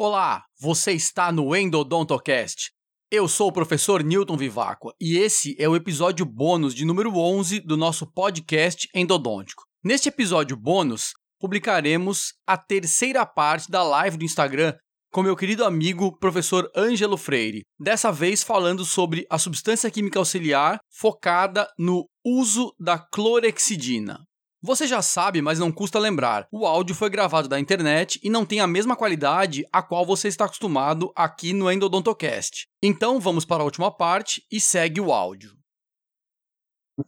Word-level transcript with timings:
Olá, 0.00 0.44
você 0.60 0.92
está 0.92 1.32
no 1.32 1.56
Endodontocast. 1.56 2.70
Eu 3.10 3.26
sou 3.26 3.48
o 3.48 3.52
professor 3.52 4.00
Newton 4.04 4.36
Vivacqua 4.36 4.94
e 5.00 5.18
esse 5.18 5.56
é 5.58 5.68
o 5.68 5.74
episódio 5.74 6.24
bônus 6.24 6.72
de 6.72 6.84
número 6.84 7.18
11 7.18 7.58
do 7.58 7.76
nosso 7.76 8.06
podcast 8.06 8.88
endodôntico. 8.94 9.64
Neste 9.82 10.08
episódio 10.08 10.56
bônus, 10.56 11.14
publicaremos 11.40 12.32
a 12.46 12.56
terceira 12.56 13.26
parte 13.26 13.68
da 13.68 13.82
live 13.82 14.18
do 14.18 14.24
Instagram 14.24 14.72
com 15.12 15.20
meu 15.20 15.34
querido 15.34 15.64
amigo 15.64 16.16
professor 16.16 16.70
Ângelo 16.76 17.16
Freire, 17.16 17.64
dessa 17.76 18.12
vez 18.12 18.44
falando 18.44 18.84
sobre 18.84 19.26
a 19.28 19.36
substância 19.36 19.90
química 19.90 20.20
auxiliar 20.20 20.78
focada 20.88 21.68
no 21.76 22.08
uso 22.24 22.72
da 22.78 23.00
clorexidina. 23.00 24.27
Você 24.60 24.88
já 24.88 25.00
sabe, 25.00 25.40
mas 25.40 25.60
não 25.60 25.70
custa 25.70 26.00
lembrar. 26.00 26.48
O 26.50 26.66
áudio 26.66 26.92
foi 26.92 27.08
gravado 27.08 27.48
da 27.48 27.60
internet 27.60 28.18
e 28.24 28.28
não 28.28 28.44
tem 28.44 28.58
a 28.58 28.66
mesma 28.66 28.96
qualidade 28.96 29.64
a 29.72 29.80
qual 29.80 30.04
você 30.04 30.26
está 30.26 30.46
acostumado 30.46 31.12
aqui 31.14 31.52
no 31.52 31.70
Endodontocast. 31.70 32.66
Então 32.82 33.20
vamos 33.20 33.44
para 33.44 33.62
a 33.62 33.64
última 33.64 33.88
parte 33.90 34.44
e 34.50 34.60
segue 34.60 35.00
o 35.00 35.12
áudio. 35.12 35.56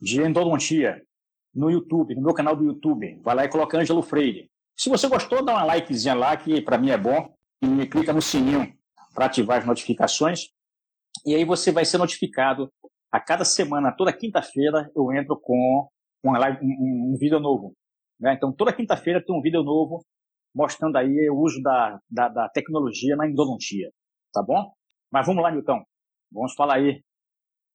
De 0.01 0.23
endodontia 0.23 1.03
no 1.53 1.69
YouTube, 1.69 2.15
no 2.15 2.23
meu 2.23 2.35
canal 2.35 2.55
do 2.55 2.65
YouTube. 2.65 3.19
Vai 3.25 3.35
lá 3.35 3.45
e 3.45 3.49
coloca 3.49 3.77
Ângelo 3.77 4.03
Freire. 4.03 4.49
Se 4.79 4.89
você 4.89 5.09
gostou, 5.09 5.45
dá 5.45 5.55
uma 5.55 5.65
likezinha 5.65 6.15
lá, 6.15 6.37
que 6.37 6.63
para 6.63 6.79
mim 6.79 6.91
é 6.91 6.99
bom. 6.99 7.35
E 7.61 7.87
clica 7.89 8.13
no 8.13 8.23
sininho 8.23 8.73
para 9.13 9.27
ativar 9.27 9.59
as 9.59 9.67
notificações. 9.67 10.51
E 11.27 11.35
aí 11.35 11.45
você 11.45 11.73
vai 11.73 11.85
ser 11.85 11.99
notificado 11.99 12.73
a 13.11 13.19
cada 13.19 13.45
semana, 13.45 13.91
toda 13.91 14.13
quinta-feira, 14.13 14.89
eu 14.95 15.13
entro 15.13 15.37
com 15.37 15.89
uma 16.23 16.39
live, 16.39 16.59
um, 16.63 17.15
um 17.15 17.17
vídeo 17.19 17.41
novo. 17.41 17.75
Né? 18.21 18.35
Então, 18.35 18.53
toda 18.53 18.73
quinta-feira 18.73 19.23
tem 19.25 19.37
um 19.37 19.41
vídeo 19.41 19.63
novo 19.63 20.05
mostrando 20.55 20.97
aí 20.97 21.31
o 21.31 21.39
uso 21.39 21.61
da, 21.63 21.99
da, 22.11 22.29
da 22.29 22.49
tecnologia 22.49 23.17
na 23.17 23.29
endodontia. 23.29 23.91
Tá 24.33 24.43
bom? 24.43 24.73
Mas 25.11 25.27
vamos 25.27 25.43
lá, 25.43 25.51
Nilton. 25.51 25.83
Vamos 26.33 26.55
falar 26.55 26.77
aí. 26.77 27.03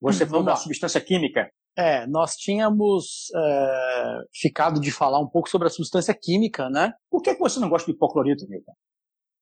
Você 0.01 0.25
falou 0.27 0.43
da 0.43 0.55
substância 0.55 1.01
química. 1.01 1.49
É, 1.77 2.07
nós 2.07 2.35
tínhamos 2.35 3.29
é, 3.35 4.17
ficado 4.33 4.79
de 4.79 4.91
falar 4.91 5.19
um 5.19 5.27
pouco 5.27 5.49
sobre 5.49 5.67
a 5.67 5.71
substância 5.71 6.15
química, 6.17 6.69
né? 6.69 6.93
Por 7.09 7.21
que 7.21 7.33
você 7.35 7.59
não 7.59 7.69
gosta 7.69 7.91
de 7.91 7.95
hipoclorito, 7.95 8.45
Nilton? 8.47 8.73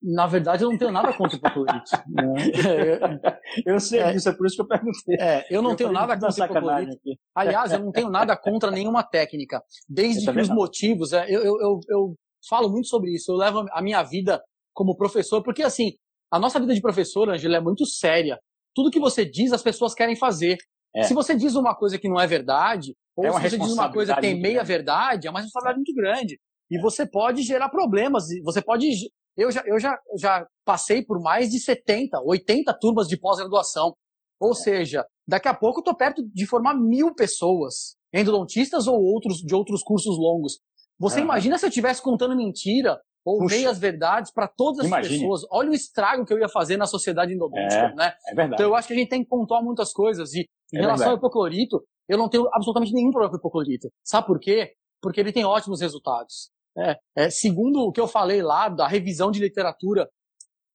Na 0.04 0.28
verdade, 0.28 0.64
eu 0.64 0.70
não 0.70 0.78
tenho 0.78 0.92
nada 0.92 1.14
contra 1.14 1.38
o 1.38 1.40
hipoclorito. 1.40 1.92
né? 2.10 2.34
eu 3.66 3.80
sei 3.80 4.02
é, 4.02 4.12
disso, 4.12 4.28
é 4.28 4.34
por 4.34 4.46
isso 4.46 4.58
que 4.58 4.62
eu 4.62 4.68
perguntei. 4.68 5.16
É, 5.18 5.46
eu 5.50 5.62
não 5.62 5.72
eu 5.72 5.76
tenho 5.78 5.92
nada 5.94 6.20
contra 6.20 6.66
o. 6.66 6.70
Aqui. 6.70 7.18
Aliás, 7.34 7.72
eu 7.72 7.80
não 7.80 7.92
tenho 7.92 8.10
nada 8.10 8.36
contra 8.36 8.70
nenhuma 8.70 9.02
técnica. 9.02 9.64
Desde 9.88 10.30
que 10.30 10.40
os 10.40 10.50
não. 10.50 10.56
motivos. 10.56 11.14
É, 11.14 11.26
eu, 11.30 11.42
eu, 11.42 11.58
eu, 11.62 11.80
eu 11.90 12.16
falo 12.50 12.70
muito 12.70 12.90
sobre 12.90 13.12
isso. 13.12 13.32
Eu 13.32 13.38
levo 13.38 13.66
a 13.72 13.82
minha 13.82 14.04
vida 14.04 14.44
como 14.74 14.98
professor, 14.98 15.42
porque 15.42 15.64
assim, 15.64 15.94
a 16.30 16.38
nossa 16.38 16.60
vida 16.60 16.74
de 16.74 16.82
professor, 16.82 17.30
Angela, 17.30 17.58
é 17.58 17.62
muito 17.62 17.86
séria. 17.86 18.38
Tudo 18.76 18.92
que 18.92 19.00
você 19.00 19.24
diz, 19.24 19.54
as 19.54 19.62
pessoas 19.62 19.94
querem 19.94 20.18
fazer. 20.18 20.58
É. 20.96 21.04
Se 21.04 21.14
você 21.14 21.34
diz 21.34 21.56
uma 21.56 21.76
coisa 21.76 21.98
que 21.98 22.10
não 22.10 22.20
é 22.20 22.28
verdade, 22.28 22.94
ou 23.16 23.26
é 23.26 23.32
se 23.32 23.50
você 23.50 23.58
diz 23.58 23.72
uma 23.72 23.92
coisa 23.92 24.16
que 24.16 24.22
tem 24.22 24.42
meia 24.42 24.64
verdade, 24.64 25.28
é 25.28 25.30
uma 25.30 25.40
responsabilidade 25.40 25.78
muito 25.78 25.94
grande. 25.94 26.40
E 26.70 26.80
você 26.82 27.06
pode 27.06 27.42
gerar 27.44 27.70
problemas, 27.70 28.26
você 28.44 28.62
pode 28.62 28.90
eu 29.36 29.52
já, 29.52 29.64
eu 29.66 29.80
já, 29.80 29.98
já 30.18 30.48
passei 30.66 31.04
por 31.04 31.22
mais 31.22 31.50
de 31.50 31.60
70, 31.60 32.22
80 32.24 32.74
turmas 32.80 33.08
de 33.08 33.18
pós-graduação. 33.18 33.96
Ou 34.40 34.54
seja, 34.54 35.06
daqui 35.28 35.48
a 35.48 35.54
pouco 35.54 35.80
eu 35.80 35.82
estou 35.82 35.96
perto 35.96 36.24
de 36.34 36.46
formar 36.46 36.76
mil 36.76 37.14
pessoas, 37.16 37.96
endodontistas 38.14 38.88
ou 38.88 38.96
outros 39.02 39.38
de 39.38 39.56
outros 39.56 39.82
cursos 39.82 40.18
longos. 40.18 40.60
Você 41.00 41.20
uhum. 41.20 41.26
imagina 41.26 41.58
se 41.58 41.66
eu 41.66 41.70
estivesse 41.70 42.02
contando 42.02 42.36
mentira 42.36 43.00
ou 43.26 43.40
Puxa. 43.40 43.56
meias 43.56 43.80
verdades 43.80 44.32
para 44.32 44.48
todas 44.48 44.80
as 44.80 44.88
Imagine. 44.88 45.20
pessoas? 45.20 45.42
Olha 45.50 45.72
o 45.72 45.74
estrago 45.74 46.26
que 46.26 46.34
eu 46.34 46.40
ia 46.40 46.50
fazer 46.50 46.78
na 46.78 46.86
sociedade 46.86 47.34
endodôntica, 47.34 47.92
é, 47.92 47.96
né? 47.96 48.14
É 48.28 48.36
verdade. 48.36 48.54
Então 48.56 48.66
eu 48.68 48.76
acho 48.76 48.88
que 48.88 48.94
a 48.94 48.98
gente 48.98 49.10
tem 49.10 49.24
que 49.24 49.30
pontuar 49.30 49.64
muitas 49.64 49.94
coisas. 49.94 50.34
E 50.34 50.42
em 50.74 50.78
é 50.78 50.82
relação 50.82 51.06
verdade. 51.06 51.12
ao 51.12 51.18
hipoclorito, 51.18 51.84
eu 52.08 52.18
não 52.18 52.30
tenho 52.30 52.48
absolutamente 52.54 52.94
nenhum 52.94 53.12
problema 53.12 53.32
com 53.32 53.38
o 53.38 53.40
hipoclorito. 53.40 53.90
Sabe 54.04 54.28
por 54.28 54.40
quê? 54.40 54.74
Porque 55.02 55.20
ele 55.20 55.32
tem 55.32 55.46
ótimos 55.46 55.82
resultados. 55.82 56.52
É, 56.78 56.98
é, 57.16 57.30
segundo 57.30 57.82
o 57.82 57.92
que 57.92 58.02
eu 58.02 58.08
falei 58.08 58.42
lá, 58.42 58.68
da 58.68 58.88
revisão 58.88 59.32
de 59.32 59.40
literatura 59.40 60.10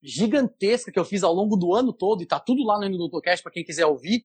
gigantesca 0.02 0.92
que 0.92 0.98
eu 0.98 1.04
fiz 1.04 1.22
ao 1.22 1.34
longo 1.34 1.56
do 1.56 1.74
ano 1.74 1.92
todo, 1.92 2.20
e 2.20 2.24
está 2.24 2.38
tudo 2.38 2.64
lá 2.64 2.78
no 2.78 2.86
Indutocast 2.86 3.42
para 3.42 3.52
quem 3.52 3.64
quiser 3.64 3.86
ouvir, 3.86 4.24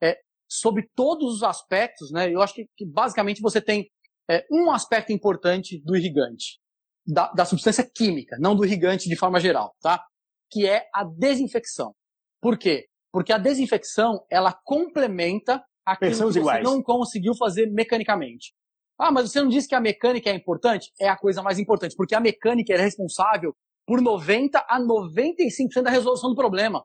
é, 0.00 0.16
sobre 0.48 0.88
todos 0.94 1.34
os 1.34 1.42
aspectos, 1.42 2.10
né? 2.12 2.32
Eu 2.32 2.40
acho 2.40 2.54
que, 2.54 2.68
que 2.76 2.86
basicamente 2.86 3.40
você 3.40 3.60
tem 3.60 3.90
é, 4.30 4.46
um 4.50 4.70
aspecto 4.70 5.12
importante 5.12 5.82
do 5.84 5.96
irrigante, 5.96 6.60
da, 7.06 7.32
da, 7.32 7.44
substância 7.44 7.88
química, 7.92 8.36
não 8.38 8.54
do 8.54 8.64
irrigante 8.64 9.08
de 9.08 9.16
forma 9.16 9.40
geral, 9.40 9.74
tá? 9.80 10.02
Que 10.50 10.66
é 10.66 10.86
a 10.94 11.04
desinfecção. 11.04 11.94
Por 12.40 12.56
quê? 12.56 12.86
Porque 13.12 13.32
a 13.32 13.38
desinfecção, 13.38 14.24
ela 14.30 14.52
complementa 14.64 15.64
aquilo 15.84 16.10
Pensamos 16.10 16.34
que 16.34 16.40
você 16.40 16.48
iguais. 16.48 16.64
não 16.64 16.82
conseguiu 16.82 17.34
fazer 17.34 17.66
mecanicamente. 17.66 18.52
Ah, 18.98 19.12
mas 19.12 19.30
você 19.30 19.40
não 19.40 19.48
disse 19.48 19.68
que 19.68 19.74
a 19.74 19.80
mecânica 19.80 20.28
é 20.28 20.34
importante? 20.34 20.92
É 21.00 21.08
a 21.08 21.16
coisa 21.16 21.42
mais 21.42 21.58
importante, 21.58 21.94
porque 21.96 22.14
a 22.14 22.20
mecânica 22.20 22.72
é 22.72 22.76
responsável 22.76 23.54
por 23.86 24.02
90 24.02 24.58
a 24.68 24.80
95% 24.80 25.82
da 25.82 25.90
resolução 25.90 26.30
do 26.30 26.36
problema. 26.36 26.84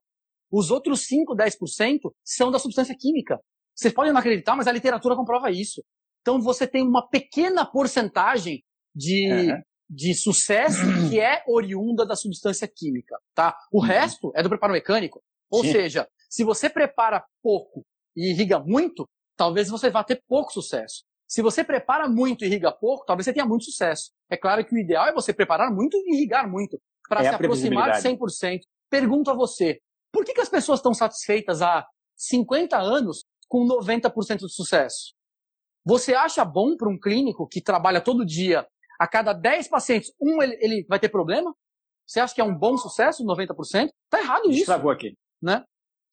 Os 0.51 0.69
outros 0.69 1.07
5, 1.07 1.35
10% 1.35 2.00
são 2.24 2.51
da 2.51 2.59
substância 2.59 2.96
química. 2.97 3.40
Vocês 3.75 3.94
podem 3.94 4.13
não 4.13 4.19
acreditar, 4.19 4.56
mas 4.56 4.68
a 4.68 4.72
literatura 4.72 5.16
comprova 5.16 5.50
isso. 5.50 5.84
Então 6.22 6.40
você 6.40 6.68
tem 6.68 6.88
uma 6.88 7.07
pequena 7.09 7.66
porcentagem 7.66 8.63
de, 8.95 9.31
uhum. 9.31 9.62
de 9.90 10.13
sucesso 10.13 10.80
que 11.09 11.19
é 11.19 11.44
oriunda 11.47 12.06
da 12.06 12.16
substância 12.16 12.68
química, 12.68 13.18
tá? 13.34 13.57
O 13.72 13.80
uhum. 13.80 13.85
resto 13.85 14.31
é 14.35 14.44
do 14.44 14.50
preparo 14.50 14.74
mecânico. 14.74 15.22
Ou 15.50 15.63
Sim. 15.63 15.72
seja, 15.72 16.07
se 16.30 16.44
você 16.44 16.69
prepara 16.69 17.25
pouco 17.41 17.84
e 18.16 18.31
irriga 18.31 18.59
muito, 18.59 19.09
talvez 19.35 19.69
você 19.69 19.90
vá 19.90 20.03
ter 20.03 20.24
pouco 20.28 20.53
sucesso. 20.53 21.03
Se 21.33 21.41
você 21.41 21.63
prepara 21.63 22.07
muito 22.07 22.44
e 22.44 22.47
irriga 22.47 22.71
pouco, 22.71 23.05
talvez 23.07 23.25
você 23.25 23.33
tenha 23.33 23.44
muito 23.44 23.66
sucesso. 23.66 24.11
É 24.29 24.38
claro 24.38 24.63
que 24.63 24.75
o 24.75 24.77
ideal 24.77 25.07
é 25.07 25.11
você 25.11 25.33
preparar 25.33 25.73
muito 25.73 25.97
e 25.97 26.13
irrigar 26.13 26.47
muito, 26.47 26.79
para 27.09 27.21
é 27.21 27.29
se 27.29 27.33
aproximar 27.33 27.94
de 27.94 28.07
100%. 28.07 28.59
Pergunto 28.88 29.31
a 29.31 29.33
você, 29.33 29.79
por 30.11 30.23
que, 30.23 30.35
que 30.35 30.41
as 30.41 30.47
pessoas 30.47 30.77
estão 30.77 30.94
satisfeitas 30.94 31.63
há 31.63 31.88
50 32.16 32.77
anos 32.77 33.25
com 33.47 33.66
90% 33.66 34.41
de 34.45 34.53
sucesso? 34.53 35.16
Você 35.83 36.13
acha 36.13 36.45
bom 36.45 36.77
para 36.77 36.88
um 36.88 36.99
clínico 36.99 37.47
que 37.47 37.59
trabalha 37.59 38.00
todo 38.00 38.23
dia, 38.23 38.67
a 39.00 39.07
cada 39.07 39.33
10 39.33 39.69
pacientes, 39.69 40.13
um 40.21 40.39
ele, 40.39 40.55
ele 40.61 40.85
vai 40.88 41.00
ter 41.00 41.09
problema? 41.09 41.51
Você 42.05 42.19
acha 42.19 42.35
que 42.35 42.41
é 42.41 42.44
um 42.44 42.55
bom 42.55 42.77
sucesso, 42.77 43.25
90%? 43.25 43.89
Está 44.05 44.19
errado 44.19 44.51
isso. 44.51 44.59
Estragou 44.59 44.91
aqui. 44.91 45.17
Né? 45.41 45.63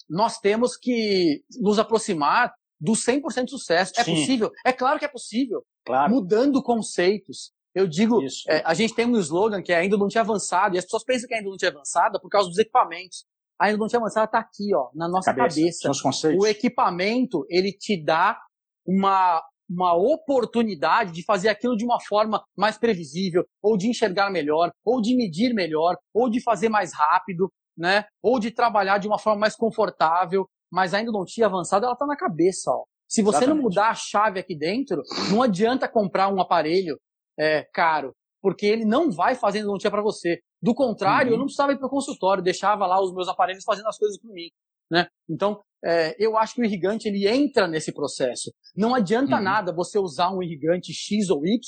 Nós 0.09 0.39
temos 0.39 0.79
que 0.79 1.45
nos 1.61 1.79
aproximar 1.79 2.55
do 2.81 2.93
100% 2.93 3.45
de 3.45 3.51
sucesso. 3.51 3.93
É 3.97 4.05
Sim. 4.05 4.15
possível? 4.15 4.51
É 4.65 4.73
claro 4.73 4.99
que 4.99 5.05
é 5.05 5.09
possível. 5.09 5.63
Claro. 5.85 6.13
Mudando 6.13 6.63
conceitos. 6.63 7.53
Eu 7.75 7.87
digo, 7.87 8.21
é, 8.49 8.63
a 8.65 8.75
gente 8.75 8.95
tem 8.95 9.07
um 9.07 9.17
slogan 9.19 9.63
que 9.63 9.73
é 9.73 9.77
ainda 9.77 9.97
não 9.97 10.09
tinha 10.09 10.23
avançado, 10.23 10.75
e 10.75 10.79
as 10.79 10.85
pessoas 10.85 11.05
pensam 11.05 11.29
que 11.29 11.35
ainda 11.35 11.49
não 11.49 11.57
tinha 11.57 11.71
avançada 11.71 12.19
por 12.19 12.29
causa 12.29 12.49
dos 12.49 12.59
equipamentos. 12.59 13.25
A 13.61 13.71
não 13.77 13.87
tinha 13.87 14.01
avançada 14.01 14.25
está 14.25 14.39
aqui, 14.39 14.75
ó, 14.75 14.89
na 14.95 15.07
nossa 15.07 15.33
cabeça. 15.33 15.57
cabeça. 15.57 15.89
O 16.37 16.47
equipamento, 16.47 17.45
ele 17.49 17.73
te 17.73 18.03
dá 18.03 18.41
uma, 18.87 19.41
uma 19.69 19.95
oportunidade 19.95 21.13
de 21.13 21.23
fazer 21.23 21.49
aquilo 21.49 21.77
de 21.77 21.85
uma 21.85 22.01
forma 22.01 22.43
mais 22.57 22.79
previsível, 22.79 23.45
ou 23.63 23.77
de 23.77 23.89
enxergar 23.89 24.31
melhor, 24.31 24.73
ou 24.85 25.01
de 25.01 25.15
medir 25.15 25.53
melhor, 25.53 25.97
ou 26.13 26.29
de 26.29 26.43
fazer 26.43 26.71
mais 26.71 26.93
rápido, 26.93 27.53
né? 27.77 28.05
Ou 28.23 28.41
de 28.41 28.51
trabalhar 28.51 28.99
de 28.99 29.07
uma 29.07 29.19
forma 29.19 29.41
mais 29.41 29.55
confortável 29.55 30.49
mas 30.71 30.95
ainda 30.95 31.11
não 31.11 31.25
tinha 31.25 31.47
avançado, 31.47 31.85
ela 31.85 31.95
está 31.95 32.07
na 32.07 32.17
cabeça. 32.17 32.71
Ó. 32.71 32.85
Se 33.09 33.23
você 33.23 33.39
Exatamente. 33.39 33.57
não 33.57 33.63
mudar 33.65 33.91
a 33.91 33.95
chave 33.95 34.39
aqui 34.39 34.57
dentro, 34.57 35.03
não 35.31 35.43
adianta 35.43 35.89
comprar 35.89 36.33
um 36.33 36.41
aparelho 36.41 36.99
é, 37.39 37.67
caro, 37.73 38.15
porque 38.41 38.67
ele 38.67 38.85
não 38.85 39.11
vai 39.11 39.35
fazer 39.35 39.59
endodontia 39.59 39.91
para 39.91 40.03
você. 40.03 40.41
Do 40.63 40.75
contrário, 40.75 41.29
uhum. 41.29 41.35
eu 41.35 41.39
não 41.39 41.47
precisava 41.47 41.73
ir 41.73 41.79
para 41.79 41.87
o 41.87 41.91
consultório, 41.91 42.43
deixava 42.43 42.87
lá 42.87 43.01
os 43.03 43.13
meus 43.13 43.29
aparelhos 43.29 43.65
fazendo 43.65 43.89
as 43.89 43.99
coisas 43.99 44.19
por 44.21 44.33
mim. 44.33 44.51
Né? 44.91 45.07
Então, 45.29 45.61
é, 45.85 46.15
eu 46.19 46.37
acho 46.37 46.55
que 46.55 46.61
o 46.61 46.65
irrigante 46.65 47.09
ele 47.09 47.27
entra 47.27 47.67
nesse 47.67 47.93
processo. 47.93 48.53
Não 48.77 48.95
adianta 48.95 49.37
uhum. 49.37 49.43
nada 49.43 49.73
você 49.73 49.99
usar 49.99 50.31
um 50.31 50.43
irrigante 50.43 50.93
X 50.93 51.31
ou 51.31 51.47
Y 51.47 51.59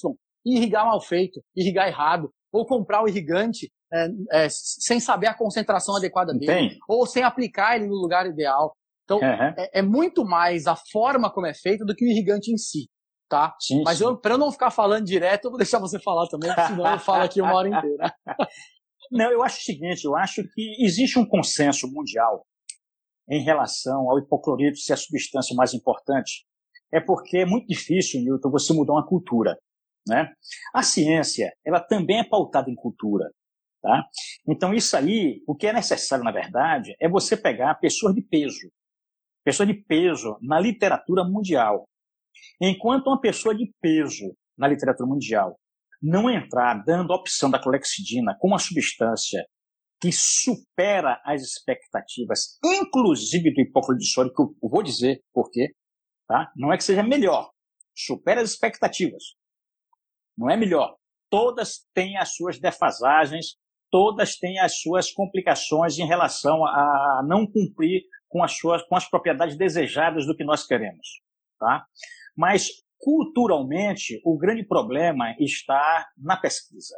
e 0.45 0.57
irrigar 0.57 0.85
mal 0.85 1.01
feito, 1.01 1.41
irrigar 1.57 1.89
errado, 1.89 2.31
ou 2.53 2.67
comprar 2.67 3.03
o 3.03 3.09
irrigante 3.09 3.73
é, 3.93 4.09
é, 4.33 4.49
sem 4.51 5.01
saber 5.01 5.27
a 5.27 5.35
concentração 5.35 5.97
adequada 5.97 6.33
dele, 6.33 6.47
Tem. 6.47 6.79
ou 6.89 7.07
sem 7.07 7.23
aplicar 7.23 7.77
ele 7.77 7.87
no 7.87 7.95
lugar 7.95 8.27
ideal. 8.27 8.77
Então, 9.05 9.19
uhum. 9.19 9.55
é, 9.57 9.71
é, 9.75 9.83
muito 9.83 10.25
mais 10.25 10.67
a 10.67 10.77
forma 10.77 11.33
como 11.33 11.47
é 11.47 11.55
feito 11.55 11.85
do 11.85 11.95
que 11.95 12.05
o 12.05 12.09
irrigante 12.09 12.53
em 12.53 12.57
si, 12.57 12.89
tá? 13.29 13.55
Sim, 13.61 13.83
Mas 13.85 14.01
para 14.21 14.35
eu 14.35 14.39
não 14.39 14.53
ficar 14.53 14.71
falando 14.71 15.05
direto, 15.05 15.47
eu 15.47 15.51
vou 15.51 15.59
deixar 15.59 15.79
você 15.79 15.99
falar 16.01 16.29
também, 16.29 16.51
senão 16.67 16.93
eu 16.93 16.99
falo 16.99 17.25
aqui 17.25 17.41
uma 17.41 17.55
hora 17.55 17.69
inteira. 17.69 18.15
não, 19.11 19.31
eu 19.31 19.43
acho 19.43 19.59
o 19.59 19.63
seguinte, 19.63 20.05
eu 20.05 20.17
acho 20.17 20.43
que 20.55 20.85
existe 20.85 21.19
um 21.19 21.27
consenso 21.27 21.89
mundial 21.89 22.47
em 23.29 23.43
relação 23.43 24.11
ao 24.11 24.19
hipoclorito 24.19 24.79
ser 24.79 24.95
a 24.95 24.97
substância 24.97 25.55
mais 25.55 25.75
importante. 25.75 26.45
É 26.93 27.01
porque 27.01 27.39
é 27.39 27.47
muito 27.47 27.67
difícil, 27.67 28.21
Newton, 28.21 28.51
você 28.51 28.73
mudar 28.73 28.93
uma 28.93 29.07
cultura. 29.07 29.57
Né? 30.07 30.29
A 30.75 30.83
ciência, 30.83 31.53
ela 31.65 31.81
também 31.81 32.21
é 32.21 32.29
pautada 32.29 32.71
em 32.71 32.75
cultura. 32.75 33.31
Tá? 33.81 34.05
Então, 34.47 34.73
isso 34.75 34.97
aí, 34.97 35.43
o 35.47 35.57
que 35.57 35.67
é 35.67 35.73
necessário, 35.73 36.25
na 36.25 36.31
verdade, 36.31 36.95
é 37.01 37.09
você 37.09 37.37
pegar 37.37 37.75
pessoas 37.77 38.15
de 38.15 38.23
peso. 38.23 38.71
Pessoa 39.45 39.67
de 39.67 39.75
peso 39.75 40.37
na 40.41 40.61
literatura 40.61 41.25
mundial. 41.25 41.89
Enquanto 42.61 43.09
uma 43.09 43.21
pessoa 43.21 43.55
de 43.55 43.73
peso 43.81 44.35
na 44.57 44.69
literatura 44.69 45.09
mundial 45.09 45.59
não 46.03 46.29
entrar 46.29 46.83
dando 46.85 47.13
a 47.13 47.17
opção 47.17 47.51
da 47.51 47.61
clorexidina 47.61 48.37
como 48.41 48.55
uma 48.55 48.59
substância 48.59 49.47
que 50.01 50.11
supera 50.11 51.21
as 51.25 51.43
expectativas, 51.43 52.59
inclusive 52.65 53.55
do 53.55 53.61
hipócrita 53.61 53.99
de 53.99 54.07
sódio, 54.07 54.35
que 54.35 54.43
eu 54.43 54.69
vou 54.69 54.83
dizer 54.83 55.23
por 55.33 55.49
quê, 55.49 55.73
tá? 56.27 56.51
Não 56.57 56.73
é 56.73 56.77
que 56.77 56.83
seja 56.83 57.05
melhor, 57.05 57.53
supera 57.97 58.41
as 58.41 58.51
expectativas. 58.51 59.23
Não 60.37 60.51
é 60.51 60.57
melhor. 60.57 60.97
Todas 61.31 61.87
têm 61.95 62.17
as 62.17 62.35
suas 62.35 62.59
defasagens, 62.59 63.57
todas 63.93 64.37
têm 64.39 64.59
as 64.59 64.81
suas 64.81 65.13
complicações 65.13 65.97
em 65.99 66.07
relação 66.07 66.67
a 66.67 67.23
não 67.25 67.47
cumprir 67.47 68.03
com 68.33 68.43
as 68.43 68.57
suas 68.57 68.83
com 68.85 68.97
as 68.97 69.09
propriedades 69.09 69.57
desejadas 69.57 70.27
do 70.27 70.35
que 70.35 70.43
nós 70.43 70.67
queremos, 70.67 71.21
tá? 71.61 71.85
Mas 72.35 72.71
culturalmente 72.99 74.21
o 74.25 74.39
grande 74.39 74.65
problema 74.65 75.37
está 75.39 76.09
na 76.17 76.37
pesquisa. 76.37 76.97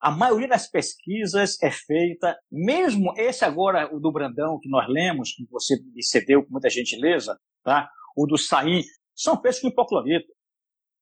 A 0.00 0.10
maioria 0.10 0.48
das 0.48 0.70
pesquisas 0.70 1.60
é 1.62 1.70
feita, 1.70 2.38
mesmo 2.50 3.12
esse 3.18 3.44
agora, 3.44 3.92
o 3.94 3.98
do 3.98 4.10
Brandão, 4.10 4.58
que 4.58 4.68
nós 4.68 4.88
lemos, 4.88 5.32
que 5.32 5.44
você 5.50 5.76
me 5.94 6.02
cedeu 6.02 6.42
com 6.42 6.52
muita 6.52 6.70
gentileza, 6.70 7.38
tá? 7.62 7.90
o 8.16 8.26
do 8.26 8.38
Saim, 8.38 8.82
são 9.14 9.38
feitos 9.42 9.60
com 9.60 9.68
hipoclorito. 9.68 10.32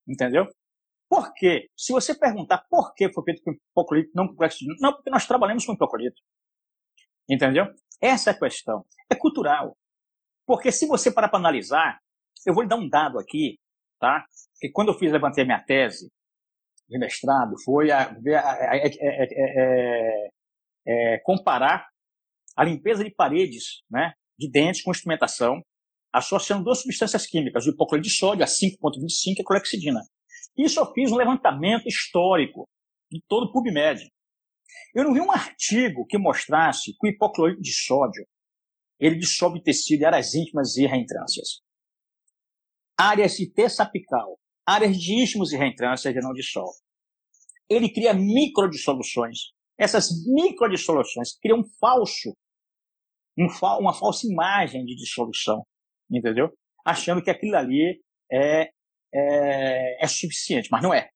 Entendeu? 0.09 0.49
Por 1.09 1.33
quê? 1.35 1.69
Se 1.77 1.93
você 1.93 2.13
perguntar 2.13 2.67
por 2.69 2.93
que 2.95 3.13
foi 3.13 3.23
feito 3.25 3.43
com 3.43 3.53
hipoclorito, 3.53 4.11
não 4.15 4.27
com 4.27 4.35
clorexidina, 4.35 4.75
não, 4.81 4.93
porque 4.93 5.11
nós 5.11 5.27
trabalhamos 5.27 5.65
com 5.65 5.75
hipoclorito. 5.75 6.21
Entendeu? 7.29 7.67
Essa 8.01 8.31
é 8.31 8.33
a 8.33 8.39
questão. 8.39 8.85
É 9.11 9.15
cultural. 9.15 9.77
Porque 10.47 10.73
se 10.73 10.87
você 10.87 11.11
parar 11.11 11.29
para 11.29 11.39
analisar, 11.39 11.99
eu 12.47 12.55
vou 12.55 12.63
lhe 12.63 12.69
dar 12.69 12.77
um 12.77 12.89
dado 12.89 13.19
aqui, 13.19 13.59
tá? 13.99 14.25
Que 14.61 14.71
quando 14.71 14.89
eu 14.89 14.99
fiz, 14.99 15.13
levantei 15.13 15.45
minha 15.45 15.63
tese, 15.63 16.11
de 16.89 16.99
mestrado 16.99 17.55
foi 17.65 17.91
a, 17.91 18.05
a, 18.05 18.11
a, 18.11 18.77
a, 20.87 21.21
comparar 21.23 21.87
a 22.57 22.65
limpeza 22.65 23.05
de 23.05 23.11
paredes 23.11 23.83
né, 23.91 24.15
de 24.39 24.51
dentes 24.51 24.83
com 24.83 24.91
instrumentação, 24.91 25.63
associando 26.13 26.65
duas 26.65 26.81
substâncias 26.81 27.27
químicas, 27.27 27.67
o 27.67 27.71
hipoclorito 27.71 28.09
de 28.09 28.15
sódio, 28.15 28.43
a 28.43 28.47
5,25 28.47 29.39
e 29.39 29.43
a 29.43 29.45
clorexidina. 29.45 30.01
Isso 30.57 30.81
eu 30.81 30.93
fiz 30.93 31.13
um 31.13 31.17
levantamento 31.17 31.87
histórico 31.87 32.67
de 33.11 33.23
todo 33.29 33.45
o 33.45 33.53
PubMed. 33.53 34.11
Eu 34.95 35.05
não 35.05 35.15
vi 35.15 35.21
um 35.21 35.31
artigo 35.31 36.07
que 36.07 36.19
mostrasse 36.19 36.93
que 36.99 37.07
o 37.07 37.11
hipoclorito 37.11 37.61
de 37.61 37.73
sódio 37.73 38.27
ele 38.99 39.17
dissolve 39.17 39.63
tecido, 39.63 40.05
áreas 40.05 40.35
íntimas 40.35 40.77
e 40.77 40.87
reentrâncias. 40.87 41.61
Áreas 42.99 43.37
de 43.37 43.49
terça 43.51 43.89
áreas 44.67 44.99
de 44.99 45.23
istmos 45.23 45.53
e 45.53 45.57
reentrância 45.57 46.09
ele 46.09 46.21
não 46.21 46.33
dissolve. 46.33 46.77
Ele 47.71 47.93
cria 47.93 48.13
microdissoluções. 48.13 49.53
Essas 49.79 50.11
microdissoluções 50.27 51.39
criam 51.41 51.61
um 51.61 51.65
falso, 51.81 52.37
um 53.39 53.49
fa 53.49 53.79
uma 53.79 53.95
falsa 53.95 54.27
imagem 54.27 54.85
de 54.85 54.97
dissolução, 54.97 55.65
entendeu? 56.11 56.53
Achando 56.85 57.23
que 57.23 57.31
aquilo 57.31 57.57
ali 57.57 58.03
é, 58.31 58.71
é, 59.15 60.05
é 60.05 60.09
suficiente, 60.09 60.69
mas 60.73 60.83
não 60.83 60.93
é. 60.93 61.09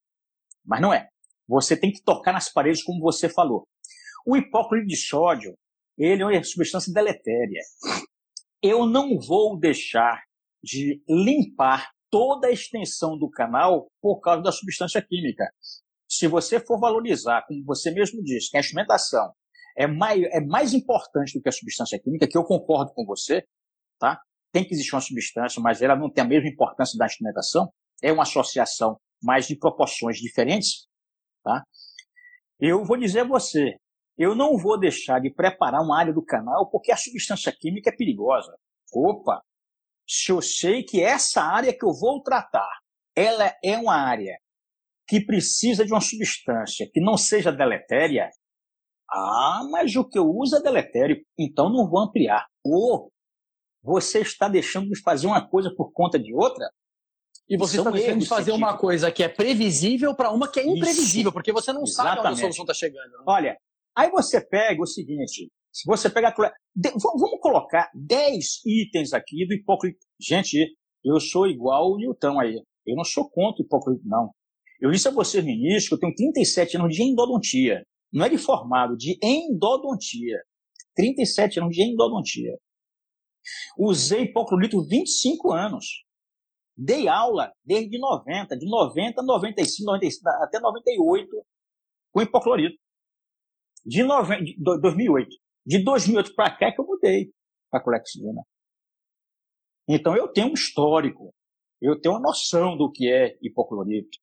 Mas 0.65 0.81
não 0.81 0.95
é. 0.95 1.09
Você 1.53 1.77
tem 1.77 1.93
que 1.93 2.03
tocar 2.03 2.33
nas 2.33 2.51
paredes, 2.51 2.83
como 2.83 2.99
você 2.99 3.29
falou. 3.29 3.65
O 4.27 4.35
hipócrito 4.35 4.87
de 4.87 4.97
sódio, 4.97 5.55
ele 5.99 6.23
é 6.23 6.25
uma 6.25 6.43
substância 6.43 6.91
deletéria. 6.91 7.61
Eu 8.63 8.87
não 8.87 9.19
vou 9.19 9.59
deixar 9.59 10.23
de 10.65 11.03
limpar 11.07 11.91
toda 12.11 12.47
a 12.47 12.51
extensão 12.51 13.19
do 13.19 13.29
canal 13.29 13.87
por 14.01 14.21
causa 14.21 14.43
da 14.43 14.51
substância 14.51 15.03
química. 15.03 15.45
Se 16.09 16.27
você 16.27 16.59
for 16.59 16.81
valorizar, 16.81 17.45
como 17.47 17.63
você 17.67 17.91
mesmo 17.91 18.23
disse, 18.23 18.51
que 18.51 18.57
a 18.57 18.61
instrumentação 18.61 19.31
é 19.77 19.87
mais, 19.87 20.23
é 20.23 20.41
mais 20.41 20.73
importante 20.73 21.35
do 21.35 21.43
que 21.43 21.51
a 21.51 21.53
substância 21.53 22.01
química, 22.03 22.27
que 22.27 22.39
eu 22.39 22.45
concordo 22.45 22.95
com 22.95 23.05
você, 23.05 23.45
tá? 23.99 24.19
Tem 24.53 24.65
que 24.65 24.73
existir 24.73 24.95
uma 24.95 25.03
substância, 25.03 25.61
mas 25.61 25.83
ela 25.83 25.97
não 25.97 26.11
tem 26.11 26.25
a 26.25 26.27
mesma 26.27 26.49
importância 26.49 26.97
da 26.97 27.05
instrumentação. 27.05 27.71
É 28.03 28.11
uma 28.11 28.23
associação, 28.23 28.97
mas 29.23 29.47
de 29.47 29.57
proporções 29.57 30.17
diferentes, 30.17 30.87
tá? 31.43 31.63
Eu 32.61 32.85
vou 32.85 32.97
dizer 32.97 33.21
a 33.21 33.25
você, 33.25 33.77
eu 34.17 34.35
não 34.35 34.57
vou 34.57 34.79
deixar 34.79 35.21
de 35.21 35.31
preparar 35.31 35.83
uma 35.83 35.99
área 35.99 36.13
do 36.13 36.25
canal 36.25 36.71
porque 36.71 36.93
a 36.93 36.97
substância 36.97 37.53
química 37.53 37.91
é 37.91 37.97
perigosa. 37.97 38.57
Opa, 38.95 39.43
se 40.07 40.31
eu 40.31 40.43
sei 40.43 40.83
que 40.83 41.03
essa 41.03 41.43
área 41.43 41.77
que 41.77 41.85
eu 41.85 41.93
vou 41.93 42.23
tratar, 42.23 42.71
ela 43.17 43.55
é 43.63 43.77
uma 43.77 43.97
área 43.97 44.39
que 45.09 45.25
precisa 45.25 45.85
de 45.85 45.93
uma 45.93 46.01
substância 46.01 46.89
que 46.93 47.01
não 47.01 47.17
seja 47.17 47.53
deletéria, 47.53 48.31
ah, 49.11 49.63
mas 49.71 49.95
o 49.97 50.09
que 50.09 50.19
eu 50.19 50.27
uso 50.27 50.57
é 50.57 50.63
deletério, 50.63 51.23
então 51.39 51.71
não 51.71 51.89
vou 51.89 52.01
ampliar. 52.01 52.47
Ou 52.65 53.13
você 53.83 54.21
está 54.21 54.49
deixando 54.49 54.89
de 54.89 55.01
fazer 55.03 55.27
uma 55.27 55.47
coisa 55.47 55.71
por 55.77 55.93
conta 55.93 56.19
de 56.19 56.33
outra? 56.33 56.71
E 57.53 57.57
você 57.59 57.77
está 57.77 57.91
deixando 57.91 58.19
de 58.19 58.27
fazer 58.27 58.53
uma 58.53 58.79
coisa 58.79 59.13
que 59.13 59.23
é 59.23 59.29
previsível 59.29 60.15
para 60.15 60.31
uma 60.31 60.51
que 60.51 60.59
é 60.59 60.67
imprevisível, 60.67 61.29
Isso. 61.29 61.33
porque 61.33 61.53
você 61.53 61.71
não 61.71 61.83
Exatamente. 61.83 62.17
sabe 62.17 62.29
onde 62.29 62.35
a 62.35 62.41
solução 62.41 62.63
está 62.63 62.73
chegando. 62.73 63.11
Né? 63.11 63.25
Olha, 63.27 63.59
aí 63.95 64.11
você 64.11 64.41
pega 64.41 64.81
o 64.81 64.87
seguinte, 64.87 65.51
se 65.71 65.85
você 65.87 66.09
pega. 66.09 66.35
Vamos 66.75 67.41
colocar 67.43 67.91
10 67.95 68.47
itens 68.65 69.13
aqui 69.13 69.47
do 69.47 69.53
hipócrita. 69.53 69.99
Gente, 70.19 70.75
eu 71.05 71.21
sou 71.21 71.47
igual 71.47 71.93
o 71.93 71.99
Newton 71.99 72.41
aí. 72.41 72.55
Eu 72.87 72.97
não 72.97 73.05
sou 73.05 73.29
contra 73.29 73.63
o 73.63 73.67
hipócrita, 73.67 74.01
não. 74.07 74.31
Eu 74.81 74.91
disse 74.91 75.09
a 75.09 75.11
vocês 75.11 75.45
no 75.45 75.51
início 75.51 75.91
que 75.91 75.95
eu 75.97 75.99
tenho 75.99 76.15
37 76.15 76.79
anos 76.79 76.97
de 76.97 77.03
endodontia. 77.03 77.85
Não 78.11 78.25
é 78.25 78.31
de 78.31 78.39
formado, 78.39 78.97
de 78.97 79.19
endodontia. 79.23 80.39
37 80.97 81.61
anos 81.61 81.77
de 81.77 81.83
endodontia. 81.83 82.57
Usei 83.79 84.23
hipoclorito 84.23 84.83
25 84.89 85.53
anos. 85.53 86.03
Dei 86.77 87.07
aula 87.09 87.53
desde 87.65 87.99
90, 87.99 88.57
de 88.57 88.69
90, 88.69 89.23
95, 89.23 89.85
95 89.87 90.29
até 90.43 90.59
98 90.59 91.47
com 92.13 92.23
hipoclorito. 92.23 92.79
De, 93.85 94.03
90, 94.03 94.45
de 94.45 94.57
2008. 94.59 95.29
De 95.67 95.85
2008 95.85 96.35
para 96.35 96.57
cá 96.57 96.67
é 96.67 96.73
que 96.73 96.81
eu 96.81 96.87
mudei 96.87 97.33
para 97.71 97.81
a 97.81 97.83
clorexidina. 97.83 98.43
Então 99.89 100.17
eu 100.17 100.29
tenho 100.33 100.49
um 100.49 100.55
histórico, 100.55 101.35
eu 101.81 102.01
tenho 102.01 102.15
uma 102.15 102.21
noção 102.21 102.77
do 102.77 102.91
que 102.91 103.11
é 103.11 103.37
hipoclorito. 103.43 104.19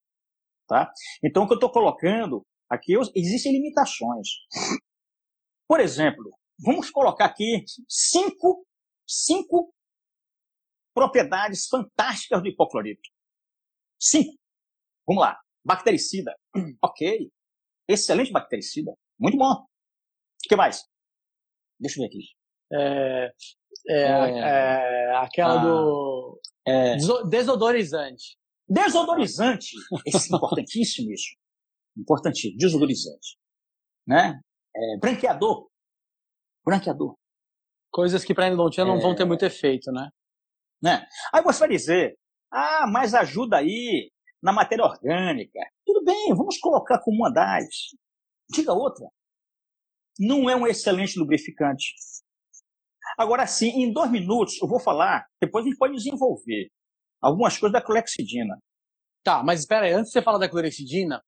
Tá? 0.68 0.92
Então 1.24 1.44
o 1.44 1.48
que 1.48 1.54
eu 1.54 1.58
estou 1.58 1.72
colocando 1.72 2.46
aqui, 2.70 2.94
existem 3.16 3.54
limitações. 3.54 4.28
Por 5.68 5.80
exemplo, 5.80 6.32
vamos 6.64 6.90
colocar 6.90 7.26
aqui 7.26 7.64
cinco, 7.88 8.66
cinco 9.08 9.74
propriedades 11.00 11.68
fantásticas 11.68 12.42
do 12.42 12.50
hipoclorito. 12.50 13.10
Cinco. 13.98 14.38
Vamos 15.08 15.24
lá. 15.24 15.40
Bactericida. 15.66 16.36
Ok. 16.84 17.32
Excelente 17.88 18.32
bactericida. 18.32 18.94
Muito 19.18 19.38
bom. 19.38 19.52
O 19.54 19.68
que 20.48 20.56
mais? 20.56 20.84
Deixa 21.80 22.00
eu 22.00 22.04
ver 22.04 22.08
aqui. 22.08 22.20
É, 22.72 23.34
é, 23.88 23.96
é, 23.96 25.06
é 25.10 25.16
aquela 25.16 25.60
ah, 25.60 25.64
do 25.64 26.42
é. 26.68 26.96
desodorizante. 27.30 28.38
Desodorizante. 28.68 29.76
Esse, 30.06 30.36
importantíssimo 30.36 31.12
isso. 31.12 31.36
Importantíssimo. 31.98 32.58
Desodorizante. 32.58 33.38
Né? 34.06 34.40
É, 34.76 34.98
branqueador. 34.98 35.70
Branqueador. 36.64 37.16
Coisas 37.92 38.24
que 38.24 38.36
para 38.36 38.46
a 38.46 38.48
endodontia 38.50 38.86
não 38.86 39.00
vão 39.00 39.16
ter 39.16 39.26
muito 39.26 39.44
efeito, 39.44 39.92
né? 39.92 40.10
Né? 40.82 41.06
Aí 41.34 41.42
você 41.44 41.60
vai 41.60 41.70
dizer, 41.70 42.18
ah, 42.52 42.86
mas 42.88 43.14
ajuda 43.14 43.58
aí 43.58 44.12
na 44.42 44.52
matéria 44.54 44.86
orgânica. 44.86 45.60
Tudo 45.86 46.04
bem, 46.04 46.34
vamos 46.36 46.58
colocar 46.58 47.00
como 47.00 47.18
uma 47.18 47.32
das. 47.32 47.68
Diga 48.52 48.74
outra 48.74 49.08
não 50.20 50.50
é 50.50 50.56
um 50.56 50.68
excelente 50.68 51.18
lubrificante. 51.18 51.94
Agora 53.18 53.48
sim, 53.48 53.70
em 53.70 53.92
dois 53.92 54.12
minutos 54.12 54.62
eu 54.62 54.68
vou 54.68 54.80
falar, 54.80 55.26
depois 55.42 55.66
a 55.66 55.70
gente 55.70 55.78
pode 55.78 55.96
desenvolver 55.96 56.70
algumas 57.22 57.58
coisas 57.58 57.74
da 57.74 57.82
clorexidina. 57.82 58.58
Tá, 59.24 59.42
mas 59.44 59.62
espera 59.62 59.86
aí, 59.86 59.94
antes 59.94 60.08
de 60.08 60.14
você 60.14 60.22
falar 60.22 60.38
da 60.38 60.50
clorexidina, 60.50 61.24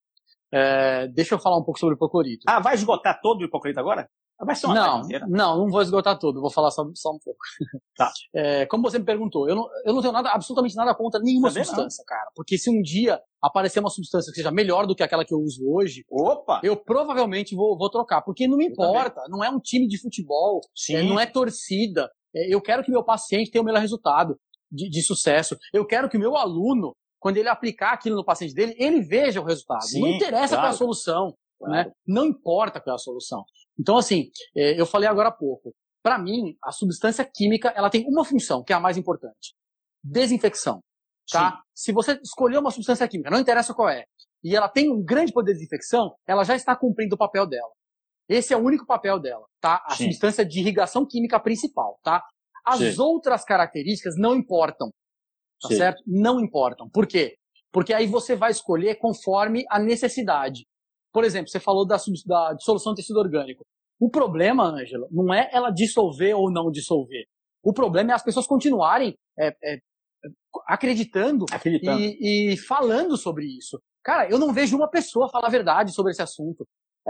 É, 0.54 1.08
deixa 1.08 1.34
eu 1.34 1.40
falar 1.40 1.58
um 1.58 1.64
pouco 1.64 1.80
sobre 1.80 1.96
o 1.96 1.96
hipoclorito. 1.96 2.44
Ah, 2.46 2.60
vai 2.60 2.76
esgotar 2.76 3.22
todo 3.22 3.40
o 3.40 3.46
hipoclorito 3.46 3.80
agora? 3.80 4.10
Vai 4.44 4.56
ser 4.56 4.66
uma 4.66 4.76
não, 4.76 5.02
não, 5.28 5.58
não 5.60 5.70
vou 5.70 5.82
esgotar 5.82 6.18
tudo, 6.18 6.42
vou 6.42 6.50
falar 6.50 6.72
só, 6.72 6.84
só 6.96 7.12
um 7.12 7.20
pouco. 7.20 7.40
Tá. 7.96 8.12
É, 8.34 8.66
como 8.66 8.82
você 8.82 8.98
me 8.98 9.06
perguntou, 9.06 9.48
eu 9.48 9.56
não, 9.56 9.68
eu 9.86 9.94
não 9.94 10.02
tenho 10.02 10.14
nada, 10.14 10.32
absolutamente 10.32 10.76
nada 10.76 10.96
contra 10.96 11.20
nenhuma 11.22 11.50
Também 11.50 11.64
substância, 11.64 12.02
não. 12.02 12.06
cara. 12.06 12.32
Porque 12.36 12.58
se 12.58 12.68
um 12.68 12.82
dia 12.82 13.22
aparecer 13.40 13.80
uma 13.80 13.92
substância 13.92 14.32
que 14.32 14.38
seja 14.38 14.50
melhor 14.50 14.88
do 14.88 14.96
que 14.96 15.04
aquela 15.04 15.24
que 15.24 15.34
eu 15.34 15.38
uso 15.38 15.62
hoje, 15.70 16.04
Opa! 16.10 16.62
eu 16.64 16.76
provavelmente 16.76 17.54
vou, 17.54 17.78
vou 17.78 17.92
trocar. 17.92 18.24
Porque 18.24 18.48
não 18.48 18.58
me 18.58 18.66
importa, 18.66 19.22
também. 19.22 19.30
não 19.30 19.44
é 19.44 19.50
um 19.52 19.60
time 19.60 19.88
de 19.88 20.02
futebol, 20.02 20.62
é, 20.90 21.04
não 21.04 21.20
é 21.20 21.28
torcida. 21.28 22.10
É, 22.36 22.52
eu 22.52 22.60
quero 22.60 22.84
que 22.84 22.90
meu 22.90 23.04
paciente 23.04 23.52
tenha 23.52 23.62
o 23.62 23.66
melhor 23.66 23.82
resultado 23.82 24.36
de, 24.72 24.90
de 24.90 25.02
sucesso. 25.04 25.56
Eu 25.72 25.86
quero 25.86 26.10
que 26.10 26.18
o 26.18 26.20
meu 26.20 26.36
aluno 26.36 26.96
quando 27.22 27.38
ele 27.38 27.48
aplicar 27.48 27.94
aquilo 27.94 28.16
no 28.16 28.26
paciente 28.26 28.56
dele, 28.56 28.76
ele 28.80 29.00
veja 29.00 29.40
o 29.40 29.44
resultado. 29.44 29.84
Sim, 29.84 30.02
não 30.02 30.08
interessa 30.08 30.56
claro. 30.56 30.62
qual 30.62 30.66
é 30.66 30.70
a 30.70 30.78
solução? 30.78 31.36
Claro. 31.66 31.90
né? 31.90 31.94
Não 32.08 32.26
importa 32.26 32.80
qual 32.82 32.94
é 32.94 32.96
a 32.96 33.00
solução. 33.00 33.44
Então, 33.80 33.98
assim, 33.98 34.30
é, 34.56 34.80
eu 34.80 34.86
falei 34.86 35.08
agora 35.08 35.30
há 35.30 35.32
pouco. 35.32 35.74
Para 36.04 36.18
mim, 36.18 36.56
a 36.64 36.72
substância 36.72 37.24
química 37.24 37.70
ela 37.76 37.90
tem 37.90 38.06
uma 38.08 38.26
função, 38.26 38.64
que 38.64 38.74
é 38.74 38.76
a 38.76 38.80
mais 38.80 38.98
importante: 38.98 39.56
desinfecção. 40.04 40.82
Tá? 41.32 41.52
Sim. 41.52 41.58
Se 41.74 41.92
você 41.94 42.20
escolher 42.24 42.58
uma 42.58 42.72
substância 42.72 43.08
química, 43.08 43.30
não 43.30 43.40
interessa 43.40 43.74
qual 43.74 43.88
é, 43.88 44.04
e 44.44 44.56
ela 44.56 44.68
tem 44.68 44.92
um 44.92 45.04
grande 45.04 45.32
poder 45.32 45.54
de 45.54 45.60
desinfecção, 45.60 46.16
ela 46.28 46.44
já 46.44 46.56
está 46.56 46.76
cumprindo 46.76 47.16
o 47.16 47.18
papel 47.18 47.48
dela. 47.48 47.70
Esse 48.28 48.54
é 48.54 48.58
o 48.58 48.64
único 48.64 48.86
papel 48.86 49.20
dela, 49.20 49.46
tá? 49.60 49.84
A 49.86 49.96
Sim. 49.96 50.06
substância 50.06 50.46
de 50.46 50.60
irrigação 50.60 51.06
química 51.06 51.40
principal, 51.40 52.00
tá? 52.04 52.24
As 52.66 52.80
Sim. 52.80 53.02
outras 53.02 53.44
características 53.44 54.16
não 54.18 54.36
importam, 54.36 54.90
tá 55.62 55.70
certo? 55.70 56.02
Não 56.06 56.40
importam. 56.40 56.90
Por 56.90 57.08
quê? 57.08 57.36
Porque 57.72 57.94
aí 57.94 58.08
você 58.08 58.36
vai 58.36 58.52
escolher 58.52 58.96
conforme 58.96 59.64
a 59.70 59.80
necessidade. 59.80 60.66
Por 61.12 61.24
exemplo, 61.24 61.50
você 61.50 61.60
falou 61.60 61.86
da, 61.86 61.98
da 62.26 62.54
dissolução 62.54 62.94
de 62.94 63.02
tecido 63.02 63.20
orgânico. 63.20 63.66
O 64.00 64.10
problema, 64.10 64.64
Ângela, 64.64 65.08
não 65.12 65.34
é 65.34 65.50
ela 65.52 65.70
dissolver 65.70 66.36
ou 66.36 66.52
não 66.52 66.72
dissolver. 66.72 67.26
O 67.64 67.74
problema 67.74 68.12
é 68.12 68.16
as 68.16 68.24
pessoas 68.24 68.48
continuarem 68.48 69.16
é, 69.38 69.50
é, 69.64 69.80
acreditando, 70.68 71.46
acreditando. 71.52 72.02
E, 72.02 72.54
e, 72.54 72.58
falando 72.58 73.16
sobre 73.18 73.46
isso. 73.46 73.80
Cara, 74.04 74.28
eu 74.30 74.40
não 74.40 74.52
vejo 74.52 74.76
uma 74.76 74.90
pessoa 74.90 75.30
falar 75.30 75.48
a 75.48 75.52
verdade 75.52 75.94
sobre 75.94 76.12
esse 76.12 76.22
assunto. 76.22 76.66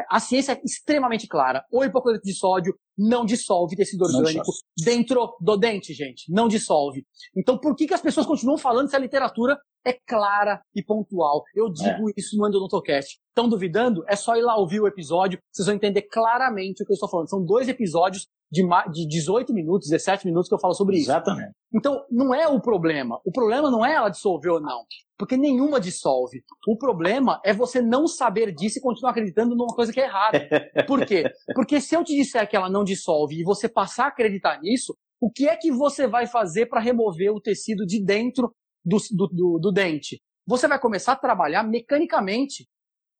A 0.09 0.19
ciência 0.19 0.53
é 0.53 0.61
extremamente 0.63 1.27
clara. 1.27 1.65
O 1.71 1.83
hipoclorito 1.83 2.23
de 2.23 2.33
sódio 2.33 2.73
não 3.01 3.25
dissolve 3.25 3.75
tecido 3.75 4.03
orgânico 4.03 4.51
dentro 4.83 5.35
do 5.41 5.57
dente, 5.57 5.93
gente. 5.93 6.31
Não 6.31 6.47
dissolve. 6.47 7.03
Então, 7.35 7.57
por 7.57 7.75
que, 7.75 7.87
que 7.87 7.93
as 7.93 8.01
pessoas 8.01 8.25
continuam 8.25 8.57
falando 8.57 8.89
se 8.89 8.95
a 8.95 8.99
literatura 8.99 9.57
é 9.85 9.93
clara 9.93 10.61
e 10.75 10.83
pontual? 10.83 11.43
Eu 11.55 11.71
digo 11.71 12.09
é. 12.09 12.13
isso 12.15 12.37
no 12.37 12.47
Endodontocast. 12.47 13.19
Estão 13.29 13.49
duvidando? 13.49 14.03
É 14.07 14.15
só 14.15 14.35
ir 14.35 14.41
lá 14.41 14.57
ouvir 14.57 14.79
o 14.79 14.87
episódio. 14.87 15.39
Vocês 15.51 15.65
vão 15.65 15.75
entender 15.75 16.03
claramente 16.03 16.83
o 16.83 16.85
que 16.85 16.91
eu 16.91 16.95
estou 16.95 17.09
falando. 17.09 17.29
São 17.29 17.43
dois 17.43 17.67
episódios 17.67 18.27
de, 18.51 18.61
de 18.91 19.07
18 19.07 19.53
minutos, 19.53 19.89
17 19.89 20.25
minutos 20.25 20.49
que 20.49 20.53
eu 20.53 20.59
falo 20.59 20.73
sobre 20.73 20.97
isso. 20.97 21.09
Exatamente. 21.09 21.53
Então, 21.73 22.05
não 22.11 22.35
é 22.35 22.47
o 22.47 22.59
problema. 22.59 23.19
O 23.25 23.31
problema 23.31 23.71
não 23.71 23.85
é 23.85 23.93
ela 23.93 24.09
dissolver 24.09 24.51
ou 24.51 24.61
não. 24.61 24.83
Porque 25.17 25.37
nenhuma 25.37 25.79
dissolve. 25.79 26.43
O 26.67 26.75
problema 26.75 27.39
é 27.45 27.53
você 27.53 27.81
não 27.81 28.07
saber 28.07 28.51
disso 28.51 28.79
e 28.79 28.81
continuar 28.81 29.11
acreditando 29.11 29.55
numa 29.55 29.73
coisa 29.73 29.93
que 29.93 30.01
é 30.01 30.05
errada. 30.05 30.39
Por 30.87 31.05
quê? 31.05 31.31
Porque 31.53 31.79
se 31.79 31.95
eu 31.95 32.03
te 32.03 32.15
disser 32.15 32.49
que 32.49 32.55
ela 32.55 32.69
não 32.69 32.83
dissolve 32.93 33.39
e 33.39 33.43
você 33.43 33.67
passar 33.69 34.05
a 34.05 34.07
acreditar 34.07 34.59
nisso, 34.61 34.95
o 35.19 35.31
que 35.31 35.47
é 35.47 35.55
que 35.55 35.71
você 35.71 36.07
vai 36.07 36.27
fazer 36.27 36.67
para 36.67 36.79
remover 36.79 37.31
o 37.31 37.41
tecido 37.41 37.85
de 37.85 38.03
dentro 38.03 38.53
do, 38.83 38.97
do, 39.11 39.27
do, 39.27 39.59
do 39.59 39.71
dente? 39.71 40.21
Você 40.47 40.67
vai 40.67 40.79
começar 40.79 41.13
a 41.13 41.17
trabalhar 41.17 41.63
mecanicamente 41.63 42.65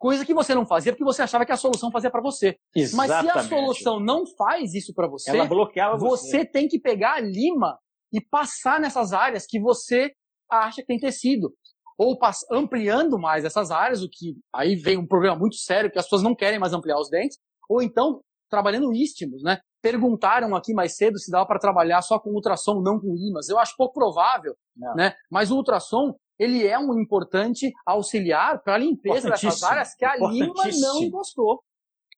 Coisa 0.01 0.25
que 0.25 0.33
você 0.33 0.55
não 0.55 0.65
fazia 0.65 0.91
porque 0.91 1.03
você 1.03 1.21
achava 1.21 1.45
que 1.45 1.51
a 1.51 1.55
solução 1.55 1.91
fazia 1.91 2.09
para 2.09 2.23
você. 2.23 2.57
Exatamente. 2.75 3.23
Mas 3.23 3.33
se 3.33 3.37
a 3.37 3.43
solução 3.43 3.99
não 3.99 4.25
faz 4.35 4.73
isso 4.73 4.95
para 4.95 5.07
você, 5.07 5.29
ela 5.29 5.45
bloqueava 5.45 5.95
você. 5.95 6.39
Você 6.39 6.45
tem 6.45 6.67
que 6.67 6.79
pegar 6.79 7.17
a 7.17 7.19
lima 7.19 7.77
e 8.11 8.19
passar 8.19 8.79
nessas 8.79 9.13
áreas 9.13 9.45
que 9.45 9.59
você 9.59 10.11
acha 10.49 10.81
que 10.81 10.87
tem 10.87 10.97
tecido. 10.97 11.53
Ou 11.99 12.17
ampliando 12.51 13.19
mais 13.19 13.45
essas 13.45 13.69
áreas, 13.69 14.01
o 14.01 14.09
que 14.09 14.33
aí 14.51 14.75
vem 14.75 14.97
um 14.97 15.05
problema 15.05 15.37
muito 15.37 15.55
sério, 15.55 15.91
que 15.91 15.99
as 15.99 16.05
pessoas 16.05 16.23
não 16.23 16.33
querem 16.33 16.57
mais 16.57 16.73
ampliar 16.73 16.97
os 16.97 17.11
dentes. 17.11 17.37
Ou 17.69 17.79
então, 17.79 18.21
trabalhando 18.51 18.93
istmos, 18.93 19.41
né? 19.41 19.59
Perguntaram 19.81 20.53
aqui 20.55 20.73
mais 20.73 20.95
cedo 20.95 21.17
se 21.17 21.31
dava 21.31 21.47
para 21.47 21.57
trabalhar 21.57 22.01
só 22.01 22.19
com 22.19 22.29
ultrassom, 22.31 22.81
não 22.81 22.99
com 22.99 23.15
limas. 23.15 23.49
Eu 23.49 23.57
acho 23.57 23.75
pouco 23.75 23.93
provável, 23.93 24.53
não. 24.75 24.93
né? 24.93 25.15
Mas 25.31 25.49
o 25.49 25.55
ultrassom 25.55 26.13
ele 26.37 26.67
é 26.67 26.77
um 26.77 26.99
importante 26.99 27.71
auxiliar 27.85 28.61
para 28.63 28.75
a 28.75 28.77
limpeza 28.77 29.29
dessas 29.29 29.61
áreas 29.63 29.95
que 29.95 30.03
a 30.03 30.15
lima 30.15 30.53
não 30.79 31.09
gostou. 31.09 31.63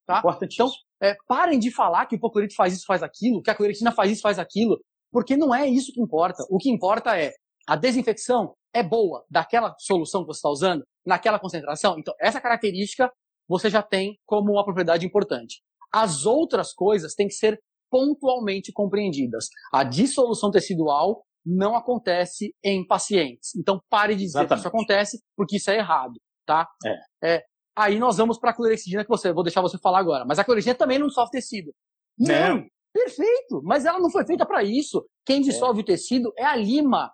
Tá? 0.06 0.22
Então, 0.42 0.70
é, 1.02 1.16
parem 1.28 1.60
de 1.60 1.72
falar 1.72 2.06
que 2.06 2.16
o 2.16 2.18
hipoclorito 2.18 2.56
faz 2.56 2.74
isso, 2.74 2.86
faz 2.86 3.04
aquilo, 3.04 3.42
que 3.42 3.50
a 3.50 3.56
cloritina 3.56 3.92
faz 3.92 4.12
isso, 4.12 4.22
faz 4.22 4.40
aquilo, 4.40 4.80
porque 5.12 5.36
não 5.36 5.54
é 5.54 5.68
isso 5.68 5.92
que 5.94 6.02
importa. 6.02 6.44
O 6.50 6.58
que 6.58 6.70
importa 6.70 7.18
é 7.18 7.32
a 7.68 7.75
desinfecção 7.75 8.54
é 8.74 8.82
boa 8.82 9.24
daquela 9.30 9.75
solução 9.78 10.22
que 10.22 10.28
você 10.28 10.38
está 10.38 10.50
usando, 10.50 10.84
naquela 11.06 11.40
concentração. 11.40 11.98
Então, 12.00 12.13
essa 12.20 12.42
característica 12.42 13.12
você 13.48 13.70
já 13.70 13.84
tem 13.84 14.18
como 14.25 14.54
uma 14.54 14.63
propriedade 14.63 15.06
importante. 15.06 15.62
As 15.94 16.26
outras 16.26 16.74
coisas 16.74 17.14
têm 17.14 17.28
que 17.28 17.36
ser 17.36 17.60
pontualmente 17.90 18.72
compreendidas. 18.72 19.48
A 19.72 19.84
dissolução 19.84 20.50
tecidual 20.50 21.24
não 21.46 21.76
acontece 21.76 22.56
em 22.64 22.86
pacientes. 22.86 23.56
Então 23.56 23.80
pare 23.90 24.16
de 24.16 24.22
dizer 24.22 24.40
Exatamente. 24.40 24.50
que 24.50 24.60
isso 24.60 24.68
acontece, 24.68 25.24
porque 25.36 25.58
isso 25.58 25.70
é 25.70 25.78
errado, 25.78 26.14
tá? 26.46 26.68
É. 26.86 27.36
é 27.36 27.44
aí 27.76 28.00
nós 28.00 28.18
vamos 28.18 28.40
para 28.40 28.52
a 28.52 28.54
clorexidina 28.56 29.04
que 29.04 29.10
você, 29.10 29.32
vou 29.32 29.44
deixar 29.44 29.62
você 29.62 29.78
falar 29.78 30.00
agora. 30.00 30.26
Mas 30.26 30.40
a 30.40 30.44
clorexidina 30.44 30.78
também 30.78 30.98
não 30.98 31.08
dissolve 31.08 31.32
tecido. 31.32 31.72
Não. 32.18 32.58
não. 32.58 32.66
Perfeito, 32.94 33.62
mas 33.64 33.86
ela 33.86 34.00
não 34.00 34.12
foi 34.12 34.24
feita 34.26 34.46
para 34.46 34.64
isso. 34.64 35.04
Quem 35.26 35.38
é. 35.38 35.42
dissolve 35.42 35.80
é. 35.80 35.84
o 35.84 35.86
tecido 35.86 36.32
é 36.38 36.46
a 36.46 36.56
lima. 36.56 37.12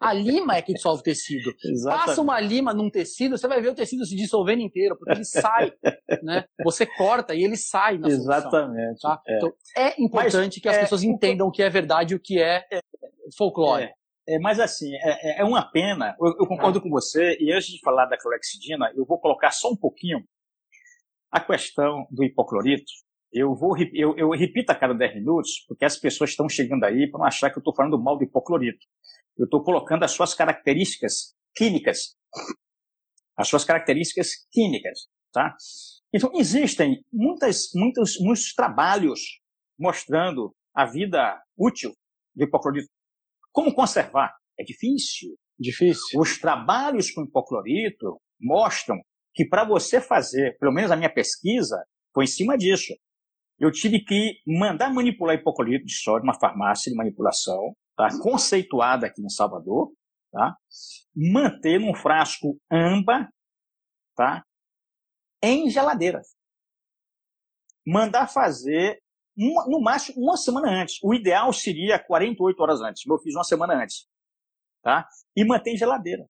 A 0.00 0.12
lima 0.12 0.56
é 0.56 0.62
que 0.62 0.72
dissolve 0.72 1.00
o 1.00 1.02
tecido. 1.02 1.52
Exatamente. 1.64 2.06
Passa 2.06 2.20
uma 2.20 2.40
lima 2.40 2.74
num 2.74 2.90
tecido, 2.90 3.36
você 3.36 3.48
vai 3.48 3.60
ver 3.60 3.70
o 3.70 3.74
tecido 3.74 4.04
se 4.04 4.16
dissolvendo 4.16 4.62
inteiro, 4.62 4.96
porque 4.96 5.12
ele 5.12 5.24
sai, 5.24 5.72
né? 6.22 6.44
Você 6.64 6.86
corta 6.86 7.34
e 7.34 7.42
ele 7.42 7.56
sai 7.56 7.98
na 7.98 8.08
Exatamente. 8.08 9.00
Solução, 9.00 9.10
tá? 9.10 9.22
é. 9.26 9.36
Então, 9.36 9.52
é 9.76 10.02
importante 10.02 10.56
Mas, 10.56 10.62
que 10.62 10.68
as 10.68 10.76
é, 10.76 10.80
pessoas 10.80 11.02
entendam 11.02 11.46
o 11.46 11.50
que 11.50 11.62
é 11.62 11.70
verdade 11.70 12.14
e 12.14 12.16
o 12.16 12.20
que 12.20 12.40
é, 12.40 12.64
é 12.72 12.80
folclore. 13.36 13.84
É, 13.84 13.92
é, 14.28 14.38
mas 14.38 14.60
assim, 14.60 14.94
é, 14.94 15.38
é, 15.38 15.40
é 15.40 15.44
uma 15.44 15.62
pena, 15.70 16.16
eu, 16.20 16.28
eu 16.38 16.46
concordo 16.46 16.80
com 16.80 16.88
você, 16.88 17.36
e 17.40 17.52
antes 17.52 17.68
de 17.68 17.80
falar 17.80 18.06
da 18.06 18.16
clorexidina, 18.16 18.92
eu 18.94 19.04
vou 19.04 19.18
colocar 19.18 19.50
só 19.50 19.70
um 19.70 19.76
pouquinho 19.76 20.24
a 21.30 21.40
questão 21.40 22.06
do 22.10 22.22
hipoclorito. 22.22 22.92
Eu, 23.32 23.54
vou, 23.54 23.74
eu, 23.94 24.14
eu 24.18 24.30
repito 24.30 24.70
a 24.70 24.74
cada 24.74 24.92
10 24.92 25.14
minutos, 25.14 25.64
porque 25.66 25.86
as 25.86 25.96
pessoas 25.96 26.30
estão 26.30 26.46
chegando 26.48 26.84
aí 26.84 27.10
para 27.10 27.18
não 27.18 27.26
achar 27.26 27.50
que 27.50 27.56
eu 27.56 27.60
estou 27.60 27.74
falando 27.74 27.98
mal 27.98 28.16
do 28.18 28.24
hipoclorito. 28.24 28.84
Eu 29.42 29.46
estou 29.46 29.64
colocando 29.64 30.04
as 30.04 30.12
suas 30.12 30.34
características 30.34 31.34
químicas. 31.56 32.14
As 33.36 33.48
suas 33.48 33.64
características 33.64 34.46
químicas, 34.52 35.08
tá? 35.32 35.56
Então, 36.14 36.30
existem 36.36 37.04
muitas, 37.12 37.70
muitos, 37.74 38.20
muitos 38.20 38.54
trabalhos 38.54 39.18
mostrando 39.76 40.54
a 40.72 40.86
vida 40.86 41.42
útil 41.58 41.92
do 42.36 42.44
hipoclorito. 42.44 42.86
Como 43.50 43.74
conservar? 43.74 44.32
É 44.56 44.62
difícil. 44.62 45.34
Difícil. 45.58 46.20
Os 46.20 46.38
trabalhos 46.38 47.10
com 47.10 47.24
hipoclorito 47.24 48.20
mostram 48.40 48.96
que 49.34 49.44
para 49.44 49.64
você 49.64 50.00
fazer, 50.00 50.56
pelo 50.60 50.72
menos 50.72 50.92
a 50.92 50.96
minha 50.96 51.12
pesquisa, 51.12 51.82
foi 52.14 52.24
em 52.24 52.28
cima 52.28 52.56
disso. 52.56 52.94
Eu 53.58 53.72
tive 53.72 54.04
que 54.04 54.34
mandar 54.46 54.94
manipular 54.94 55.34
hipoclorito 55.34 55.84
de 55.84 55.94
sódio, 55.96 56.22
uma 56.22 56.38
farmácia 56.38 56.92
de 56.92 56.96
manipulação, 56.96 57.74
tá? 57.96 58.08
conceituada 58.20 59.06
aqui 59.06 59.22
em 59.22 59.28
Salvador, 59.28 59.92
tá? 60.30 60.56
manter 61.14 61.78
num 61.78 61.94
frasco 61.94 62.58
amba, 62.70 63.28
tá? 64.14 64.44
em 65.42 65.68
geladeira. 65.68 66.20
Mandar 67.86 68.28
fazer 68.28 69.02
uma, 69.36 69.66
no 69.66 69.80
máximo 69.80 70.22
uma 70.22 70.36
semana 70.36 70.82
antes. 70.82 70.98
O 71.02 71.12
ideal 71.12 71.52
seria 71.52 71.98
48 71.98 72.60
horas 72.60 72.80
antes. 72.80 73.04
Eu 73.04 73.18
fiz 73.18 73.34
uma 73.34 73.44
semana 73.44 73.82
antes. 73.82 74.06
Tá? 74.82 75.08
E 75.36 75.44
mantém 75.44 75.76
geladeira. 75.76 76.26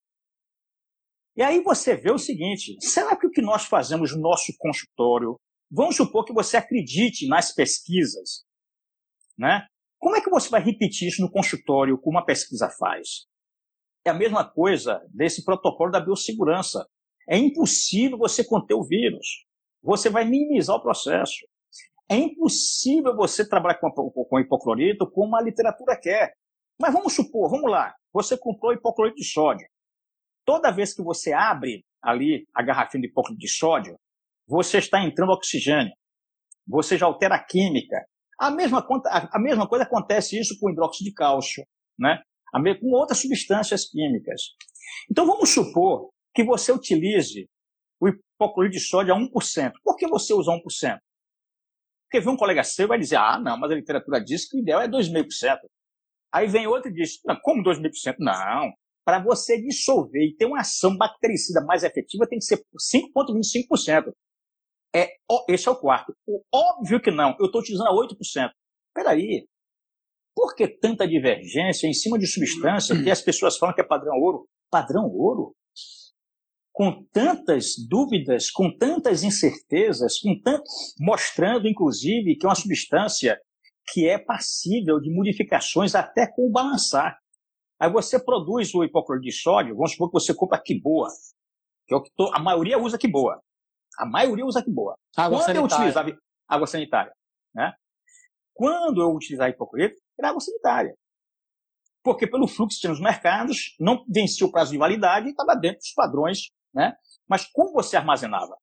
E 1.37 1.43
aí 1.43 1.63
você 1.63 1.97
vê 1.97 2.11
o 2.11 2.19
seguinte: 2.19 2.77
será 2.81 3.17
que 3.17 3.27
o 3.27 3.31
que 3.31 3.43
nós 3.43 3.65
fazemos 3.65 4.15
no 4.15 4.21
nosso 4.21 4.53
consultório, 4.59 5.39
vamos 5.71 5.97
supor 5.97 6.25
que 6.25 6.33
você 6.33 6.57
acredite 6.57 7.27
nas 7.27 7.55
pesquisas, 7.55 8.45
né? 9.39 9.67
Como 10.03 10.17
é 10.17 10.21
que 10.21 10.29
você 10.29 10.49
vai 10.51 10.61
repetir 10.61 11.07
isso 11.07 11.23
no 11.23 11.31
consultório 11.31 11.97
como 11.97 12.19
uma 12.19 12.27
pesquisa 12.27 12.69
faz? 12.77 13.29
É 14.05 14.11
a 14.11 14.15
mesma 14.15 14.45
coisa 14.45 15.01
desse 15.09 15.45
protocolo 15.45 15.93
da 15.93 16.01
biossegurança. 16.01 16.85
É 17.29 17.39
impossível 17.39 18.19
você 18.19 18.45
conter 18.45 18.75
o 18.75 18.83
vírus. 18.83 19.47
Você 19.81 20.11
vai 20.11 20.25
minimizar 20.25 20.75
o 20.75 20.83
processo. 20.83 21.47
É 22.09 22.17
impossível 22.17 23.15
você 23.15 23.49
trabalhar 23.49 23.79
com, 23.79 23.93
com 23.93 24.41
hipoclorito 24.41 25.09
como 25.09 25.37
a 25.37 25.41
literatura 25.41 25.97
quer. 25.97 26.35
Mas 26.81 26.93
vamos 26.93 27.15
supor, 27.15 27.49
vamos 27.49 27.71
lá, 27.71 27.95
você 28.13 28.37
comprou 28.37 28.73
hipoclorito 28.73 29.19
de 29.19 29.25
sódio. 29.25 29.69
Toda 30.45 30.73
vez 30.73 30.93
que 30.93 31.03
você 31.03 31.33
abre 31.33 31.85
ali 32.03 32.45
a 32.53 32.61
garrafinha 32.61 33.03
de 33.03 33.07
hipócrito 33.07 33.39
de 33.39 33.49
sódio, 33.49 33.97
você 34.49 34.79
está 34.79 35.01
entrando 35.01 35.31
oxigênio. 35.31 35.93
Você 36.67 36.99
já 36.99 37.07
altera 37.07 37.37
a 37.37 37.45
química. 37.45 38.05
A 38.43 38.51
mesma, 38.51 38.85
a 39.31 39.39
mesma 39.39 39.69
coisa 39.69 39.85
acontece 39.85 40.37
isso 40.37 40.59
com 40.59 40.69
hidróxido 40.69 41.09
de 41.09 41.15
cálcio, 41.15 41.65
né? 41.97 42.21
com 42.81 42.91
outras 42.91 43.21
substâncias 43.21 43.89
químicas. 43.89 44.43
Então 45.09 45.25
vamos 45.25 45.51
supor 45.51 46.11
que 46.35 46.43
você 46.43 46.73
utilize 46.73 47.49
o 48.01 48.09
hipoclorito 48.09 48.77
de 48.77 48.81
sódio 48.81 49.15
a 49.15 49.17
1%. 49.17 49.73
Por 49.85 49.97
que 49.97 50.09
você 50.09 50.35
usa 50.35 50.51
1%? 50.51 50.99
Porque 52.05 52.21
vem 52.21 52.35
um 52.35 52.37
colega 52.37 52.65
seu 52.65 52.87
e 52.87 52.89
vai 52.89 52.99
dizer, 52.99 53.15
ah, 53.15 53.39
não, 53.39 53.57
mas 53.57 53.71
a 53.71 53.77
literatura 53.77 54.21
diz 54.21 54.49
que 54.49 54.57
o 54.57 54.61
ideal 54.61 54.83
é 54.83 54.89
2,5%. 54.89 55.59
Aí 56.35 56.49
vem 56.49 56.67
outro 56.67 56.91
e 56.91 56.95
diz, 56.95 57.21
não, 57.25 57.39
como 57.41 57.63
2,5%? 57.63 58.17
Não, 58.19 58.73
para 59.05 59.23
você 59.23 59.63
dissolver 59.63 60.21
e 60.21 60.35
ter 60.35 60.47
uma 60.47 60.63
ação 60.63 60.97
bactericida 60.97 61.65
mais 61.65 61.85
efetiva 61.85 62.27
tem 62.27 62.41
que 62.41 62.45
ser 62.45 62.59
5,25%. 62.59 64.13
É, 64.95 65.09
esse 65.49 65.69
é 65.69 65.71
o 65.71 65.77
quarto. 65.77 66.15
O 66.27 66.43
óbvio 66.53 67.01
que 67.01 67.11
não, 67.11 67.35
eu 67.39 67.47
estou 67.47 67.61
utilizando 67.61 67.89
a 67.89 67.95
8%. 67.95 68.17
Espera 68.19 69.11
aí, 69.11 69.47
por 70.35 70.55
que 70.55 70.67
tanta 70.67 71.07
divergência 71.07 71.87
em 71.87 71.93
cima 71.93 72.19
de 72.19 72.27
substância 72.27 73.01
que 73.03 73.11
as 73.11 73.21
pessoas 73.21 73.57
falam 73.57 73.75
que 73.75 73.81
é 73.81 73.85
padrão 73.85 74.15
ouro? 74.19 74.49
Padrão 74.71 75.05
ouro? 75.05 75.55
Com 76.73 77.05
tantas 77.13 77.75
dúvidas, 77.89 78.51
com 78.51 78.75
tantas 78.75 79.23
incertezas, 79.23 80.19
com 80.19 80.39
tanto, 80.41 80.65
mostrando, 80.99 81.69
inclusive, 81.69 82.37
que 82.37 82.47
é 82.47 82.49
uma 82.49 82.55
substância 82.55 83.39
que 83.93 84.09
é 84.09 84.19
passível 84.19 84.99
de 85.01 85.11
modificações 85.11 85.95
até 85.95 86.27
com 86.27 86.47
o 86.49 86.51
balançar. 86.51 87.19
Aí 87.79 87.91
você 87.91 88.19
produz 88.19 88.75
o 88.75 88.85
hipoclorito 88.85 89.27
de 89.27 89.33
sódio, 89.33 89.75
vamos 89.75 89.93
supor 89.93 90.09
que 90.09 90.15
você 90.15 90.35
compra 90.35 90.63
boa, 90.83 91.09
que 91.87 91.95
é 91.95 91.97
o 91.97 92.03
que 92.03 92.11
a 92.33 92.41
maioria 92.41 92.79
usa 92.79 92.97
boa. 93.11 93.43
A 93.99 94.07
maioria 94.07 94.45
usa 94.45 94.65
boa. 94.67 94.97
Água 95.17 95.39
Quando 95.39 95.47
sanitária. 95.47 95.61
eu 95.61 95.65
utilizava 95.65 96.19
água 96.49 96.67
sanitária, 96.67 97.13
né? 97.55 97.73
Quando 98.55 99.01
eu 99.01 99.11
utilizar 99.15 99.49
hipoclorito, 99.49 100.01
era 100.19 100.29
água 100.29 100.41
sanitária. 100.41 100.95
Porque 102.03 102.27
pelo 102.27 102.49
fluxo 102.49 102.77
que 102.77 102.81
tinha 102.81 102.91
nos 102.91 103.01
mercados, 103.01 103.75
não 103.79 104.05
vencia 104.09 104.47
o 104.47 104.51
prazo 104.51 104.73
de 104.73 104.79
validade 104.79 105.29
e 105.29 105.31
estava 105.31 105.55
dentro 105.55 105.79
dos 105.79 105.93
padrões, 105.95 106.51
né? 106.75 106.95
Mas 107.29 107.47
como 107.53 107.73
você 107.73 107.97
armazenava? 107.97 108.57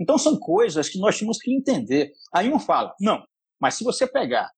Então 0.00 0.16
são 0.16 0.38
coisas 0.38 0.88
que 0.88 0.98
nós 0.98 1.18
tínhamos 1.18 1.38
que 1.38 1.52
entender. 1.52 2.12
Aí 2.32 2.52
um 2.52 2.60
fala, 2.60 2.94
não, 3.00 3.24
mas 3.60 3.74
se 3.74 3.84
você 3.84 4.06
pegar 4.06 4.48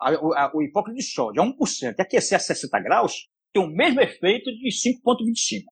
a, 0.00 0.10
a, 0.10 0.52
o 0.54 0.62
hipócrito 0.62 0.96
de 0.96 1.02
sódio 1.02 1.42
a 1.42 1.46
1% 1.46 1.94
e 1.98 2.02
aquecer 2.02 2.36
a 2.36 2.40
60 2.40 2.80
graus, 2.80 3.28
tem 3.52 3.62
o 3.62 3.68
mesmo 3.68 4.00
efeito 4.00 4.50
de 4.50 4.68
5,25. 4.68 5.64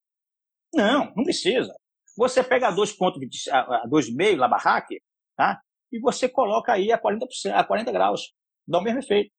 Não, 0.75 1.13
não 1.17 1.25
precisa. 1.25 1.73
Você 2.17 2.43
pega 2.43 2.69
a 2.69 2.73
2,5 2.73 4.37
lá 4.37 4.49
barraque, 4.49 5.01
tá? 5.37 5.61
E 5.93 5.99
você 6.01 6.29
coloca 6.29 6.73
aí 6.73 6.93
a 6.93 7.01
40%, 7.01 7.53
a 7.53 7.65
40 7.65 7.93
graus 7.93 8.33
dá 8.67 8.79
o 8.79 8.83
mesmo 8.83 9.01
efeito. 9.01 9.31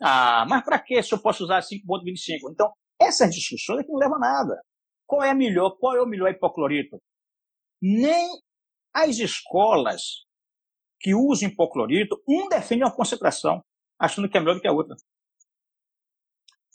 Ah, 0.00 0.44
mas 0.48 0.64
para 0.64 0.78
que 0.78 1.00
se 1.02 1.14
eu 1.14 1.20
posso 1.20 1.44
usar 1.44 1.60
5,25? 1.60 2.50
Então, 2.50 2.72
essas 3.00 3.34
discussões 3.34 3.80
aqui 3.80 3.92
não 3.92 3.98
levam 3.98 4.16
a 4.16 4.20
nada. 4.20 4.60
Qual 5.06 5.22
é 5.22 5.30
a 5.30 5.34
melhor? 5.34 5.76
Qual 5.78 5.94
é 5.94 6.02
o 6.02 6.06
melhor 6.06 6.30
hipoclorito? 6.30 7.00
Nem 7.80 8.28
as 8.92 9.18
escolas 9.18 10.24
que 11.00 11.14
usam 11.14 11.48
hipoclorito, 11.48 12.20
um 12.26 12.48
defende 12.48 12.82
uma 12.82 12.94
concentração, 12.94 13.60
achando 13.98 14.28
que 14.28 14.36
é 14.36 14.40
melhor 14.40 14.54
do 14.54 14.60
que 14.60 14.68
a 14.68 14.72
outra. 14.72 14.96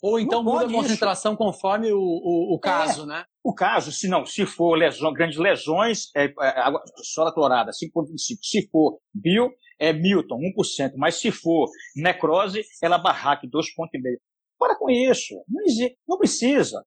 Ou 0.02 0.18
então 0.18 0.42
muda 0.42 0.66
a 0.66 0.70
concentração 0.70 1.32
isso. 1.32 1.38
conforme 1.38 1.92
o, 1.92 1.98
o, 1.98 2.54
o 2.54 2.58
caso, 2.58 3.02
é, 3.02 3.06
né? 3.06 3.24
O 3.44 3.54
caso, 3.54 3.92
se 3.92 4.08
não, 4.08 4.24
se 4.24 4.46
for 4.46 4.74
lesão, 4.74 5.12
grandes 5.12 5.38
lesões, 5.38 6.10
é, 6.16 6.24
é, 6.24 6.64
sola 7.02 7.32
clorada, 7.32 7.70
5,25. 7.70 8.38
Se 8.42 8.68
for 8.70 8.98
bio, 9.12 9.50
é 9.78 9.92
Milton, 9.92 10.38
1%. 10.56 10.92
Mas 10.96 11.16
se 11.16 11.30
for 11.30 11.68
necrose, 11.96 12.62
ela 12.82 12.98
barraque 12.98 13.48
2,5%. 13.48 14.18
Para 14.58 14.76
com 14.76 14.90
isso. 14.90 15.34
Não, 15.48 15.62
existe, 15.64 15.98
não 16.06 16.18
precisa. 16.18 16.84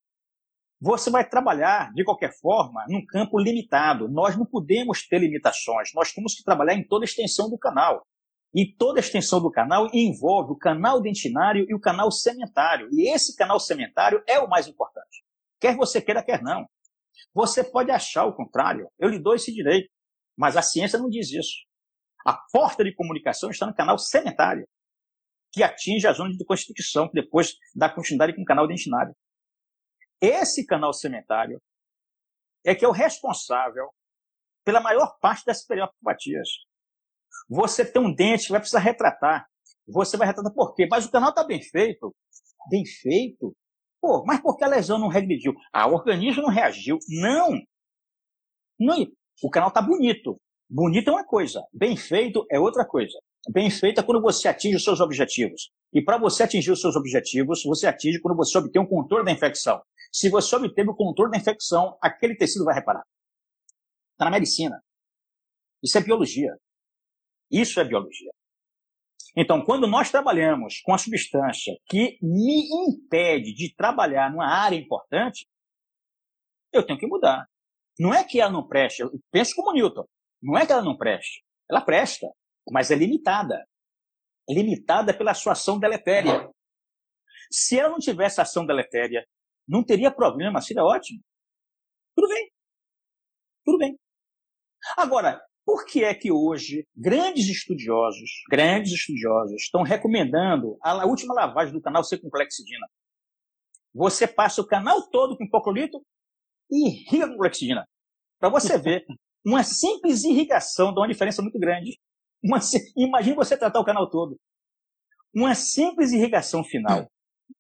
Você 0.80 1.10
vai 1.10 1.28
trabalhar, 1.28 1.92
de 1.94 2.04
qualquer 2.04 2.34
forma, 2.40 2.86
num 2.90 3.06
campo 3.06 3.40
limitado. 3.40 4.10
Nós 4.10 4.36
não 4.38 4.46
podemos 4.46 5.08
ter 5.08 5.20
limitações. 5.20 5.90
Nós 5.96 6.12
temos 6.12 6.36
que 6.36 6.44
trabalhar 6.44 6.76
em 6.76 6.86
toda 6.86 7.04
a 7.04 7.08
extensão 7.08 7.50
do 7.50 7.58
canal. 7.58 8.06
E 8.54 8.72
toda 8.72 9.00
a 9.00 9.02
extensão 9.02 9.42
do 9.42 9.50
canal 9.50 9.90
envolve 9.94 10.52
o 10.52 10.58
canal 10.58 11.02
dentinário 11.02 11.66
e 11.68 11.74
o 11.74 11.80
canal 11.80 12.12
sementário. 12.12 12.88
E 12.92 13.10
esse 13.10 13.36
canal 13.36 13.60
sementário 13.60 14.24
é 14.28 14.40
o 14.40 14.48
mais 14.48 14.68
importante. 14.68 15.24
Quer 15.60 15.76
você 15.76 16.02
queira, 16.02 16.24
quer 16.24 16.42
não. 16.42 16.68
Você 17.34 17.64
pode 17.64 17.90
achar 17.90 18.26
o 18.26 18.36
contrário. 18.36 18.88
Eu 19.00 19.10
lhe 19.10 19.20
dou 19.20 19.34
esse 19.34 19.52
direito. 19.52 19.90
Mas 20.38 20.58
a 20.58 20.62
ciência 20.62 21.00
não 21.00 21.10
diz 21.10 21.32
isso. 21.32 21.66
A 22.26 22.34
porta 22.52 22.84
de 22.84 22.94
comunicação 22.94 23.50
está 23.50 23.66
no 23.66 23.76
canal 23.76 23.98
sementário, 23.98 24.68
que 25.52 25.62
atinge 25.62 26.08
a 26.08 26.14
zona 26.14 26.32
de 26.32 26.46
constituição, 26.46 27.08
que 27.08 27.22
depois 27.22 27.56
dá 27.76 27.90
continuidade 27.90 28.36
com 28.36 28.42
o 28.42 28.46
canal 28.46 28.68
dentinário. 28.68 29.14
Esse 30.22 30.66
canal 30.66 30.94
sementário 30.94 31.62
é 32.66 32.74
que 32.74 32.86
é 32.86 32.88
o 32.88 32.92
responsável 32.92 33.94
pela 34.64 34.80
maior 34.80 35.18
parte 35.20 35.46
das 35.46 35.66
periopatias. 35.66 36.48
Você 37.50 37.86
tem 37.86 38.02
um 38.02 38.14
dente 38.14 38.46
que 38.46 38.52
vai 38.52 38.60
precisar 38.60 38.80
retratar. 38.80 39.46
Você 39.88 40.18
vai 40.18 40.28
retratar 40.28 40.54
por 40.54 40.74
quê? 40.74 40.88
Mas 40.90 41.06
o 41.06 41.12
canal 41.12 41.30
está 41.30 41.44
bem 41.44 41.62
feito. 41.62 42.14
Bem 42.70 42.86
feito? 42.86 43.56
Pô, 44.02 44.24
mas 44.26 44.42
por 44.42 44.58
que 44.58 44.64
a 44.64 44.68
lesão 44.68 45.00
não 45.00 45.08
regrediu? 45.08 45.54
Ah, 45.72 45.88
o 45.88 45.94
organismo 45.94 46.44
não 46.44 46.50
reagiu. 46.50 46.98
Não! 47.10 47.60
não 48.80 49.08
o 49.42 49.50
canal 49.50 49.70
está 49.70 49.82
bonito. 49.82 50.40
Bonito 50.70 51.10
é 51.10 51.14
uma 51.14 51.26
coisa, 51.26 51.62
bem 51.72 51.96
feito 51.96 52.46
é 52.50 52.60
outra 52.60 52.86
coisa. 52.86 53.18
Bem 53.52 53.70
feito 53.70 54.00
é 54.00 54.04
quando 54.04 54.22
você 54.22 54.48
atinge 54.48 54.78
os 54.78 54.84
seus 54.84 55.00
objetivos. 55.02 55.70
E 55.94 56.02
para 56.02 56.18
você 56.18 56.44
atingir 56.44 56.72
os 56.72 56.80
seus 56.80 56.96
objetivos, 56.96 57.62
você 57.64 57.88
atinge 57.88 58.20
quando 58.22 58.36
você 58.38 58.58
obtém 58.58 58.82
um 58.82 58.88
controle 58.88 59.26
da 59.26 59.32
infecção. 59.32 59.82
Se 60.12 60.30
você 60.30 60.56
obteve 60.56 60.90
o 60.90 60.96
controle 60.96 61.32
da 61.32 61.38
infecção, 61.38 61.98
aquele 62.02 62.36
tecido 62.36 62.64
vai 62.64 62.74
reparar. 62.74 63.04
Está 64.14 64.26
na 64.26 64.32
medicina. 64.32 64.82
Isso 65.84 65.98
é 65.98 66.02
biologia. 66.02 66.58
Isso 67.54 67.80
é 67.80 67.84
biologia. 67.84 68.32
Então, 69.38 69.64
quando 69.64 69.86
nós 69.86 70.10
trabalhamos 70.10 70.82
com 70.82 70.92
a 70.92 70.98
substância 70.98 71.76
que 71.88 72.18
me 72.20 72.68
impede 72.88 73.54
de 73.54 73.74
trabalhar 73.76 74.32
numa 74.32 74.48
área 74.48 74.76
importante, 74.76 75.48
eu 76.72 76.84
tenho 76.84 76.98
que 76.98 77.06
mudar. 77.06 77.48
Não 78.00 78.12
é 78.12 78.24
que 78.24 78.42
ela 78.42 78.52
não 78.52 78.68
preste, 78.68 79.02
eu 79.02 79.12
penso 79.32 79.56
como 79.56 79.72
Newton. 79.72 80.04
Não 80.42 80.58
é 80.58 80.66
que 80.66 80.72
ela 80.72 80.84
não 80.84 80.98
preste. 80.98 81.44
Ela 81.70 81.82
presta, 81.82 82.28
mas 82.72 82.90
é 82.90 82.96
limitada. 82.96 83.64
É 84.50 84.54
limitada 84.54 85.16
pela 85.16 85.36
sua 85.36 85.54
ação 85.54 85.80
deletéria. 85.80 86.50
Se 87.52 87.80
ela 87.80 87.90
não 87.90 88.00
tivesse 88.00 88.42
ação 88.42 88.66
deletéria, 88.66 89.26
não 89.68 89.84
teria 89.84 90.12
problema, 90.12 90.60
seria 90.60 90.84
ótimo. 90.84 91.22
Tudo 92.16 92.28
bem. 92.28 92.52
Tudo 93.64 93.78
bem. 93.78 93.98
Agora, 94.98 95.40
por 95.66 95.86
que 95.86 96.04
é 96.04 96.14
que 96.14 96.32
hoje 96.32 96.88
grandes 96.96 97.48
estudiosos, 97.48 98.30
grandes 98.50 98.94
estudiosos, 98.94 99.62
estão 99.62 99.82
recomendando 99.82 100.78
a 100.82 101.06
última 101.06 101.34
lavagem 101.34 101.74
do 101.74 101.82
canal 101.82 102.04
ser 102.04 102.20
com 102.20 102.30
clexidina? 102.30 102.86
Você 103.94 104.28
passa 104.28 104.62
o 104.62 104.68
canal 104.68 105.10
todo 105.10 105.38
com 105.38 105.44
hipoclorito 105.44 106.04
e 106.70 106.90
irriga 106.90 107.28
com 107.28 107.38
clexidina. 107.38 107.88
Para 108.40 108.50
você 108.50 108.78
ver 108.78 109.06
uma 109.46 109.64
simples 109.64 110.24
irrigação 110.24 110.94
dá 110.94 111.02
uma 111.02 111.08
diferença 111.08 111.42
muito 111.42 111.60
grande. 111.60 111.98
Uma, 112.44 112.60
imagine 112.98 113.36
você 113.36 113.58
tratar 113.58 113.80
o 113.80 113.86
canal 113.86 114.10
todo. 114.10 114.38
Uma 115.34 115.56
simples 115.56 116.12
irrigação 116.12 116.64
final 116.64 117.10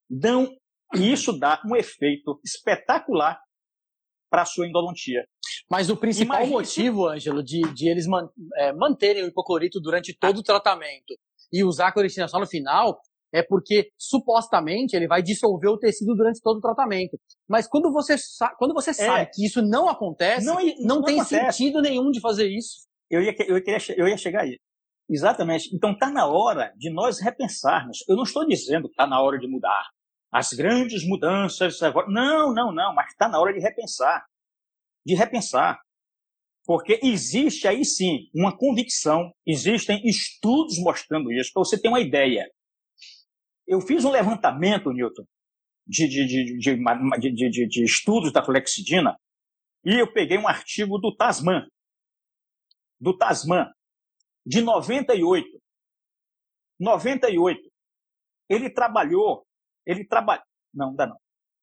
dão, 0.09 0.47
e 0.93 1.11
isso 1.11 1.31
dá 1.31 1.61
um 1.65 1.75
efeito 1.75 2.39
espetacular 2.43 3.39
para 4.33 4.41
a 4.41 4.45
sua 4.45 4.67
endodontia. 4.67 5.27
Mas 5.69 5.91
o 5.91 5.95
principal 5.95 6.37
Imagine 6.37 6.55
motivo, 6.55 7.07
Ângelo, 7.07 7.43
de, 7.43 7.61
de 7.71 7.87
eles 7.87 8.07
man, 8.07 8.27
é, 8.57 8.73
manterem 8.73 9.23
o 9.23 9.27
hipoclorito 9.27 9.79
durante 9.79 10.11
todo 10.17 10.39
o 10.39 10.43
tratamento 10.43 11.13
e 11.51 11.63
usar 11.63 11.89
a 11.89 11.91
cloritina 11.91 12.27
só 12.27 12.39
no 12.39 12.47
final 12.47 12.99
é 13.31 13.43
porque 13.43 13.91
supostamente 13.95 14.95
ele 14.95 15.07
vai 15.07 15.21
dissolver 15.21 15.69
o 15.69 15.77
tecido 15.77 16.15
durante 16.15 16.41
todo 16.41 16.57
o 16.57 16.61
tratamento. 16.61 17.15
Mas 17.47 17.67
quando 17.67 17.93
você, 17.93 18.15
quando 18.57 18.73
você 18.73 18.89
é. 18.89 18.93
sabe 18.93 19.29
que 19.31 19.45
isso 19.45 19.61
não 19.61 19.87
acontece, 19.87 20.47
não, 20.47 20.55
não, 20.55 20.95
não 20.97 21.03
tem 21.03 21.19
acontece. 21.19 21.55
sentido 21.55 21.79
nenhum 21.79 22.09
de 22.09 22.19
fazer 22.19 22.47
isso. 22.47 22.87
Eu 23.11 23.21
ia, 23.21 23.35
eu, 23.47 23.63
queria, 23.63 23.79
eu 23.95 24.07
ia 24.07 24.17
chegar 24.17 24.41
aí. 24.41 24.57
Exatamente. 25.07 25.69
Então 25.75 25.91
está 25.91 26.09
na 26.09 26.25
hora 26.25 26.73
de 26.75 26.91
nós 26.91 27.19
repensarmos. 27.19 27.99
Eu 28.07 28.15
não 28.15 28.23
estou 28.23 28.47
dizendo 28.47 28.87
que 28.87 28.93
está 28.93 29.05
na 29.05 29.21
hora 29.21 29.37
de 29.37 29.47
mudar. 29.47 29.83
As 30.33 30.49
grandes 30.49 31.07
mudanças 31.07 31.81
agora. 31.83 32.07
Não, 32.09 32.53
não, 32.53 32.71
não. 32.73 32.93
Mas 32.93 33.11
está 33.11 33.29
na 33.29 33.39
hora 33.39 33.53
de 33.53 33.59
repensar. 33.59 34.25
De 35.05 35.13
repensar. 35.13 35.79
Porque 36.65 36.99
existe 37.03 37.67
aí 37.67 37.83
sim 37.83 38.29
uma 38.33 38.57
convicção, 38.57 39.33
existem 39.45 40.01
estudos 40.07 40.79
mostrando 40.79 41.31
isso, 41.31 41.51
para 41.53 41.59
você 41.59 41.79
ter 41.79 41.89
uma 41.89 41.99
ideia. 41.99 42.49
Eu 43.67 43.81
fiz 43.81 44.05
um 44.05 44.11
levantamento, 44.11 44.91
Newton, 44.91 45.25
de, 45.85 46.07
de, 46.07 46.25
de, 46.25 47.67
de, 47.67 47.83
estudos 47.83 48.31
da 48.31 48.43
flexidina, 48.43 49.17
E 49.85 49.99
eu 49.99 50.11
peguei 50.13 50.37
um 50.37 50.47
artigo 50.47 50.97
do 50.97 51.13
Tasman, 51.13 51.67
do 52.99 53.17
Tasman, 53.17 53.69
de 54.45 54.61
98. 54.61 55.61
98. 56.79 57.61
Ele 58.49 58.69
trabalhou, 58.69 59.45
ele 59.85 60.05
trabalhou. 60.05 60.43
Não, 60.73 60.87
não 60.87 60.95
dá 60.95 61.07
não. 61.07 61.17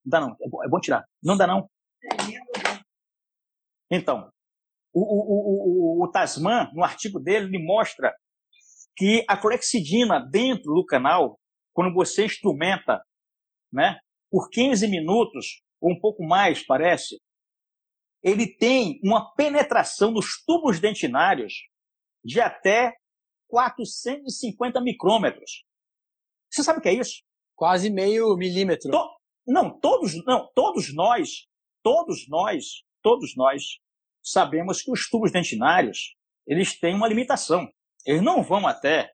Não 0.04 0.10
dá 0.10 0.20
não. 0.20 0.36
É 0.40 0.48
bom, 0.48 0.64
é 0.64 0.68
bom 0.68 0.80
tirar. 0.80 1.04
Não 1.22 1.36
dá 1.36 1.46
não. 1.46 1.68
Então, 3.90 4.30
o, 4.92 5.00
o, 5.00 6.00
o, 6.00 6.04
o, 6.04 6.10
Tasman, 6.10 6.70
no 6.72 6.84
artigo 6.84 7.18
dele, 7.18 7.46
ele 7.46 7.64
mostra 7.64 8.14
que 8.96 9.24
a 9.28 9.36
clorexidina 9.36 10.20
dentro 10.20 10.74
do 10.74 10.84
canal, 10.84 11.38
quando 11.72 11.94
você 11.94 12.24
instrumenta, 12.24 13.02
né, 13.72 13.98
por 14.30 14.48
15 14.50 14.86
minutos, 14.88 15.62
ou 15.80 15.92
um 15.92 16.00
pouco 16.00 16.24
mais, 16.24 16.64
parece, 16.64 17.20
ele 18.22 18.46
tem 18.46 19.00
uma 19.02 19.32
penetração 19.34 20.10
nos 20.10 20.44
tubos 20.44 20.78
dentinários 20.78 21.54
de 22.24 22.40
até 22.40 22.94
450 23.48 24.80
micrômetros. 24.80 25.64
Você 26.50 26.62
sabe 26.62 26.78
o 26.78 26.82
que 26.82 26.88
é 26.88 26.94
isso? 26.94 27.22
Quase 27.60 27.90
meio 27.90 28.34
milímetro. 28.38 28.90
To 28.90 29.06
não, 29.46 29.78
todos, 29.78 30.14
não, 30.24 30.50
todos 30.54 30.94
nós, 30.94 31.46
todos 31.82 32.26
nós, 32.26 32.64
todos 33.02 33.36
nós 33.36 33.62
sabemos 34.24 34.80
que 34.80 34.90
os 34.90 35.10
tubos 35.10 35.30
dentinários, 35.30 36.16
eles 36.46 36.80
têm 36.80 36.94
uma 36.94 37.06
limitação. 37.06 37.70
Eles 38.06 38.22
não 38.22 38.42
vão 38.42 38.66
até 38.66 39.12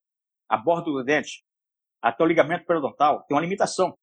a 0.48 0.56
borda 0.56 0.92
do 0.92 1.02
dente, 1.02 1.42
até 2.00 2.22
o 2.22 2.26
ligamento 2.26 2.64
periodontal, 2.66 3.24
tem 3.24 3.36
uma 3.36 3.42
limitação. 3.42 3.98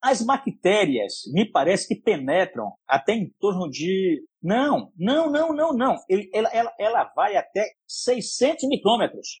As 0.00 0.24
bactérias, 0.24 1.22
me 1.32 1.50
parece 1.50 1.88
que 1.88 2.00
penetram 2.00 2.76
até 2.86 3.12
em 3.12 3.28
torno 3.40 3.68
de. 3.68 4.24
Não, 4.40 4.92
não, 4.96 5.28
não, 5.28 5.52
não, 5.52 5.72
não. 5.72 5.96
Ela, 6.32 6.48
ela, 6.52 6.74
ela 6.78 7.12
vai 7.16 7.34
até 7.34 7.72
600 7.88 8.68
micrômetros. 8.68 9.40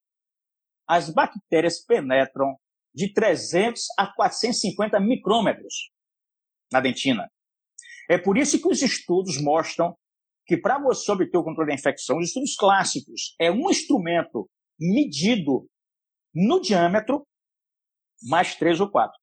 As 0.88 1.08
bactérias 1.08 1.78
penetram 1.84 2.58
de 2.94 3.12
300 3.12 3.84
a 3.98 4.06
450 4.06 4.98
micrômetros 5.00 5.90
na 6.72 6.80
dentina. 6.80 7.30
É 8.08 8.18
por 8.18 8.36
isso 8.36 8.60
que 8.60 8.68
os 8.68 8.82
estudos 8.82 9.40
mostram 9.40 9.96
que 10.46 10.56
para 10.56 10.80
você 10.80 11.12
obter 11.12 11.38
o 11.38 11.44
controle 11.44 11.68
da 11.68 11.74
infecção, 11.74 12.18
os 12.18 12.28
estudos 12.28 12.56
clássicos 12.56 13.34
é 13.40 13.50
um 13.50 13.70
instrumento 13.70 14.50
medido 14.78 15.68
no 16.34 16.60
diâmetro 16.60 17.24
mais 18.22 18.54
três 18.56 18.80
ou 18.80 18.90
quatro. 18.90 19.18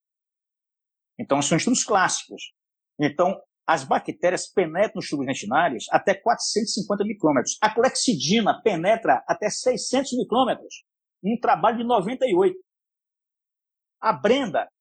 Então, 1.19 1.41
são 1.41 1.57
estudos 1.57 1.83
clássicos. 1.83 2.53
Então, 2.99 3.39
as 3.67 3.83
bactérias 3.83 4.47
penetram 4.47 4.93
nos 4.95 5.09
tubos 5.09 5.25
dentinários 5.25 5.85
até 5.91 6.13
450 6.13 7.03
micrômetros. 7.03 7.57
A 7.61 7.73
clexidina 7.73 8.61
penetra 8.61 9.21
até 9.27 9.49
600 9.49 10.13
micrômetros. 10.17 10.85
Um 11.21 11.37
trabalho 11.37 11.79
de 11.79 11.83
98. 11.83 12.57
A 14.07 14.13
Brenda 14.13 14.71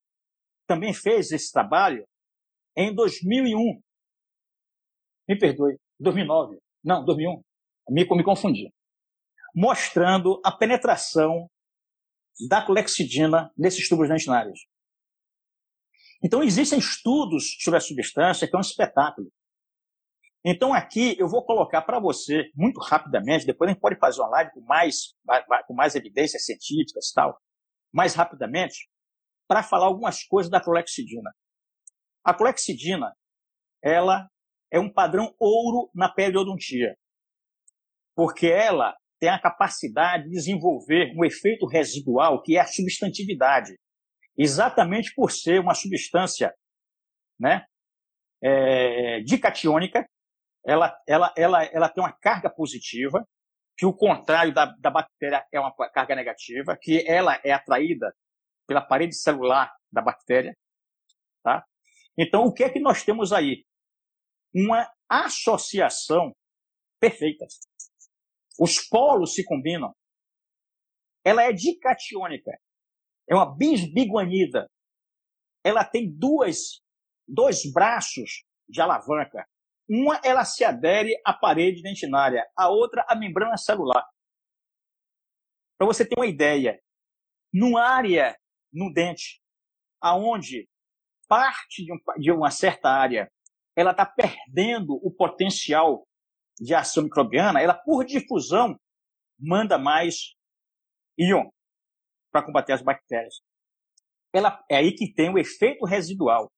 também 0.68 0.94
fez 0.94 1.32
esse 1.32 1.50
trabalho 1.50 2.06
em 2.76 2.94
2001. 2.94 3.82
Me 5.28 5.36
perdoe, 5.36 5.76
2009. 5.98 6.56
Não, 6.84 7.04
2001. 7.04 7.42
Me, 7.90 8.04
me 8.04 8.22
confundi. 8.22 8.72
Mostrando 9.52 10.40
a 10.44 10.52
penetração 10.52 11.50
da 12.48 12.64
clexidina 12.64 13.52
nesses 13.58 13.88
tubos 13.88 14.08
dentinários. 14.08 14.60
Então, 16.22 16.40
existem 16.40 16.78
estudos 16.78 17.56
sobre 17.60 17.78
a 17.78 17.80
substância 17.80 18.46
que 18.46 18.54
é 18.54 18.58
um 18.58 18.60
espetáculo. 18.60 19.28
Então, 20.44 20.72
aqui 20.72 21.18
eu 21.18 21.26
vou 21.26 21.44
colocar 21.44 21.82
para 21.82 21.98
você, 21.98 22.48
muito 22.54 22.78
rapidamente, 22.78 23.44
depois 23.44 23.68
a 23.68 23.72
gente 23.72 23.82
pode 23.82 23.98
fazer 23.98 24.20
uma 24.20 24.28
live 24.28 24.52
com 24.52 24.60
mais, 24.60 25.16
com 25.66 25.74
mais 25.74 25.96
evidências 25.96 26.44
científicas 26.44 27.08
e 27.08 27.14
tal, 27.14 27.36
mais 27.92 28.14
rapidamente, 28.14 28.88
para 29.48 29.62
falar 29.62 29.86
algumas 29.86 30.24
coisas 30.24 30.50
da 30.50 30.60
clorexidina. 30.60 31.30
A 32.24 32.34
clorexidina, 32.34 33.14
ela 33.82 34.28
é 34.70 34.80
um 34.80 34.92
padrão 34.92 35.34
ouro 35.38 35.90
na 35.94 36.08
periodontia, 36.08 36.96
porque 38.14 38.46
ela 38.46 38.96
tem 39.20 39.28
a 39.28 39.40
capacidade 39.40 40.24
de 40.24 40.30
desenvolver 40.30 41.12
um 41.16 41.24
efeito 41.24 41.66
residual 41.66 42.42
que 42.42 42.56
é 42.56 42.60
a 42.60 42.66
substantividade 42.66 43.74
exatamente 44.36 45.14
por 45.14 45.30
ser 45.30 45.60
uma 45.60 45.74
substância 45.74 46.54
né, 47.40 47.64
é, 48.42 49.20
ela, 50.66 50.98
ela, 51.06 51.32
ela, 51.36 51.64
ela 51.64 51.88
tem 51.88 52.02
uma 52.02 52.12
carga 52.12 52.50
positiva, 52.50 53.26
que 53.78 53.86
o 53.86 53.94
contrário 53.94 54.52
da, 54.52 54.66
da 54.78 54.90
bactéria 54.90 55.46
é 55.52 55.60
uma 55.60 55.72
carga 55.90 56.16
negativa, 56.16 56.76
que 56.80 57.04
ela 57.06 57.40
é 57.44 57.52
atraída 57.52 58.12
pela 58.66 58.80
parede 58.80 59.14
celular 59.14 59.72
da 59.92 60.02
bactéria. 60.02 60.56
Tá? 61.42 61.64
Então, 62.18 62.44
o 62.44 62.52
que 62.52 62.64
é 62.64 62.70
que 62.70 62.80
nós 62.80 63.04
temos 63.04 63.32
aí? 63.32 63.64
Uma 64.54 64.90
associação 65.08 66.32
perfeita. 67.00 67.46
Os 68.58 68.80
polos 68.88 69.34
se 69.34 69.44
combinam. 69.44 69.94
Ela 71.24 71.44
é 71.44 71.52
dicatiônica 71.52 72.52
é 73.28 73.34
uma 73.34 73.56
bisbiguanida. 73.56 74.70
Ela 75.64 75.84
tem 75.84 76.10
duas, 76.16 76.80
dois 77.26 77.70
braços 77.72 78.44
de 78.68 78.80
alavanca. 78.80 79.46
Uma, 79.88 80.20
ela 80.24 80.44
se 80.44 80.64
adere 80.64 81.12
à 81.24 81.32
parede 81.32 81.82
dentinária, 81.82 82.44
a 82.56 82.68
outra, 82.68 83.04
à 83.08 83.16
membrana 83.16 83.56
celular. 83.56 84.04
Para 85.78 85.86
você 85.86 86.08
ter 86.08 86.18
uma 86.18 86.26
ideia, 86.26 86.80
numa 87.52 87.82
área 87.82 88.36
no 88.76 88.92
dente, 88.92 89.40
aonde 90.00 90.68
parte 91.26 91.84
de, 91.84 91.92
um, 91.92 91.98
de 92.18 92.30
uma 92.30 92.50
certa 92.50 92.90
área 92.90 93.30
ela 93.74 93.90
está 93.90 94.06
perdendo 94.06 94.94
o 95.02 95.10
potencial 95.10 96.06
de 96.58 96.74
ação 96.74 97.04
microbiana, 97.04 97.60
ela, 97.60 97.74
por 97.74 98.04
difusão, 98.04 98.78
manda 99.38 99.76
mais 99.76 100.34
íon 101.18 101.50
para 102.32 102.44
combater 102.44 102.72
as 102.72 102.82
bactérias. 102.82 103.34
Ela, 104.32 104.64
é 104.70 104.76
aí 104.76 104.92
que 104.92 105.12
tem 105.12 105.30
o 105.30 105.38
efeito 105.38 105.84
residual. 105.84 106.50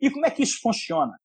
E 0.00 0.10
como 0.10 0.24
é 0.24 0.30
que 0.30 0.42
isso 0.42 0.58
funciona? 0.60 1.18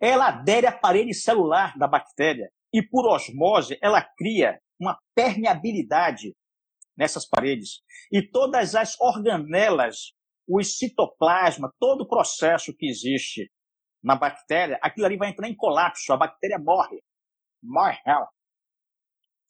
Ela 0.00 0.28
adere 0.28 0.66
à 0.66 0.72
parede 0.72 1.12
celular 1.12 1.76
da 1.78 1.86
bactéria 1.86 2.50
e, 2.72 2.82
por 2.82 3.06
osmose, 3.06 3.78
ela 3.82 4.02
cria 4.16 4.58
uma 4.80 4.98
permeabilidade 5.14 6.34
nessas 6.96 7.26
paredes. 7.26 7.82
E 8.10 8.22
todas 8.22 8.74
as 8.74 8.98
organelas, 9.00 10.12
o 10.46 10.62
citoplasma, 10.62 11.72
todo 11.78 12.02
o 12.02 12.08
processo 12.08 12.74
que 12.76 12.86
existe 12.86 13.50
na 14.02 14.16
bactéria, 14.16 14.78
aquilo 14.82 15.06
ali 15.06 15.16
vai 15.16 15.30
entrar 15.30 15.48
em 15.48 15.56
colapso, 15.56 16.12
a 16.12 16.16
bactéria 16.16 16.58
morre. 16.58 17.02
Morre. 17.62 17.98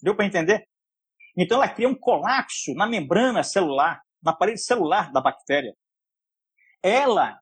Deu 0.03 0.15
para 0.15 0.27
entender? 0.27 0.69
Então 1.37 1.63
ela 1.63 1.73
cria 1.73 1.89
um 1.89 1.99
colapso 1.99 2.75
na 2.75 2.87
membrana 2.87 3.43
celular, 3.43 4.03
na 4.23 4.35
parede 4.35 4.61
celular 4.61 5.11
da 5.13 5.21
bactéria. 5.21 5.75
Ela 6.83 7.41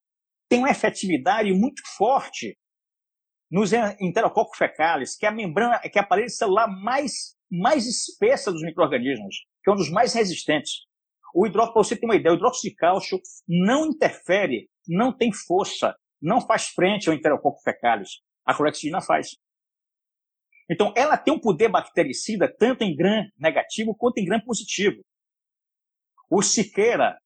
tem 0.49 0.61
uma 0.61 0.71
efetividade 0.71 1.53
muito 1.53 1.83
forte 1.97 2.57
nos 3.51 3.73
enterococos 3.73 4.57
fecales, 4.57 5.17
que 5.17 5.27
é 5.27 5.29
a 5.29 5.33
membrana, 5.33 5.81
que 5.81 5.99
é 5.99 6.03
a 6.03 6.07
parede 6.07 6.33
celular 6.33 6.69
mais, 6.69 7.37
mais 7.51 7.87
espessa 7.87 8.53
dos 8.53 8.63
micro-organismos, 8.63 9.45
que 9.63 9.71
é 9.71 9.73
um 9.73 9.77
dos 9.77 9.91
mais 9.91 10.15
resistentes. 10.15 10.87
O 11.35 11.47
hidróxido, 11.47 11.75
para 11.75 11.83
você 11.85 11.97
ter 11.97 12.07
uma 12.07 12.17
ideia, 12.17 12.33
o 12.33 12.37
hidróxido 12.37 12.71
de 12.71 12.77
cálcio 12.77 13.21
não 13.49 13.87
interfere, 13.87 14.69
não 14.89 15.17
tem 15.17 15.33
força, 15.33 15.95
não 16.21 16.41
faz 16.41 16.69
frente 16.69 17.09
ao 17.09 17.15
enterococo 17.15 17.63
fecalis. 17.63 18.21
A 18.45 18.55
clorexidina 18.55 19.01
faz. 19.01 19.37
Então, 20.69 20.93
ela 20.97 21.17
tem 21.17 21.33
um 21.33 21.41
poder 21.41 21.69
bactericida 21.69 22.53
tanto 22.59 22.83
em 22.83 22.95
gram 22.95 23.25
negativo 23.39 23.95
quanto 23.95 24.19
em 24.19 24.25
gram 24.25 24.41
positivo. 24.41 25.03
O 26.31 26.43
Siqueira, 26.43 27.19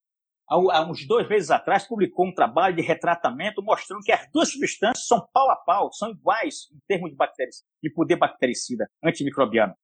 há 0.49 0.91
uns 0.91 1.07
dois 1.07 1.29
meses 1.29 1.51
atrás, 1.51 1.87
publicou 1.87 2.27
um 2.27 2.35
trabalho 2.35 2.75
de 2.75 2.83
retratamento 2.83 3.63
mostrando 3.63 4.03
que 4.03 4.13
as 4.13 4.27
duas 4.33 4.51
substâncias 4.51 5.07
são 5.07 5.27
pau 5.33 5.51
a 5.51 5.57
pau, 5.57 5.93
são 5.93 6.11
iguais 6.11 6.71
em 6.73 6.81
termos 6.89 7.11
de, 7.11 7.17
de 7.83 7.93
poder 7.93 8.17
bactericida 8.17 8.87
antimicrobiano. 9.03 9.75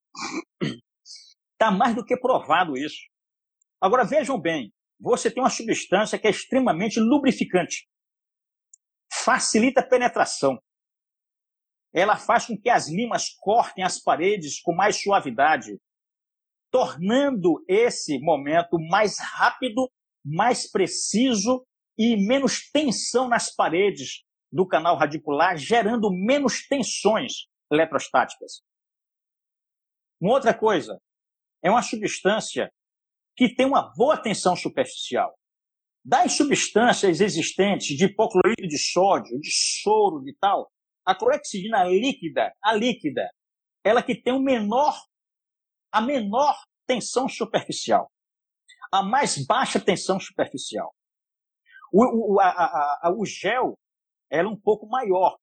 Está 1.61 1.71
mais 1.71 1.95
do 1.95 2.03
que 2.03 2.17
provado 2.17 2.75
isso. 2.75 3.03
Agora, 3.79 4.03
vejam 4.03 4.41
bem, 4.41 4.73
você 4.99 5.31
tem 5.31 5.43
uma 5.43 5.51
substância 5.51 6.19
que 6.19 6.27
é 6.27 6.31
extremamente 6.31 6.99
lubrificante, 6.99 7.87
facilita 9.13 9.81
a 9.81 9.87
penetração, 9.87 10.59
ela 11.93 12.17
faz 12.17 12.47
com 12.47 12.57
que 12.57 12.71
as 12.71 12.89
limas 12.89 13.29
cortem 13.39 13.85
as 13.85 14.01
paredes 14.01 14.59
com 14.63 14.75
mais 14.75 15.03
suavidade, 15.03 15.79
tornando 16.71 17.63
esse 17.69 18.19
momento 18.21 18.79
mais 18.79 19.19
rápido, 19.19 19.91
mais 20.25 20.71
preciso 20.71 21.67
e 21.99 22.17
menos 22.27 22.71
tensão 22.71 23.29
nas 23.29 23.55
paredes 23.55 24.25
do 24.51 24.67
canal 24.67 24.97
radicular, 24.97 25.59
gerando 25.59 26.11
menos 26.11 26.67
tensões 26.67 27.49
eletrostáticas. 27.71 28.63
Uma 30.19 30.33
outra 30.33 30.55
coisa, 30.55 30.99
é 31.63 31.71
uma 31.71 31.83
substância 31.83 32.71
que 33.37 33.55
tem 33.55 33.67
uma 33.67 33.93
boa 33.95 34.21
tensão 34.21 34.57
superficial. 34.57 35.35
Das 36.05 36.33
substâncias 36.33 37.21
existentes 37.21 37.97
de 37.97 38.07
hipoclorito 38.07 38.67
de 38.67 38.79
sódio, 38.79 39.39
de 39.39 39.51
soro, 39.83 40.23
de 40.25 40.35
tal, 40.41 40.71
a 41.05 41.15
clorexidina 41.15 41.85
líquida, 41.85 42.53
a 42.63 42.73
líquida, 42.73 43.29
ela 43.85 44.03
que 44.03 44.15
tem 44.15 44.33
o 44.33 44.41
menor, 44.41 44.95
a 45.93 46.01
menor 46.01 46.57
tensão 46.87 47.29
superficial, 47.29 48.11
a 48.93 49.03
mais 49.03 49.45
baixa 49.47 49.81
tensão 49.81 50.19
superficial. 50.19 50.95
O, 51.93 52.35
o, 52.35 52.41
a, 52.41 52.49
a, 53.03 53.15
o 53.17 53.25
gel 53.25 53.79
ela 54.31 54.49
é 54.49 54.53
um 54.53 54.61
pouco 54.61 54.87
maior. 54.87 55.37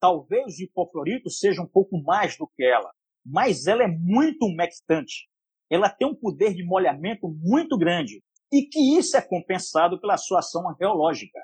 Talvez 0.00 0.58
o 0.58 0.62
hipoclorito 0.62 1.30
seja 1.30 1.62
um 1.62 1.66
pouco 1.66 2.00
mais 2.02 2.36
do 2.36 2.46
que 2.48 2.62
ela, 2.62 2.90
mas 3.24 3.66
ela 3.66 3.82
é 3.82 3.88
muito 3.88 4.46
umectante. 4.46 5.27
Ela 5.70 5.90
tem 5.90 6.06
um 6.06 6.14
poder 6.14 6.54
de 6.54 6.64
molhamento 6.64 7.28
muito 7.28 7.76
grande 7.76 8.22
e 8.52 8.62
que 8.62 8.98
isso 8.98 9.16
é 9.16 9.22
compensado 9.22 10.00
pela 10.00 10.16
sua 10.16 10.38
ação 10.38 10.62
reológica. 10.78 11.40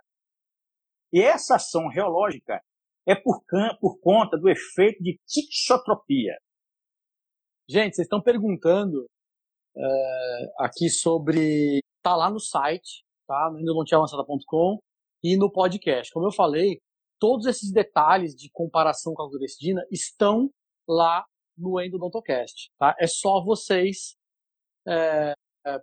E 1.12 1.20
essa 1.20 1.56
ação 1.56 1.88
reológica 1.88 2.60
é 3.06 3.14
por, 3.14 3.44
por 3.80 4.00
conta 4.00 4.38
do 4.38 4.48
efeito 4.48 5.02
de 5.02 5.20
tixotropia. 5.26 6.36
Gente, 7.68 7.96
vocês 7.96 8.06
estão 8.06 8.20
perguntando 8.20 9.06
é, 9.76 10.52
aqui 10.58 10.88
sobre. 10.88 11.80
Tá 12.02 12.16
lá 12.16 12.30
no 12.30 12.40
site, 12.40 13.04
tá? 13.26 13.50
No 13.50 13.60
endodontiaavançada.com 13.60 14.78
e 15.22 15.36
no 15.36 15.50
podcast. 15.50 16.12
Como 16.12 16.26
eu 16.26 16.32
falei, 16.32 16.78
todos 17.18 17.46
esses 17.46 17.72
detalhes 17.72 18.34
de 18.34 18.50
comparação 18.52 19.14
com 19.14 19.22
a 19.22 19.28
clorexidina 19.28 19.82
estão 19.90 20.50
lá 20.88 21.24
no 21.56 21.80
Endodontocast, 21.80 22.70
tá? 22.78 22.94
É 22.98 23.06
só 23.06 23.42
vocês 23.42 24.16
é, 24.86 25.34
é, 25.66 25.78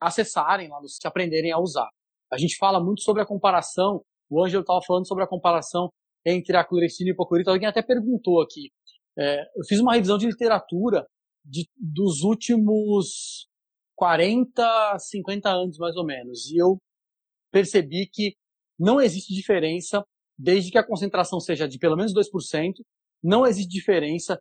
acessarem 0.00 0.68
lá, 0.68 0.80
se 0.86 1.06
aprenderem 1.06 1.52
a 1.52 1.58
usar. 1.58 1.88
A 2.32 2.38
gente 2.38 2.56
fala 2.56 2.82
muito 2.82 3.02
sobre 3.02 3.22
a 3.22 3.26
comparação, 3.26 4.02
o 4.28 4.42
Ângelo 4.42 4.62
estava 4.62 4.80
falando 4.86 5.06
sobre 5.06 5.24
a 5.24 5.28
comparação 5.28 5.90
entre 6.26 6.56
a 6.56 6.64
clorexidina 6.64 7.10
e 7.10 7.12
o 7.12 7.14
hipoclorito, 7.14 7.50
alguém 7.50 7.68
até 7.68 7.82
perguntou 7.82 8.40
aqui. 8.40 8.70
É, 9.16 9.42
eu 9.56 9.64
fiz 9.68 9.78
uma 9.78 9.94
revisão 9.94 10.18
de 10.18 10.26
literatura 10.26 11.06
de, 11.44 11.68
dos 11.76 12.22
últimos 12.22 13.46
40, 13.94 14.98
50 14.98 15.48
anos 15.50 15.78
mais 15.78 15.96
ou 15.96 16.04
menos, 16.04 16.50
e 16.50 16.56
eu 16.56 16.78
percebi 17.52 18.08
que 18.10 18.34
não 18.78 19.00
existe 19.00 19.32
diferença, 19.32 20.02
desde 20.36 20.72
que 20.72 20.78
a 20.78 20.86
concentração 20.86 21.38
seja 21.38 21.68
de 21.68 21.78
pelo 21.78 21.96
menos 21.96 22.12
2%, 22.12 22.72
não 23.22 23.46
existe 23.46 23.70
diferença 23.70 24.38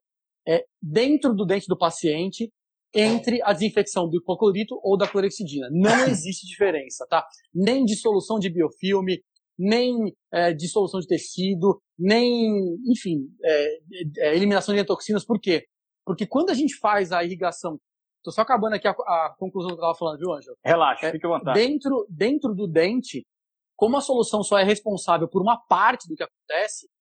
é, 0.47 0.63
dentro 0.81 1.33
do 1.33 1.45
dente 1.45 1.67
do 1.67 1.77
paciente 1.77 2.51
entre 2.93 3.41
a 3.43 3.53
desinfecção 3.53 4.07
do 4.07 4.17
hipoclorito 4.17 4.79
ou 4.83 4.97
da 4.97 5.07
clorexidina. 5.07 5.67
Não 5.71 6.05
existe 6.07 6.45
diferença, 6.45 7.05
tá? 7.09 7.25
Nem 7.53 7.83
dissolução 7.83 8.37
de 8.37 8.49
biofilme, 8.49 9.23
nem 9.57 10.13
é, 10.31 10.53
dissolução 10.53 10.99
de 10.99 11.07
tecido, 11.07 11.81
nem, 11.97 12.77
enfim, 12.87 13.27
é, 13.43 13.77
é, 14.19 14.35
eliminação 14.35 14.75
de 14.75 14.83
toxinas. 14.83 15.25
Por 15.25 15.39
quê? 15.39 15.65
Porque 16.05 16.27
quando 16.27 16.49
a 16.49 16.53
gente 16.53 16.75
faz 16.77 17.11
a 17.11 17.23
irrigação, 17.23 17.79
tô 18.23 18.31
só 18.31 18.41
acabando 18.41 18.75
aqui 18.75 18.87
a, 18.87 18.91
a 18.91 19.35
conclusão 19.37 19.69
que 19.69 19.75
eu 19.75 19.79
estava 19.79 19.97
falando, 19.97 20.19
viu, 20.19 20.33
Ângelo? 20.33 20.57
Relaxa, 20.63 21.07
é, 21.07 21.11
fique 21.11 21.25
à 21.25 21.29
vontade. 21.29 21.59
Dentro, 21.59 22.05
dentro 22.09 22.53
do 22.53 22.67
dente, 22.67 23.25
como 23.75 23.97
a 23.97 24.01
solução 24.01 24.43
só 24.43 24.57
é 24.57 24.63
responsável 24.63 25.27
por 25.27 25.41
uma 25.41 25.57
parte 25.67 26.07
do 26.07 26.15
que 26.15 26.23
acontece, 26.23 26.87
é, 26.87 26.92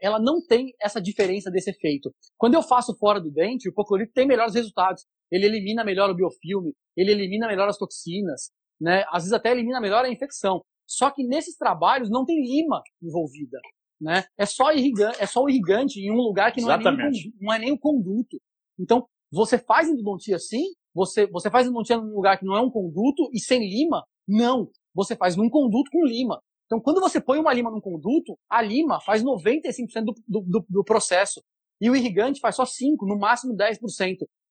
ela 0.00 0.18
não 0.18 0.44
tem 0.44 0.72
essa 0.80 1.00
diferença 1.00 1.50
desse 1.50 1.70
efeito. 1.70 2.12
Quando 2.38 2.54
eu 2.54 2.62
faço 2.62 2.96
fora 2.96 3.20
do 3.20 3.30
dente, 3.30 3.68
o 3.68 3.70
hipoclorito 3.70 4.12
tem 4.12 4.26
melhores 4.26 4.54
resultados. 4.54 5.04
Ele 5.30 5.46
elimina 5.46 5.84
melhor 5.84 6.10
o 6.10 6.14
biofilme, 6.14 6.74
ele 6.96 7.12
elimina 7.12 7.46
melhor 7.46 7.68
as 7.68 7.78
toxinas, 7.78 8.50
né? 8.80 9.04
Às 9.08 9.24
vezes 9.24 9.32
até 9.32 9.50
elimina 9.50 9.80
melhor 9.80 10.04
a 10.04 10.10
infecção. 10.10 10.62
Só 10.86 11.10
que 11.10 11.26
nesses 11.26 11.56
trabalhos 11.56 12.10
não 12.10 12.24
tem 12.24 12.42
lima 12.42 12.82
envolvida, 13.02 13.58
né? 14.00 14.24
É 14.38 14.46
só 14.46 14.72
irrigante, 14.72 15.16
é 15.20 15.26
só 15.26 15.42
o 15.42 15.48
irrigante 15.48 16.00
em 16.00 16.10
um 16.10 16.16
lugar 16.16 16.52
que 16.52 16.60
não 16.60 16.70
é, 16.70 16.78
nem, 16.78 17.32
não 17.40 17.52
é 17.54 17.58
nem 17.58 17.72
o 17.72 17.78
conduto. 17.78 18.38
Então, 18.78 19.06
você 19.32 19.58
faz 19.58 19.88
endodontia 19.88 20.36
assim, 20.36 20.62
você, 20.94 21.26
você 21.26 21.50
faz 21.50 21.66
endodontia 21.66 21.96
num 21.96 22.14
lugar 22.14 22.38
que 22.38 22.44
não 22.44 22.56
é 22.56 22.60
um 22.60 22.70
conduto 22.70 23.28
e 23.32 23.40
sem 23.40 23.60
lima? 23.60 24.04
Não 24.28 24.70
você 24.94 25.16
faz 25.16 25.36
num 25.36 25.50
conduto 25.50 25.90
com 25.90 26.06
lima. 26.06 26.40
Então, 26.74 26.80
quando 26.80 27.00
você 27.00 27.20
põe 27.20 27.38
uma 27.38 27.52
lima 27.52 27.70
num 27.70 27.80
conduto, 27.80 28.36
a 28.50 28.60
lima 28.60 29.00
faz 29.00 29.22
95% 29.22 30.04
do, 30.26 30.40
do, 30.40 30.66
do 30.68 30.84
processo. 30.84 31.40
E 31.80 31.88
o 31.88 31.94
irrigante 31.94 32.40
faz 32.40 32.56
só 32.56 32.64
5%, 32.64 32.96
no 33.02 33.16
máximo 33.16 33.54
10%. 33.54 33.78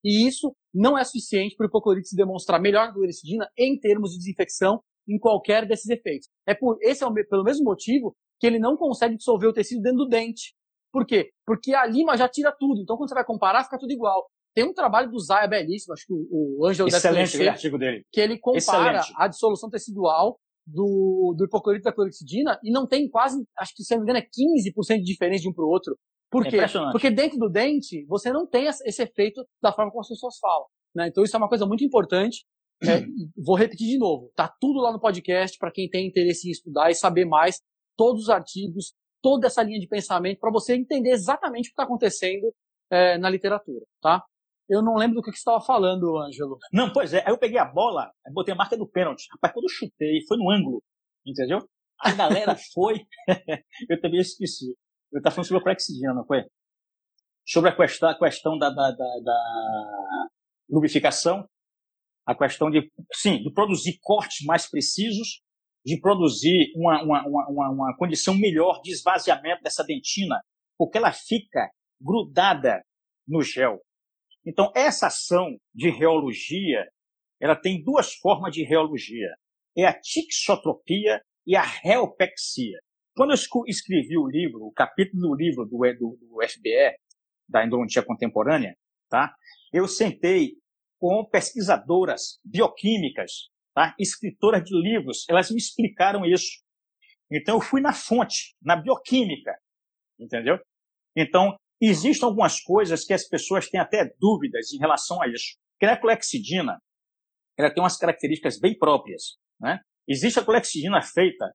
E 0.06 0.26
isso 0.26 0.56
não 0.74 0.98
é 0.98 1.04
suficiente 1.04 1.56
para 1.56 1.66
o 1.66 1.68
hipoclorito 1.68 2.08
se 2.08 2.16
demonstrar 2.16 2.62
melhor 2.62 2.86
que 2.86 2.92
a 2.92 2.94
cloricidina 2.94 3.50
em 3.58 3.78
termos 3.78 4.12
de 4.12 4.20
desinfecção 4.20 4.82
em 5.08 5.20
qualquer 5.20 5.66
desses 5.66 5.90
efeitos. 5.90 6.30
É 6.48 6.54
por 6.54 6.78
esse 6.82 7.04
é 7.04 7.08
o, 7.08 7.14
pelo 7.14 7.44
mesmo 7.44 7.66
motivo 7.66 8.16
que 8.40 8.48
ele 8.48 8.60
não 8.60 8.78
consegue 8.78 9.18
dissolver 9.18 9.50
o 9.50 9.54
tecido 9.54 9.82
dentro 9.82 10.00
do 10.00 10.08
dente. 10.08 10.54
Por 10.94 11.06
quê? 11.06 11.30
Porque 11.46 11.74
a 11.74 11.86
lima 11.86 12.16
já 12.16 12.30
tira 12.30 12.56
tudo. 12.58 12.82
Então, 12.82 12.96
quando 12.96 13.10
você 13.10 13.16
vai 13.16 13.26
comparar, 13.26 13.64
fica 13.66 13.78
tudo 13.78 13.92
igual. 13.92 14.30
Tem 14.54 14.64
um 14.64 14.74
trabalho 14.74 15.10
do 15.10 15.20
Zaya 15.20 15.48
belíssimo, 15.48 15.94
acho 15.94 16.06
que 16.06 16.14
o, 16.14 16.60
o 16.60 16.68
Ângelo 16.68 16.90
deve 16.90 17.10
conhecer, 17.10 17.48
artigo 17.50 17.78
dele. 17.78 18.06
que 18.12 18.22
ele 18.22 18.38
compara 18.38 19.00
Excelente. 19.00 19.14
a 19.18 19.28
dissolução 19.28 19.70
tecidual 19.70 20.38
do, 20.66 21.36
do 21.38 21.46
hipoclorito 21.46 21.84
da 21.84 21.94
clorexidina 21.94 22.60
e 22.64 22.72
não 22.72 22.88
tem 22.88 23.10
quase, 23.10 23.44
acho 23.58 23.74
que 23.76 23.84
se 23.84 23.94
não 23.94 24.04
me 24.04 24.10
engano, 24.10 24.20
é 24.20 24.28
15% 24.28 24.98
de 24.98 25.04
diferença 25.04 25.42
de 25.42 25.50
um 25.50 25.54
para 25.54 25.66
o 25.66 25.70
outro. 25.70 25.98
Por 26.32 26.44
quê? 26.46 26.58
Porque 26.92 27.12
dentro 27.12 27.38
do 27.38 27.50
dente, 27.50 28.06
você 28.08 28.32
não 28.32 28.48
tem 28.48 28.66
esse 28.66 29.04
efeito 29.04 29.46
da 29.62 29.72
forma 29.72 29.92
como 29.92 30.02
as 30.02 30.08
pessoas 30.08 30.38
falam. 30.40 30.66
Né? 30.96 31.08
Então 31.08 31.24
isso 31.24 31.36
é 31.36 31.40
uma 31.40 31.50
coisa 31.50 31.66
muito 31.66 31.84
importante. 31.84 32.46
É, 32.84 33.06
vou 33.38 33.56
repetir 33.56 33.88
de 33.88 33.98
novo. 33.98 34.32
Tá 34.36 34.52
tudo 34.60 34.80
lá 34.80 34.92
no 34.92 35.00
podcast 35.00 35.58
para 35.58 35.72
quem 35.72 35.90
tem 35.90 36.08
interesse 36.08 36.48
em 36.48 36.52
estudar 36.52 36.90
e 36.90 36.96
saber 36.96 37.26
mais. 37.26 37.62
Todos 37.96 38.24
os 38.24 38.30
artigos, 38.30 38.94
toda 39.22 39.48
essa 39.48 39.62
linha 39.62 39.80
de 39.80 39.88
pensamento 39.88 40.40
para 40.40 40.52
você 40.52 40.76
entender 40.76 41.12
exatamente 41.12 41.68
o 41.68 41.70
que 41.70 41.74
está 41.74 41.84
acontecendo 41.84 42.52
é, 42.92 43.18
na 43.18 43.30
literatura, 43.30 43.86
tá? 44.02 44.24
Eu 44.70 44.82
não 44.82 44.96
lembro 44.96 45.16
do 45.16 45.22
que, 45.22 45.32
você 45.32 45.38
estava 45.38 45.62
falando, 45.62 46.18
Ângelo. 46.18 46.58
Não, 46.72 46.92
pois 46.92 47.14
é. 47.14 47.20
Aí 47.26 47.34
eu 47.34 47.38
peguei 47.38 47.58
a 47.58 47.66
bola, 47.66 48.12
botei 48.32 48.54
a 48.54 48.58
marca 48.58 48.78
do 48.78 48.88
pênalti. 48.88 49.28
Rapaz, 49.32 49.54
quando 49.54 49.66
eu 49.66 49.70
chutei, 49.70 50.26
foi 50.28 50.38
no 50.38 50.50
ângulo. 50.50 50.82
Entendeu? 51.26 51.60
A 52.00 52.12
galera 52.12 52.56
foi. 52.74 53.02
eu 53.90 54.02
também 54.02 54.20
esqueci. 54.20 54.76
Eu 55.12 55.20
estava 55.20 55.36
falando 55.36 55.48
sobre 55.48 55.62
a 55.62 55.64
Prexidina, 55.64 56.14
não 56.14 56.26
foi? 56.26 56.44
Sobre 57.46 57.70
a 57.70 57.76
questão, 57.76 58.10
a 58.10 58.18
questão 58.18 58.58
da, 58.58 58.70
da, 58.70 58.92
da, 58.92 59.20
da 59.24 60.28
lubrificação, 60.70 61.48
a 62.26 62.34
questão 62.34 62.72
de, 62.72 62.90
sim, 63.14 63.44
de 63.44 63.52
produzir 63.52 64.00
cortes 64.02 64.46
mais 64.46 64.70
precisos, 64.70 65.42
de 65.86 66.00
produzir 66.00 66.72
uma, 66.76 67.04
uma, 67.04 67.28
uma, 67.28 67.70
uma 67.70 67.98
condição 67.98 68.34
melhor 68.34 68.82
de 68.82 68.92
esvaziamento 68.92 69.62
dessa 69.62 69.84
dentina, 69.84 70.42
porque 70.78 70.98
ela 70.98 71.12
fica 71.12 71.70
grudada 72.02 72.82
no 73.28 73.42
gel. 73.42 73.82
Então, 74.46 74.72
essa 74.76 75.08
ação 75.08 75.58
de 75.74 75.90
reologia, 75.90 76.86
ela 77.40 77.56
tem 77.56 77.84
duas 77.84 78.14
formas 78.16 78.54
de 78.54 78.64
reologia. 78.64 79.30
É 79.78 79.86
a 79.86 80.00
tixotropia 80.00 81.22
e 81.46 81.56
a 81.56 81.64
reopexia. 81.64 82.80
Quando 83.16 83.32
eu 83.32 83.66
escrevi 83.68 84.18
o 84.18 84.28
livro, 84.28 84.66
o 84.66 84.72
capítulo 84.72 85.30
do 85.30 85.36
livro 85.36 85.66
do, 85.66 85.78
do, 85.78 86.18
do 86.20 86.48
FBE, 86.48 86.98
da 87.48 87.66
endodontia 87.66 88.04
contemporânea, 88.04 88.76
tá? 89.10 89.34
eu 89.72 89.88
sentei 89.88 90.54
com 91.00 91.24
pesquisadoras 91.26 92.40
bioquímicas, 92.44 93.50
tá? 93.74 93.96
escritoras 94.00 94.64
de 94.64 94.76
livros, 94.76 95.26
elas 95.30 95.52
me 95.52 95.58
explicaram 95.58 96.26
isso. 96.26 96.64
Então, 97.32 97.56
eu 97.56 97.62
fui 97.62 97.82
na 97.82 97.94
fonte, 97.94 98.56
na 98.62 98.76
bioquímica, 98.76 99.54
entendeu? 100.20 100.60
Então, 101.16 101.56
existem 101.90 102.28
algumas 102.28 102.62
coisas 102.62 103.04
que 103.04 103.14
as 103.14 103.28
pessoas 103.28 103.70
têm 103.70 103.80
até 103.80 104.10
dúvidas 104.20 104.72
em 104.72 104.78
relação 104.78 105.22
a 105.22 105.28
isso. 105.28 105.58
Porque 105.74 105.86
a 105.86 106.00
clexidina, 106.00 106.80
ela 107.58 107.74
tem 107.74 107.84
umas 107.84 107.98
características 107.98 108.60
bem 108.60 108.78
próprias. 108.78 109.38
Né? 109.60 109.80
Existe 110.08 110.40
a 110.40 110.46
clexidina 110.46 111.02
feita 111.02 111.52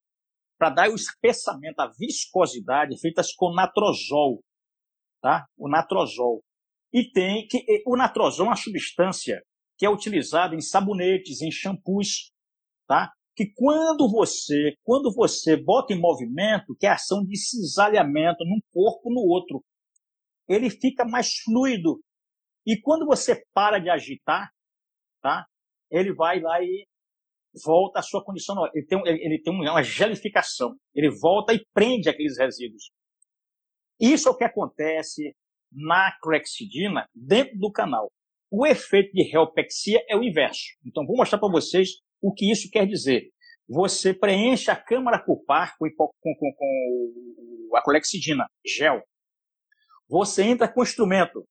para 0.58 0.70
dar 0.70 0.90
o 0.90 0.94
espessamento, 0.94 1.80
a 1.80 1.90
viscosidade, 1.98 3.00
feitas 3.00 3.32
com 3.34 3.54
natrozol. 3.54 4.42
Tá? 5.22 5.46
O 5.56 5.68
natrozol. 5.68 6.42
E 6.92 7.10
tem 7.10 7.46
que 7.46 7.64
o 7.86 7.96
natrozol 7.96 8.46
é 8.46 8.48
uma 8.50 8.56
substância 8.56 9.42
que 9.78 9.86
é 9.86 9.90
utilizada 9.90 10.54
em 10.54 10.60
sabonetes, 10.60 11.40
em 11.40 11.50
shampoos, 11.50 12.32
tá? 12.86 13.12
Que 13.36 13.46
quando 13.54 14.10
você, 14.10 14.74
quando 14.82 15.14
você 15.14 15.56
bota 15.56 15.94
em 15.94 16.00
movimento, 16.00 16.74
que 16.76 16.86
é 16.86 16.90
ação 16.90 17.24
de 17.24 17.36
cisalhamento 17.36 18.44
num 18.44 18.58
corpo 18.72 19.10
no 19.10 19.20
outro, 19.20 19.62
ele 20.48 20.70
fica 20.70 21.04
mais 21.04 21.38
fluido. 21.44 22.00
E 22.66 22.80
quando 22.80 23.06
você 23.06 23.42
para 23.54 23.78
de 23.78 23.90
agitar, 23.90 24.50
tá? 25.22 25.46
Ele 25.90 26.12
vai 26.14 26.40
lá 26.40 26.62
e 26.62 26.86
volta 27.64 28.00
à 28.00 28.02
sua 28.02 28.24
condição. 28.24 28.56
Ele 28.74 28.86
tem, 28.86 29.00
ele 29.06 29.42
tem 29.42 29.52
uma 29.52 29.82
gelificação. 29.82 30.76
Ele 30.94 31.10
volta 31.10 31.54
e 31.54 31.64
prende 31.72 32.08
aqueles 32.08 32.38
resíduos. 32.38 32.90
Isso 34.00 34.28
é 34.28 34.30
o 34.30 34.36
que 34.36 34.44
acontece 34.44 35.34
na 35.72 36.12
clorexidina 36.20 37.06
dentro 37.14 37.58
do 37.58 37.70
canal. 37.70 38.10
O 38.50 38.66
efeito 38.66 39.12
de 39.12 39.22
reopexia 39.22 40.02
é 40.08 40.16
o 40.16 40.22
inverso. 40.22 40.64
Então, 40.84 41.04
vou 41.06 41.16
mostrar 41.16 41.38
para 41.38 41.50
vocês 41.50 41.90
o 42.22 42.32
que 42.32 42.50
isso 42.50 42.70
quer 42.70 42.86
dizer. 42.86 43.30
Você 43.68 44.14
preenche 44.14 44.70
a 44.70 44.76
câmara 44.76 45.22
pulpar 45.22 45.76
com, 45.78 45.86
com, 45.96 46.10
com, 46.20 46.52
com 46.54 47.76
a 47.76 47.82
clorexidina, 47.82 48.46
gel. 48.64 49.02
Você 50.08 50.42
entra 50.42 50.72
com 50.72 50.80
o 50.80 50.82
instrumento. 50.82 51.44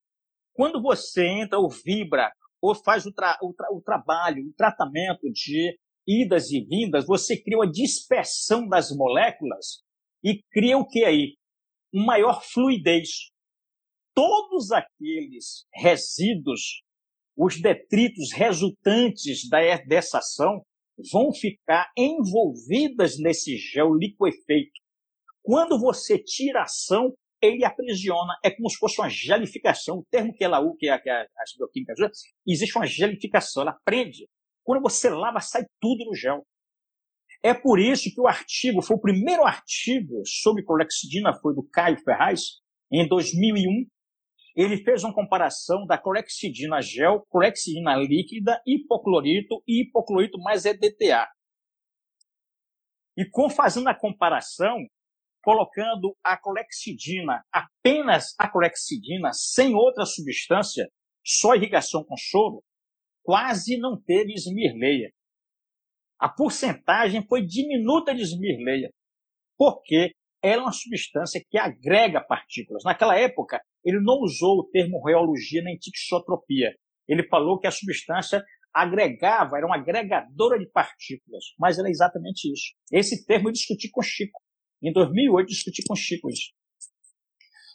Quando 0.54 0.82
você 0.82 1.26
entra 1.28 1.60
ou 1.60 1.70
vibra 1.70 2.32
ou 2.60 2.74
faz 2.74 3.06
o, 3.06 3.13
tra 3.13 3.38
o, 3.41 3.54
tra 3.54 3.67
o 3.72 3.82
trabalho, 3.82 4.43
o 4.48 4.54
tratamento 4.54 5.32
de 5.32 5.78
idas 6.08 6.50
e 6.52 6.62
vindas, 6.62 7.06
você 7.06 7.39
cria 7.39 7.58
uma 7.58 7.70
dispersão 7.70 8.67
das 8.67 8.89
moléculas 8.91 9.84
e 10.24 10.41
cria 10.52 10.78
o 10.78 10.88
que 10.88 11.04
aí? 11.04 11.38
Uma 11.93 12.06
maior 12.06 12.43
fluidez. 12.43 13.30
Todos 14.15 14.72
aqueles 14.72 15.67
resíduos, 15.72 16.82
os 17.38 17.62
detritos 17.62 18.32
resultantes 18.32 19.48
da, 19.48 19.60
dessa 19.86 20.17
ação, 20.17 20.63
vão 21.12 21.32
ficar 21.32 21.91
envolvidas 21.96 23.20
nesse 23.20 23.56
gel 23.58 23.93
liquefeito. 23.93 24.82
Quando 25.43 25.80
você 25.80 26.17
tira 26.17 26.62
a 26.62 26.63
ação, 26.63 27.13
ele 27.41 27.63
aprisiona, 27.63 28.38
é 28.43 28.50
como 28.50 28.69
se 28.69 28.78
fosse 28.78 29.00
uma 29.00 29.10
gelificação. 29.10 30.00
O 30.00 30.06
termo 30.10 30.34
que 30.34 30.43
ela 30.43 30.60
usa, 30.60 30.76
que, 30.80 30.89
é, 30.89 30.97
que 30.97 31.10
é 31.10 31.28
as 31.38 31.56
bioquímicas 31.58 32.00
usam, 32.00 32.12
existe 32.47 32.78
uma 32.78 32.86
gelificação, 32.86 33.63
ela 33.63 33.78
prende. 33.86 34.28
Quando 34.63 34.82
você 34.82 35.10
lava, 35.10 35.39
sai 35.39 35.65
tudo 35.80 36.06
no 36.06 36.15
gel. 36.15 36.45
É 37.43 37.54
por 37.54 37.80
isso 37.80 38.10
que 38.13 38.19
o 38.19 38.28
artigo, 38.28 38.82
foi 38.82 38.97
o 38.97 39.02
primeiro 39.02 39.43
artigo 39.43 40.21
sobre 40.26 40.63
clorexidina, 40.63 41.34
foi 41.39 41.54
do 41.54 41.63
Caio 41.63 41.97
Ferraz, 42.04 42.60
em 42.91 43.08
2001. 43.08 43.88
Ele 44.56 44.78
fez 44.84 45.04
uma 45.04 45.13
comparação 45.13 45.86
da 45.86 45.97
clorexidina 45.97 46.82
gel, 46.82 47.23
clorexidina 47.30 47.95
líquida, 47.95 48.60
hipoclorito 48.65 49.62
e 49.67 49.84
hipoclorito 49.84 50.39
mais 50.39 50.65
EDTA. 50.65 51.28
E 53.15 53.26
com 53.30 53.50
fazendo 53.50 53.88
a 53.88 53.95
comparação, 53.95 54.78
colocando 55.47 56.13
a 56.21 56.36
clorexidina, 56.36 57.41
apenas 57.53 58.36
a 58.38 58.49
clorexidina, 58.49 59.31
sem 59.31 59.73
outra 59.75 60.05
substância, 60.05 60.89
só 61.25 61.55
irrigação 61.55 62.03
com 62.03 62.17
soro, 62.17 62.62
quase 63.23 63.77
não 63.77 63.97
teve 63.97 64.33
esmirleia. 64.33 65.10
A 66.19 66.27
porcentagem 66.27 67.25
foi 67.29 67.45
diminuta 67.45 68.13
de 68.13 68.23
esmirleia, 68.23 68.91
porque 69.57 70.12
ela 70.43 70.63
é 70.63 70.65
uma 70.65 70.73
substância 70.73 71.41
que 71.49 71.57
agrega 71.57 72.19
partículas. 72.19 72.83
Naquela 72.83 73.17
época, 73.17 73.62
ele 73.86 74.01
não 74.01 74.19
usou 74.19 74.60
o 74.60 74.69
termo 74.69 75.01
reologia 75.01 75.63
nem 75.63 75.77
tixotropia. 75.77 76.75
Ele 77.07 77.25
falou 77.25 77.57
que 77.57 77.67
a 77.67 77.71
substância 77.71 78.43
agregava, 78.73 79.55
era 79.55 79.65
uma 79.65 79.77
agregadora 79.77 80.60
de 80.60 80.69
partículas, 80.69 81.45
mas 81.57 81.79
era 81.79 81.89
exatamente 81.89 82.51
isso. 82.51 82.73
Esse 82.91 83.25
termo 83.25 83.47
eu 83.47 83.53
discuti 83.53 83.89
com 83.89 84.01
Chico. 84.01 84.41
Em 84.82 84.92
2008, 84.92 85.48
discuti 85.48 85.84
com 85.88 85.94
o 85.94 85.98
Chico 85.98 86.30
isso. 86.30 86.52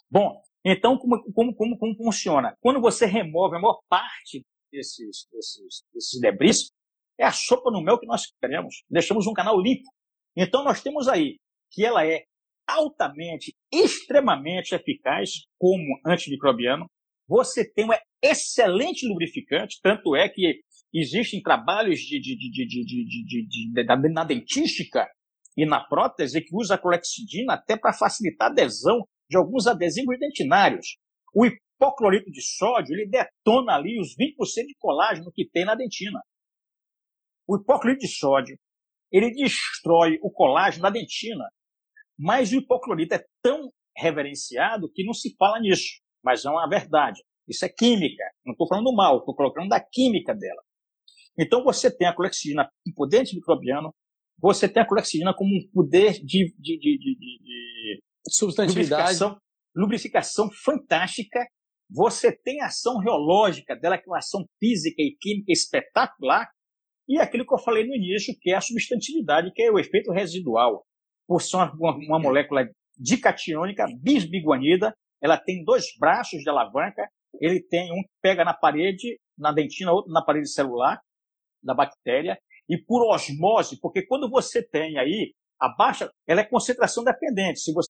Bom, 0.09 0.41
então, 0.65 0.97
como, 0.97 1.21
como, 1.33 1.55
como, 1.55 1.77
como 1.77 1.97
funciona? 1.97 2.55
Quando 2.61 2.79
você 2.79 3.05
remove 3.05 3.57
a 3.57 3.59
maior 3.59 3.81
parte 3.89 4.45
desses, 4.71 5.27
desses, 5.31 5.83
desses 5.93 6.21
debris, 6.21 6.71
é 7.19 7.25
a 7.25 7.31
sopa 7.31 7.69
no 7.69 7.81
mel 7.81 7.99
que 7.99 8.07
nós 8.07 8.23
queremos. 8.39 8.83
Deixamos 8.89 9.27
um 9.27 9.33
canal 9.33 9.59
limpo. 9.59 9.89
Então, 10.35 10.63
nós 10.63 10.81
temos 10.81 11.07
aí 11.07 11.37
que 11.71 11.85
ela 11.85 12.05
é 12.05 12.23
altamente, 12.67 13.53
extremamente 13.71 14.73
eficaz 14.73 15.45
como 15.59 15.99
antimicrobiano. 16.05 16.85
Você 17.27 17.69
tem 17.69 17.85
um 17.85 17.93
excelente 18.21 19.07
lubrificante, 19.07 19.79
tanto 19.81 20.15
é 20.15 20.29
que 20.29 20.61
existem 20.93 21.41
trabalhos 21.41 21.99
de, 21.99 22.19
de, 22.19 22.37
de, 22.37 22.65
de, 22.65 24.09
na 24.13 24.23
dentística 24.23 25.07
e 25.57 25.65
na 25.65 25.83
prótese 25.83 26.41
que 26.41 26.55
usa 26.55 26.75
a 26.75 26.77
clorexidina 26.77 27.53
até 27.53 27.77
para 27.77 27.93
facilitar 27.93 28.49
a 28.49 28.51
adesão 28.51 29.07
de 29.29 29.37
alguns 29.37 29.67
adesivos 29.67 30.17
dentinários. 30.19 30.97
O 31.33 31.45
hipoclorito 31.45 32.31
de 32.31 32.41
sódio, 32.41 32.93
ele 32.93 33.09
detona 33.09 33.75
ali 33.75 33.99
os 33.99 34.15
20% 34.15 34.67
de 34.67 34.75
colágeno 34.79 35.31
que 35.33 35.49
tem 35.49 35.65
na 35.65 35.75
dentina. 35.75 36.19
O 37.47 37.57
hipoclorito 37.57 38.05
de 38.05 38.07
sódio, 38.07 38.57
ele 39.11 39.31
destrói 39.31 40.17
o 40.21 40.31
colágeno 40.31 40.83
da 40.83 40.89
dentina. 40.89 41.45
Mas 42.17 42.51
o 42.51 42.55
hipoclorito 42.55 43.15
é 43.15 43.23
tão 43.41 43.71
reverenciado 43.95 44.91
que 44.91 45.03
não 45.03 45.13
se 45.13 45.35
fala 45.37 45.59
nisso. 45.59 46.01
Mas 46.23 46.45
é 46.45 46.49
uma 46.49 46.67
verdade. 46.67 47.21
Isso 47.47 47.65
é 47.65 47.69
química. 47.69 48.23
Não 48.45 48.53
estou 48.53 48.67
falando 48.67 48.93
mal, 48.93 49.19
estou 49.19 49.35
colocando 49.35 49.69
da 49.69 49.79
química 49.79 50.33
dela. 50.33 50.61
Então 51.37 51.63
você 51.63 51.95
tem 51.95 52.07
a 52.07 52.15
clorexidina 52.15 52.69
com 52.85 52.93
poder 52.93 53.21
antimicrobiano, 53.21 53.93
você 54.39 54.67
tem 54.67 54.83
a 54.83 54.87
clorexidina 54.87 55.33
como 55.33 55.49
um 55.49 55.69
poder 55.71 56.13
de, 56.13 56.53
de, 56.59 56.77
de, 56.77 56.97
de, 56.97 57.17
de 57.19 58.01
lubrificação, 58.67 59.37
lubrificação 59.75 60.49
fantástica. 60.63 61.45
Você 61.89 62.31
tem 62.31 62.61
a 62.61 62.67
ação 62.67 62.97
reológica 62.97 63.75
dela, 63.75 63.97
que 63.97 64.07
é 64.07 64.11
uma 64.11 64.17
ação 64.17 64.45
física 64.59 65.01
e 65.01 65.15
química 65.19 65.51
espetacular. 65.51 66.47
E 67.07 67.19
aquilo 67.19 67.45
que 67.45 67.53
eu 67.53 67.59
falei 67.59 67.85
no 67.85 67.95
início, 67.95 68.33
que 68.39 68.51
é 68.51 68.55
a 68.55 68.61
substantividade, 68.61 69.51
que 69.53 69.61
é 69.61 69.71
o 69.71 69.79
efeito 69.79 70.11
residual. 70.11 70.85
Por 71.27 71.41
ser 71.41 71.57
uma, 71.57 71.71
uma 71.75 72.19
molécula 72.19 72.67
dicatiônica, 72.97 73.85
bisbiguanida, 74.01 74.93
ela 75.21 75.37
tem 75.37 75.63
dois 75.63 75.85
braços 75.99 76.41
de 76.41 76.49
alavanca, 76.49 77.07
ele 77.39 77.61
tem 77.61 77.91
um 77.91 78.01
que 78.01 78.09
pega 78.21 78.43
na 78.43 78.53
parede, 78.53 79.17
na 79.37 79.51
dentina, 79.51 79.91
outro 79.91 80.11
na 80.11 80.23
parede 80.23 80.49
celular 80.49 80.99
da 81.61 81.73
bactéria, 81.73 82.37
e 82.69 82.77
por 82.77 83.05
osmose, 83.05 83.79
porque 83.79 84.05
quando 84.05 84.29
você 84.29 84.63
tem 84.63 84.97
aí 84.97 85.33
a 85.59 85.69
baixa, 85.69 86.11
ela 86.27 86.41
é 86.41 86.45
concentração 86.45 87.03
dependente. 87.03 87.59
Se 87.59 87.73
você 87.73 87.89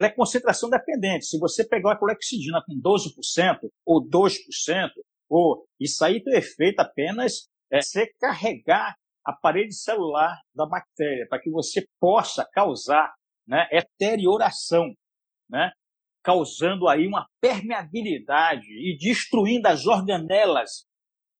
ela 0.00 0.10
é 0.10 0.14
concentração 0.14 0.68
dependente. 0.68 1.26
Se 1.26 1.38
você 1.38 1.66
pegar 1.66 1.92
a 1.92 1.96
clorexidina 1.96 2.62
com 2.66 2.74
12% 2.80 3.70
ou 3.86 4.04
2%, 4.04 4.90
ou 5.28 5.66
isso 5.80 6.04
aí 6.04 6.22
tem 6.22 6.36
efeito 6.36 6.80
apenas 6.80 7.48
é 7.72 7.80
você 7.80 8.12
carregar 8.20 8.96
a 9.24 9.32
parede 9.32 9.74
celular 9.74 10.38
da 10.54 10.66
bactéria 10.66 11.26
para 11.28 11.40
que 11.40 11.50
você 11.50 11.86
possa 11.98 12.46
causar 12.52 13.14
né, 13.46 13.66
deterioração, 13.70 14.92
né, 15.48 15.72
causando 16.22 16.88
aí 16.88 17.06
uma 17.06 17.26
permeabilidade 17.40 18.66
e 18.68 18.96
destruindo 18.98 19.66
as 19.68 19.86
organelas 19.86 20.86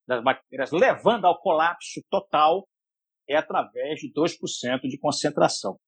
das 0.06 0.22
bactérias, 0.22 0.70
levando 0.70 1.26
ao 1.26 1.40
colapso 1.40 2.00
total, 2.10 2.66
é 3.28 3.36
através 3.36 4.00
de 4.00 4.12
2% 4.12 4.80
de 4.82 4.98
concentração. 4.98 5.78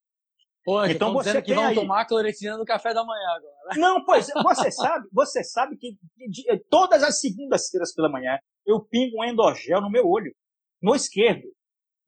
Pô, 0.65 0.85
então 0.85 1.13
você 1.13 1.41
que 1.41 1.55
vão 1.55 1.67
aí... 1.67 1.75
tomar 1.75 2.07
clorexidina 2.07 2.57
no 2.57 2.65
café 2.65 2.93
da 2.93 3.05
manhã 3.05 3.29
agora. 3.37 3.79
Não, 3.79 4.05
pois 4.05 4.27
você 4.43 4.71
sabe, 4.73 5.09
você 5.13 5.45
sabe 5.45 5.77
que 5.77 5.97
todas 6.69 7.05
as 7.05 7.21
segundas-feiras 7.21 7.95
pela 7.95 8.11
manhã 8.11 8.37
eu 8.67 8.81
pingo 8.81 9.21
um 9.21 9.25
endogel 9.25 9.81
no 9.81 9.91
meu 9.91 10.09
olho, 10.09 10.35
no 10.83 10.95
esquerdo. 10.95 11.47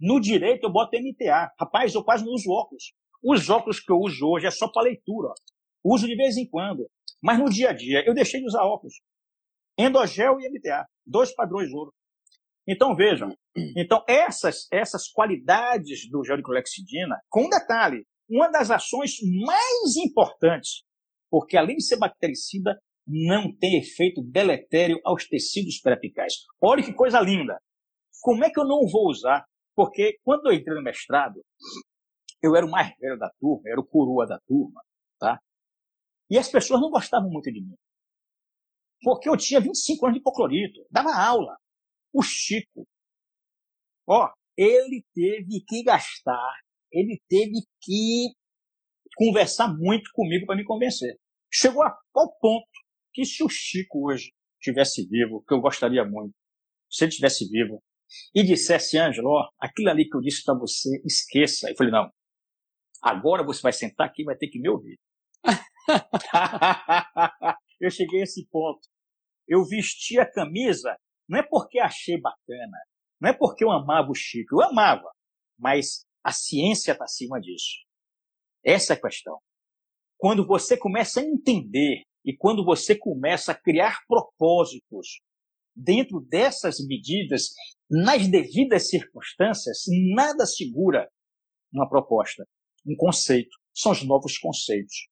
No 0.01 0.21
direito 0.21 0.64
eu 0.64 0.73
boto 0.73 0.97
MTA. 0.97 1.53
Rapaz, 1.59 1.94
eu 1.94 2.03
quase 2.03 2.25
não 2.25 2.33
uso 2.33 2.51
óculos. 2.51 2.92
Os 3.23 3.49
óculos 3.49 3.79
que 3.81 3.92
eu 3.92 3.99
uso 3.99 4.27
hoje 4.27 4.47
é 4.47 4.51
só 4.51 4.66
para 4.66 4.83
leitura. 4.83 5.29
Uso 5.85 6.07
de 6.07 6.16
vez 6.16 6.37
em 6.37 6.49
quando. 6.49 6.88
Mas 7.23 7.38
no 7.38 7.49
dia 7.49 7.71
a 7.71 7.73
dia 7.73 8.05
eu 8.07 8.14
deixei 8.14 8.40
de 8.40 8.47
usar 8.47 8.64
óculos. 8.64 8.94
Endogel 9.79 10.40
e 10.40 10.49
MTA. 10.49 10.85
Dois 11.07 11.33
padrões 11.33 11.73
ouro. 11.73 11.92
Então 12.69 12.95
vejam, 12.95 13.35
então 13.75 14.05
essas, 14.07 14.69
essas 14.71 15.09
qualidades 15.09 16.07
do 16.11 16.23
gel 16.23 16.37
de 16.37 16.43
clorexidina, 16.43 17.19
com 17.31 17.47
um 17.47 17.49
detalhe, 17.49 18.05
uma 18.29 18.51
das 18.51 18.71
ações 18.71 19.17
mais 19.43 19.97
importantes, 19.97 20.83
porque 21.31 21.57
além 21.57 21.77
de 21.77 21.85
ser 21.85 21.99
bactericida, 21.99 22.79
não 23.07 23.57
tem 23.57 23.79
efeito 23.79 24.23
deletério 24.23 25.01
aos 25.03 25.27
tecidos 25.27 25.81
perapicais. 25.81 26.35
Olha 26.61 26.83
que 26.83 26.93
coisa 26.93 27.19
linda! 27.21 27.59
Como 28.21 28.45
é 28.45 28.51
que 28.51 28.61
eu 28.61 28.67
não 28.67 28.87
vou 28.87 29.09
usar? 29.09 29.47
Porque 29.75 30.19
quando 30.23 30.51
eu 30.51 30.53
entrei 30.53 30.77
no 30.77 30.83
mestrado, 30.83 31.41
eu 32.43 32.55
era 32.55 32.67
o 32.67 32.71
mais 32.71 32.93
velho 33.01 33.19
da 33.19 33.31
turma, 33.41 33.63
era 33.67 33.81
o 33.81 33.87
coroa 33.87 34.27
da 34.27 34.39
turma, 34.47 34.83
tá? 35.19 35.39
E 36.29 36.37
as 36.37 36.51
pessoas 36.51 36.83
não 36.83 36.91
gostavam 36.91 37.31
muito 37.31 37.51
de 37.51 37.62
mim. 37.62 37.75
Porque 39.03 39.27
eu 39.27 39.39
tinha 39.39 39.59
25 39.59 40.05
anos 40.05 40.14
de 40.16 40.21
hipoclorito, 40.21 40.85
dava 40.91 41.14
aula, 41.14 41.57
o 42.13 42.23
Chico, 42.23 42.87
ó, 44.07 44.31
ele 44.57 45.05
teve 45.15 45.63
que 45.67 45.83
gastar, 45.83 46.55
ele 46.91 47.21
teve 47.29 47.63
que 47.81 48.33
conversar 49.17 49.69
muito 49.77 50.11
comigo 50.13 50.47
para 50.47 50.57
me 50.57 50.65
convencer. 50.65 51.17
Chegou 51.53 51.83
ao 51.83 52.39
ponto 52.41 52.69
que 53.13 53.25
se 53.25 53.43
o 53.43 53.49
Chico 53.49 54.09
hoje 54.09 54.33
estivesse 54.61 55.07
vivo, 55.07 55.45
que 55.47 55.55
eu 55.55 55.61
gostaria 55.61 56.05
muito, 56.05 56.35
se 56.91 57.05
ele 57.05 57.11
estivesse 57.11 57.49
vivo, 57.49 57.83
e 58.35 58.43
dissesse, 58.43 58.97
Ângelo, 58.97 59.29
ó, 59.29 59.49
aquilo 59.61 59.91
ali 59.91 60.09
que 60.09 60.17
eu 60.17 60.21
disse 60.21 60.43
para 60.43 60.59
você, 60.59 61.01
esqueça. 61.05 61.71
Eu 61.71 61.77
falei, 61.77 61.93
não, 61.93 62.11
agora 63.03 63.45
você 63.45 63.61
vai 63.61 63.73
sentar 63.73 64.07
aqui 64.07 64.23
e 64.23 64.25
vai 64.25 64.37
ter 64.37 64.49
que 64.49 64.59
me 64.59 64.69
ouvir. 64.69 64.99
eu 67.81 67.91
cheguei 67.91 68.21
a 68.21 68.25
esse 68.25 68.47
ponto. 68.51 68.81
Eu 69.47 69.65
vesti 69.65 70.19
a 70.19 70.31
camisa, 70.31 70.97
não 71.29 71.39
é 71.39 71.43
porque 71.43 71.79
achei 71.79 72.20
bacana, 72.20 72.79
não 73.20 73.31
é 73.31 73.33
porque 73.33 73.64
eu 73.64 73.70
amava 73.70 74.11
o 74.11 74.14
Chico, 74.14 74.57
eu 74.57 74.62
amava, 74.62 75.11
mas 75.59 76.07
a 76.24 76.33
ciência 76.33 76.93
está 76.93 77.05
acima 77.05 77.41
disso. 77.41 77.85
Essa 78.64 78.95
é 78.95 78.97
a 78.97 79.01
questão. 79.01 79.39
Quando 80.16 80.47
você 80.47 80.76
começa 80.76 81.20
a 81.20 81.24
entender 81.24 82.03
e 82.24 82.37
quando 82.37 82.64
você 82.64 82.97
começa 82.97 83.53
a 83.53 83.55
criar 83.55 84.01
propósitos 84.07 85.20
dentro 85.74 86.20
dessas 86.20 86.85
medidas, 86.85 87.51
nas 87.89 88.26
devidas 88.26 88.89
circunstâncias, 88.89 89.85
nada 90.14 90.45
segura 90.45 91.09
uma 91.72 91.89
proposta, 91.89 92.47
um 92.87 92.97
conceito. 92.97 93.57
São 93.74 93.93
os 93.93 94.03
novos 94.05 94.39
conceitos. 94.39 95.09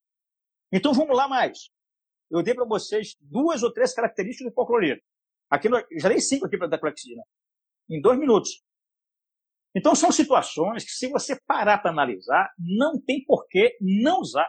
Então 0.73 0.93
vamos 0.93 1.17
lá 1.17 1.29
mais. 1.29 1.71
Eu 2.31 2.43
dei 2.43 2.55
para 2.55 2.67
vocês 2.67 3.15
duas 3.21 3.63
ou 3.63 3.73
três 3.73 3.95
características 3.95 4.47
do 4.47 4.53
hipoclorito. 4.53 5.03
Aqui 5.51 5.69
no, 5.69 5.79
já 5.99 6.09
dei 6.09 6.21
cinco 6.21 6.47
aqui 6.47 6.59
para 6.59 6.69
da 6.69 6.79
clorexidina. 6.79 7.23
Em 7.89 8.01
dois 8.01 8.19
minutos. 8.19 8.63
Então 9.75 9.95
são 9.95 10.11
situações 10.11 10.85
que, 10.85 10.91
se 10.91 11.09
você 11.09 11.39
parar 11.47 11.79
para 11.79 11.91
analisar, 11.91 12.51
não 12.59 13.01
tem 13.01 13.25
por 13.25 13.47
que 13.47 13.77
não 13.81 14.21
usar. 14.21 14.49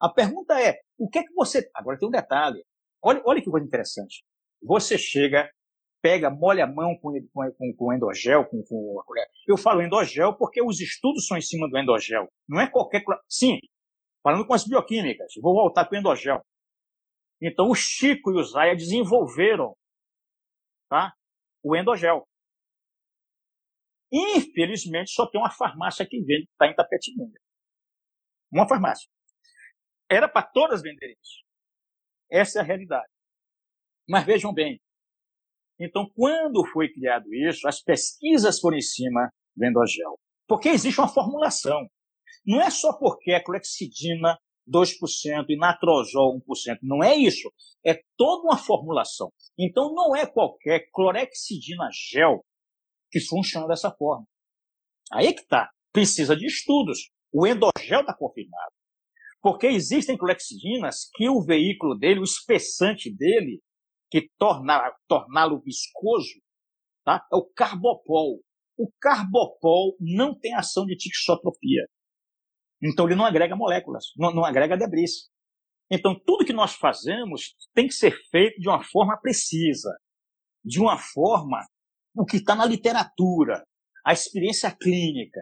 A 0.00 0.08
pergunta 0.08 0.60
é, 0.60 0.78
o 0.98 1.08
que 1.08 1.18
é 1.18 1.22
que 1.24 1.32
você. 1.34 1.68
Agora 1.74 1.98
tem 1.98 2.06
um 2.06 2.12
detalhe. 2.12 2.62
Olha, 3.02 3.22
olha 3.24 3.42
que 3.42 3.50
coisa 3.50 3.66
interessante. 3.66 4.22
Você 4.62 4.98
chega, 4.98 5.50
pega, 6.02 6.30
molha 6.30 6.64
a 6.64 6.66
mão 6.66 6.96
com, 7.00 7.12
com, 7.32 7.74
com 7.76 7.92
endogel, 7.92 8.44
com, 8.44 8.62
com, 8.62 9.02
eu 9.46 9.56
falo 9.56 9.82
endogel 9.82 10.36
porque 10.36 10.62
os 10.62 10.80
estudos 10.80 11.26
são 11.26 11.36
em 11.36 11.42
cima 11.42 11.68
do 11.68 11.78
endogel. 11.78 12.28
Não 12.48 12.60
é 12.60 12.68
qualquer. 12.68 13.02
Sim, 13.28 13.58
falando 14.22 14.46
com 14.46 14.54
as 14.54 14.66
bioquímicas, 14.66 15.32
vou 15.40 15.54
voltar 15.54 15.86
para 15.86 15.96
o 15.96 15.98
endogel. 15.98 16.40
Então 17.40 17.70
o 17.70 17.74
Chico 17.74 18.32
e 18.32 18.40
o 18.40 18.44
Zaya 18.44 18.76
desenvolveram 18.76 19.74
tá, 20.88 21.14
o 21.62 21.76
endogel. 21.76 22.26
Infelizmente, 24.12 25.10
só 25.10 25.26
tem 25.26 25.40
uma 25.40 25.50
farmácia 25.50 26.06
que 26.06 26.18
vende, 26.20 26.48
está 26.50 26.66
em 26.66 26.74
Tapetininga. 26.74 27.38
Uma 28.50 28.66
farmácia. 28.66 29.08
Era 30.10 30.28
para 30.28 30.46
todas 30.46 30.82
venderem 30.82 31.16
isso. 31.22 31.44
Essa 32.30 32.58
é 32.58 32.62
a 32.62 32.64
realidade. 32.64 33.08
Mas 34.08 34.24
vejam 34.24 34.52
bem. 34.52 34.80
Então, 35.78 36.10
quando 36.14 36.66
foi 36.72 36.90
criado 36.92 37.32
isso, 37.34 37.68
as 37.68 37.82
pesquisas 37.82 38.58
foram 38.58 38.78
em 38.78 38.82
cima 38.82 39.30
do 39.54 39.64
endogel. 39.66 40.18
Porque 40.46 40.70
existe 40.70 40.98
uma 40.98 41.12
formulação. 41.12 41.86
Não 42.44 42.60
é 42.60 42.70
só 42.70 42.98
porque 42.98 43.32
a 43.32 43.44
clexidina 43.44 44.38
2% 44.68 45.46
e 45.48 45.56
natrozol 45.56 46.40
1%. 46.40 46.78
Não 46.82 47.02
é 47.02 47.14
isso. 47.14 47.52
É 47.84 48.02
toda 48.16 48.44
uma 48.44 48.56
formulação. 48.56 49.30
Então, 49.58 49.92
não 49.92 50.14
é 50.14 50.24
qualquer 50.26 50.88
clorexidina 50.92 51.88
gel 51.92 52.44
que 53.10 53.20
funciona 53.20 53.66
dessa 53.66 53.90
forma. 53.90 54.26
Aí 55.12 55.32
que 55.32 55.40
está. 55.40 55.68
Precisa 55.92 56.36
de 56.36 56.46
estudos. 56.46 57.10
O 57.32 57.46
endogel 57.46 58.00
está 58.00 58.14
confirmado. 58.14 58.72
Porque 59.40 59.66
existem 59.66 60.16
clexidinas 60.16 61.08
que 61.14 61.28
o 61.28 61.42
veículo 61.42 61.96
dele, 61.96 62.20
o 62.20 62.24
espessante 62.24 63.14
dele, 63.14 63.60
que 64.10 64.28
torna, 64.38 64.92
torná-lo 65.06 65.60
viscoso, 65.60 66.40
tá? 67.04 67.24
é 67.32 67.36
o 67.36 67.44
carbopol. 67.54 68.40
O 68.76 68.90
carbopol 69.00 69.96
não 70.00 70.38
tem 70.38 70.54
ação 70.54 70.84
de 70.86 70.96
tixotropia. 70.96 71.86
Então 72.82 73.06
ele 73.06 73.16
não 73.16 73.24
agrega 73.24 73.56
moléculas, 73.56 74.06
não, 74.16 74.32
não 74.32 74.44
agrega 74.44 74.76
debris. 74.76 75.28
Então 75.90 76.18
tudo 76.26 76.44
que 76.44 76.52
nós 76.52 76.74
fazemos 76.74 77.54
tem 77.74 77.86
que 77.86 77.94
ser 77.94 78.12
feito 78.30 78.60
de 78.60 78.68
uma 78.68 78.82
forma 78.82 79.18
precisa, 79.20 79.90
de 80.64 80.80
uma 80.80 80.98
forma 80.98 81.64
o 82.14 82.26
que 82.26 82.38
está 82.38 82.54
na 82.54 82.66
literatura, 82.66 83.64
a 84.04 84.12
experiência 84.12 84.74
clínica, 84.74 85.40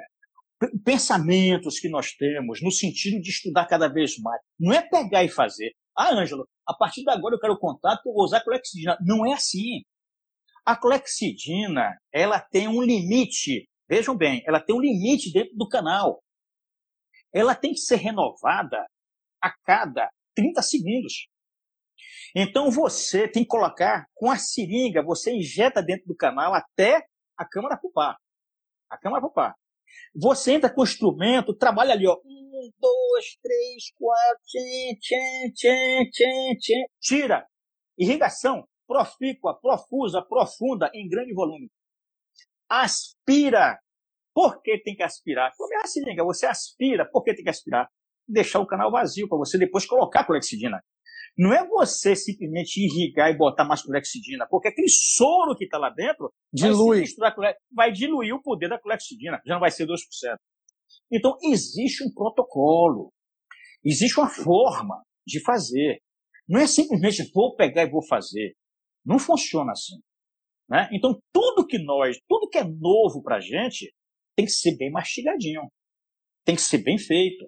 pensamentos 0.85 1.79
que 1.79 1.89
nós 1.89 2.13
temos 2.13 2.63
no 2.63 2.71
sentido 2.71 3.21
de 3.21 3.31
estudar 3.31 3.67
cada 3.67 3.89
vez 3.89 4.19
mais. 4.19 4.41
Não 4.59 4.73
é 4.73 4.83
pegar 4.83 5.25
e 5.25 5.29
fazer. 5.29 5.73
Ah, 5.97 6.13
Ângelo, 6.13 6.47
a 6.67 6.75
partir 6.75 7.03
de 7.03 7.11
agora 7.11 7.35
eu 7.35 7.41
quero 7.41 7.59
contato 7.59 8.07
eu 8.07 8.13
vou 8.13 8.25
usar 8.25 8.43
clexidina. 8.43 8.97
Não 9.01 9.27
é 9.27 9.33
assim. 9.33 9.83
A 10.65 10.77
clexidina, 10.77 11.97
ela 12.13 12.41
tem 12.41 12.69
um 12.69 12.83
limite. 12.83 13.69
Vejam 13.89 14.17
bem, 14.17 14.43
ela 14.47 14.61
tem 14.61 14.75
um 14.75 14.81
limite 14.81 15.33
dentro 15.33 15.57
do 15.57 15.69
canal. 15.69 16.23
Ela 17.33 17.55
tem 17.55 17.73
que 17.73 17.79
ser 17.79 17.97
renovada 17.97 18.85
a 19.41 19.53
cada 19.65 20.11
30 20.37 20.62
segundos. 20.62 21.28
Então 22.34 22.70
você 22.70 23.26
tem 23.26 23.43
que 23.43 23.49
colocar 23.49 24.07
com 24.14 24.30
a 24.30 24.37
seringa, 24.37 25.03
você 25.03 25.32
injeta 25.32 25.82
dentro 25.82 26.07
do 26.07 26.14
canal 26.14 26.55
até 26.55 27.05
a 27.37 27.45
câmara 27.45 27.76
pulpar. 27.76 28.16
A 28.91 28.97
câmara 28.99 29.22
pulpar. 29.22 29.55
Você 30.14 30.53
entra 30.53 30.72
com 30.72 30.82
o 30.82 30.84
instrumento, 30.84 31.57
trabalha 31.57 31.93
ali, 31.93 32.07
ó. 32.07 32.16
Um, 32.24 32.70
dois, 32.78 33.37
três, 33.43 33.91
quatro, 33.99 34.43
tchê, 34.45 34.99
tchê, 35.01 35.53
tchê, 35.55 36.11
tchê, 36.11 36.57
tchê. 36.59 36.87
Tira. 37.01 37.47
Irrigação 37.99 38.64
profícua, 38.87 39.59
profusa, 39.61 40.22
profunda, 40.22 40.91
em 40.95 41.09
grande 41.09 41.34
volume. 41.34 41.70
Aspira. 42.68 43.78
Por 44.32 44.61
que 44.62 44.78
tem 44.78 44.95
que 44.95 45.03
aspirar? 45.03 45.53
Como 45.57 45.72
é 45.74 45.78
a 45.78 45.87
seringa? 45.87 46.24
Você 46.24 46.47
aspira. 46.47 47.09
Por 47.11 47.24
que 47.24 47.34
tem 47.34 47.45
que 47.45 47.51
aspirar? 47.51 47.91
Deixar 48.29 48.61
o 48.61 48.66
canal 48.66 48.91
vazio 48.91 49.29
para 49.29 49.39
você 49.39 49.59
depois 49.59 49.87
colocar 49.87 50.20
a 50.20 50.24
clorexidina. 50.24 50.83
Não 51.39 51.53
é 51.53 51.66
você 51.66 52.16
simplesmente 52.16 52.79
irrigar 52.79 53.31
e 53.31 53.37
botar 53.37 53.64
mais 53.64 53.83
clorexidina, 53.83 54.47
porque 54.49 54.68
aquele 54.68 54.89
soro 54.89 55.55
que 55.55 55.64
está 55.64 55.77
lá 55.77 55.91
dentro 55.91 56.33
Dilui. 56.53 57.05
Vai, 57.18 57.55
vai, 57.70 57.93
diluir 57.93 58.35
o 58.35 58.43
poder 58.43 58.68
da 58.68 58.81
clorexidina, 58.81 59.41
já 59.47 59.55
não 59.55 59.61
vai 59.61 59.70
ser 59.70 59.87
2%. 59.87 59.97
Então, 61.12 61.37
existe 61.43 62.03
um 62.03 62.12
protocolo, 62.12 63.12
existe 63.85 64.18
uma 64.18 64.31
forma 64.31 65.03
de 65.27 65.41
fazer. 65.41 66.01
Não 66.49 66.61
é 66.61 66.66
simplesmente 66.66 67.31
vou 67.35 67.55
pegar 67.55 67.83
e 67.83 67.91
vou 67.91 68.05
fazer. 68.07 68.57
Não 69.05 69.18
funciona 69.18 69.72
assim. 69.72 70.01
Né? 70.68 70.89
Então, 70.93 71.20
tudo 71.33 71.66
que 71.66 71.79
nós, 71.79 72.18
tudo 72.27 72.49
que 72.49 72.59
é 72.59 72.64
novo 72.64 73.22
para 73.22 73.37
a 73.37 73.41
gente, 73.41 73.93
tem 74.35 74.47
que 74.47 74.53
ser 74.53 74.77
bem 74.77 74.91
mastigadinho. 74.91 75.62
Tem 76.45 76.55
que 76.55 76.62
ser 76.62 76.79
bem 76.79 76.99
feito. 76.99 77.47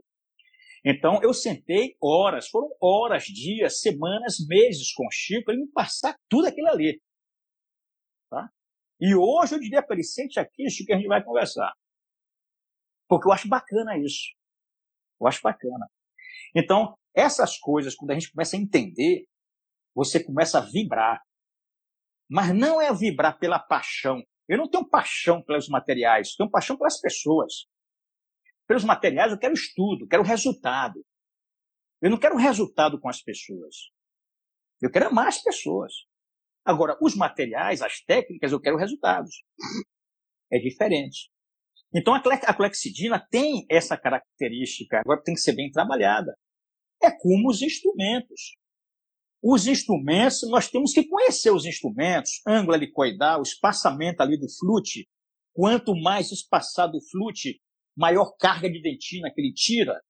Então, 0.85 1.21
eu 1.23 1.35
sentei 1.35 1.97
horas, 2.01 2.49
foram 2.49 2.71
horas, 2.81 3.25
dias, 3.25 3.81
semanas, 3.81 4.37
meses 4.47 4.93
com 4.93 5.07
o 5.07 5.11
Chico, 5.11 5.47
para 5.47 5.55
ele 5.55 5.65
me 5.65 5.73
passar 5.73 6.17
tudo 6.29 6.47
aquilo 6.47 6.69
ali. 6.69 7.01
Tá? 8.31 8.49
E 9.01 9.15
hoje 9.15 9.55
eu 9.55 9.61
diria 9.61 9.83
para 9.83 9.97
ele, 9.97 10.05
sente 10.05 10.39
aqui, 10.39 10.69
Chico, 10.71 10.87
que 10.87 10.93
a 10.93 10.97
gente 10.97 11.09
vai 11.09 11.23
conversar. 11.23 11.73
Porque 13.09 13.27
eu 13.27 13.33
acho 13.33 13.49
bacana 13.49 13.99
isso. 13.99 14.35
Eu 15.21 15.27
acho 15.27 15.41
bacana. 15.43 15.89
Então, 16.55 16.97
essas 17.15 17.59
coisas, 17.59 17.95
quando 17.95 18.13
a 18.13 18.15
gente 18.15 18.31
começa 18.31 18.57
a 18.57 18.61
entender, 18.61 19.27
você 19.95 20.23
começa 20.23 20.59
a 20.59 20.61
vibrar. 20.61 21.21
Mas 22.31 22.55
não 22.55 22.81
é 22.81 22.93
vibrar 22.93 23.39
pela 23.39 23.59
paixão. 23.59 24.23
Eu 24.49 24.59
não 24.59 24.69
tenho 24.69 24.89
paixão 24.89 25.43
pelos 25.43 25.69
materiais, 25.69 26.35
tenho 26.37 26.51
paixão 26.51 26.77
pelas 26.77 27.01
pessoas. 27.01 27.67
Pelos 28.69 28.85
materiais 28.85 29.33
eu 29.33 29.39
quero 29.39 29.55
estudo, 29.55 30.07
quero 30.07 30.23
resultado. 30.23 31.03
Eu 32.03 32.11
não 32.11 32.19
quero 32.19 32.37
resultado 32.37 33.01
com 33.01 33.09
as 33.09 33.23
pessoas. 33.23 33.75
Eu 34.81 34.91
quero 34.91 35.09
amar 35.09 35.27
as 35.27 35.43
pessoas. 35.43 35.93
Agora, 36.65 36.97
os 37.01 37.17
materiais, 37.17 37.81
as 37.81 38.01
técnicas, 38.03 38.53
eu 38.53 38.61
quero 38.61 38.77
resultados. 38.77 39.43
É 40.53 40.59
diferente. 40.59 41.31
Então, 41.95 42.15
a 42.15 42.55
clexidina 42.55 43.19
tem 43.31 43.67
essa 43.71 43.97
característica, 43.97 45.01
agora 45.01 45.23
tem 45.23 45.35
que 45.35 45.41
ser 45.41 45.55
bem 45.55 45.71
trabalhada. 45.71 46.37
É 47.03 47.11
como 47.11 47.49
os 47.49 47.63
instrumentos. 47.63 48.57
Os 49.43 49.67
instrumentos, 49.67 50.43
nós 50.51 50.69
temos 50.71 50.93
que 50.93 51.09
conhecer 51.09 51.51
os 51.51 51.65
instrumentos, 51.65 52.43
ângulo 52.47 52.77
helicoidal, 52.77 53.41
espaçamento 53.41 54.21
ali 54.21 54.39
do 54.39 54.47
flute. 54.59 55.09
Quanto 55.55 55.95
mais 55.95 56.31
espaçado 56.31 56.99
o 56.99 57.11
flute, 57.11 57.59
maior 57.99 58.37
carga 58.39 58.71
de 58.71 58.81
dentina 58.81 59.31
que 59.31 59.41
ele 59.41 59.53
tira. 59.53 60.01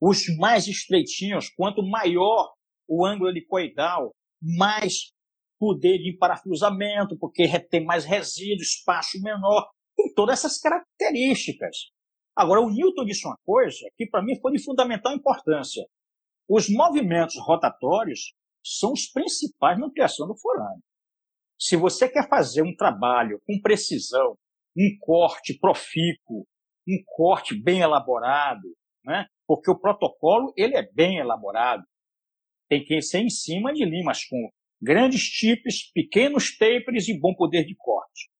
Os 0.00 0.24
mais 0.38 0.66
estreitinhos, 0.66 1.50
quanto 1.50 1.82
maior 1.82 2.54
o 2.88 3.04
ângulo 3.04 3.28
helicoidal, 3.28 4.14
mais 4.42 5.12
poder 5.58 5.98
de 5.98 6.16
parafusamento, 6.16 7.18
porque 7.18 7.46
tem 7.68 7.84
mais 7.84 8.06
resíduo, 8.06 8.62
espaço 8.62 9.20
menor, 9.20 9.68
tem 9.94 10.12
todas 10.14 10.38
essas 10.38 10.58
características. 10.58 11.90
Agora, 12.34 12.62
o 12.62 12.70
Newton 12.70 13.04
disse 13.04 13.26
uma 13.26 13.36
coisa 13.44 13.86
que 13.96 14.06
para 14.06 14.22
mim 14.22 14.40
foi 14.40 14.52
de 14.52 14.64
fundamental 14.64 15.12
importância. 15.12 15.84
Os 16.48 16.70
movimentos 16.70 17.36
rotatórios 17.38 18.32
são 18.64 18.92
os 18.92 19.06
principais 19.06 19.78
na 19.78 19.86
ampliação 19.86 20.26
do 20.26 20.36
forâneo. 20.36 20.82
Se 21.58 21.76
você 21.76 22.08
quer 22.08 22.26
fazer 22.28 22.62
um 22.62 22.74
trabalho 22.74 23.38
com 23.46 23.60
precisão, 23.60 24.38
um 24.74 24.96
corte 24.98 25.58
profícuo, 25.58 26.46
um 26.90 27.02
corte 27.06 27.54
bem 27.54 27.80
elaborado, 27.80 28.68
né? 29.04 29.26
porque 29.46 29.70
o 29.70 29.78
protocolo 29.78 30.52
ele 30.56 30.76
é 30.76 30.88
bem 30.92 31.18
elaborado. 31.18 31.82
Tem 32.68 32.84
que 32.84 33.00
ser 33.02 33.18
em 33.18 33.30
cima 33.30 33.72
de 33.72 33.84
limas 33.84 34.24
com 34.24 34.50
grandes 34.80 35.22
tipos, 35.22 35.90
pequenos 35.92 36.56
tapers 36.56 37.08
e 37.08 37.18
bom 37.18 37.34
poder 37.34 37.64
de 37.64 37.74
corte. 37.76 38.30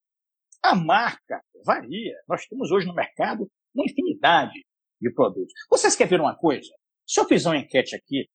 A 0.63 0.75
marca 0.75 1.41
varia. 1.65 2.15
Nós 2.27 2.45
temos 2.45 2.71
hoje 2.71 2.87
no 2.87 2.95
mercado 2.95 3.47
uma 3.73 3.85
infinidade 3.85 4.59
de 5.01 5.11
produtos. 5.13 5.53
Vocês 5.69 5.95
querem 5.95 6.11
ver 6.11 6.21
uma 6.21 6.35
coisa? 6.35 6.69
Se 7.05 7.19
eu 7.19 7.25
fizer 7.25 7.49
uma 7.49 7.57
enquete 7.57 7.95
aqui, 7.95 8.29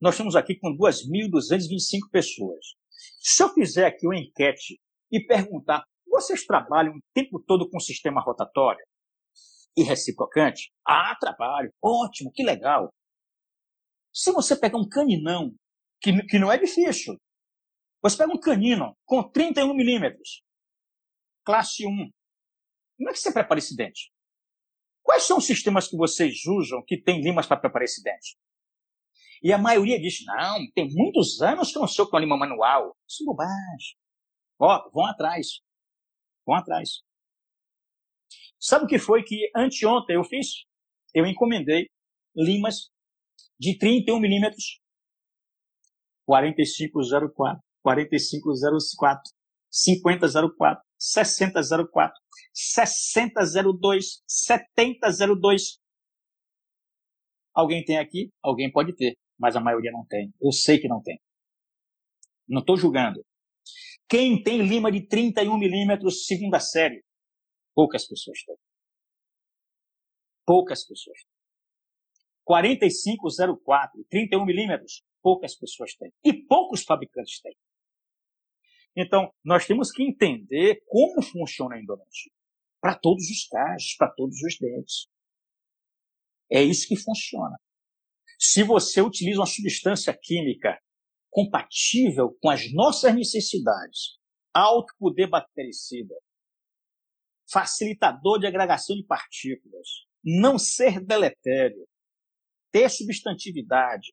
nós 0.00 0.14
estamos 0.14 0.36
aqui 0.36 0.56
com 0.58 0.76
2.225 0.76 2.10
pessoas. 2.10 2.64
Se 3.20 3.42
eu 3.42 3.48
fizer 3.50 3.86
aqui 3.86 4.06
uma 4.06 4.18
enquete 4.18 4.78
e 5.10 5.20
perguntar, 5.20 5.84
vocês 6.06 6.46
trabalham 6.46 6.94
o 6.94 7.00
tempo 7.12 7.42
todo 7.44 7.68
com 7.68 7.80
sistema 7.80 8.22
rotatório 8.22 8.84
e 9.76 9.82
reciprocante? 9.82 10.72
Ah, 10.86 11.16
trabalho. 11.18 11.72
Ótimo, 11.82 12.30
que 12.32 12.42
legal. 12.42 12.92
Se 14.12 14.30
você 14.32 14.56
pegar 14.56 14.78
um 14.78 14.88
caninão, 14.88 15.54
que, 16.00 16.12
que 16.26 16.38
não 16.38 16.52
é 16.52 16.58
difícil, 16.58 17.16
você 18.02 18.18
pega 18.18 18.32
um 18.32 18.38
canino 18.40 18.96
com 19.04 19.22
31 19.28 19.74
milímetros, 19.74 20.42
classe 21.44 21.86
1, 21.86 22.10
como 22.96 23.10
é 23.10 23.12
que 23.12 23.18
você 23.18 23.32
prepara 23.32 23.58
esse 23.58 23.74
dente? 23.74 24.12
Quais 25.02 25.24
são 25.24 25.38
os 25.38 25.46
sistemas 25.46 25.88
que 25.88 25.96
vocês 25.96 26.44
usam 26.46 26.82
que 26.86 27.00
tem 27.00 27.20
limas 27.20 27.46
para 27.46 27.58
preparar 27.58 27.84
esse 27.84 28.02
dente? 28.02 28.38
E 29.42 29.52
a 29.52 29.58
maioria 29.58 30.00
diz, 30.00 30.24
não, 30.24 30.58
tem 30.74 30.88
muitos 30.90 31.42
anos 31.42 31.70
que 31.70 31.76
eu 31.76 31.80
não 31.80 31.88
sou 31.88 32.08
com 32.08 32.16
a 32.16 32.20
lima 32.20 32.36
manual. 32.36 32.96
Isso 33.06 33.22
é 33.22 33.26
bobagem. 33.26 33.96
Ó, 34.58 34.90
vão 34.90 35.06
atrás. 35.06 35.60
Vão 36.46 36.56
atrás. 36.56 37.02
Sabe 38.64 38.86
o 38.86 38.88
que 38.88 38.98
foi 38.98 39.22
que 39.22 39.50
anteontem 39.54 40.16
eu 40.16 40.24
fiz? 40.24 40.64
Eu 41.12 41.26
encomendei 41.26 41.86
limas 42.34 42.90
de 43.60 43.76
31 43.76 44.18
milímetros, 44.18 44.80
4504, 46.24 47.62
4504, 47.82 49.22
5004, 49.70 50.82
6004, 50.98 52.14
6002, 52.54 54.22
7002. 54.26 55.78
Alguém 57.52 57.84
tem 57.84 57.98
aqui? 57.98 58.30
Alguém 58.42 58.72
pode 58.72 58.96
ter, 58.96 59.14
mas 59.38 59.56
a 59.56 59.60
maioria 59.60 59.92
não 59.92 60.06
tem. 60.06 60.32
Eu 60.40 60.52
sei 60.52 60.78
que 60.78 60.88
não 60.88 61.02
tem. 61.02 61.20
Não 62.48 62.60
estou 62.60 62.78
julgando. 62.78 63.22
Quem 64.08 64.42
tem 64.42 64.66
lima 64.66 64.90
de 64.90 65.06
31 65.06 65.58
milímetros 65.58 66.24
segunda 66.24 66.58
série? 66.58 67.04
Poucas 67.74 68.06
pessoas 68.06 68.42
têm. 68.44 68.56
Poucas 70.46 70.86
pessoas 70.86 71.18
têm. 71.22 71.34
4504, 72.44 74.04
31 74.10 74.44
milímetros, 74.44 75.02
poucas 75.22 75.54
pessoas 75.56 75.94
têm. 75.96 76.12
E 76.22 76.32
poucos 76.32 76.84
fabricantes 76.84 77.40
têm. 77.40 77.56
Então, 78.96 79.32
nós 79.44 79.66
temos 79.66 79.90
que 79.90 80.02
entender 80.04 80.82
como 80.86 81.20
funciona 81.22 81.74
a 81.74 81.80
endodontia. 81.80 82.32
Para 82.80 82.96
todos 82.96 83.24
os 83.24 83.48
casos, 83.48 83.96
para 83.96 84.12
todos 84.12 84.40
os 84.42 84.58
dentes. 84.58 85.08
É 86.50 86.62
isso 86.62 86.86
que 86.86 86.96
funciona. 86.96 87.58
Se 88.38 88.62
você 88.62 89.00
utiliza 89.00 89.40
uma 89.40 89.46
substância 89.46 90.16
química 90.16 90.78
compatível 91.30 92.36
com 92.40 92.50
as 92.50 92.72
nossas 92.72 93.14
necessidades, 93.14 94.18
alto 94.52 94.94
poder 94.98 95.28
bactericida, 95.28 96.14
facilitador 97.50 98.38
de 98.38 98.46
agregação 98.46 98.96
de 98.96 99.04
partículas, 99.04 99.88
não 100.24 100.58
ser 100.58 101.04
deletério, 101.04 101.86
ter 102.72 102.88
substantividade 102.88 104.12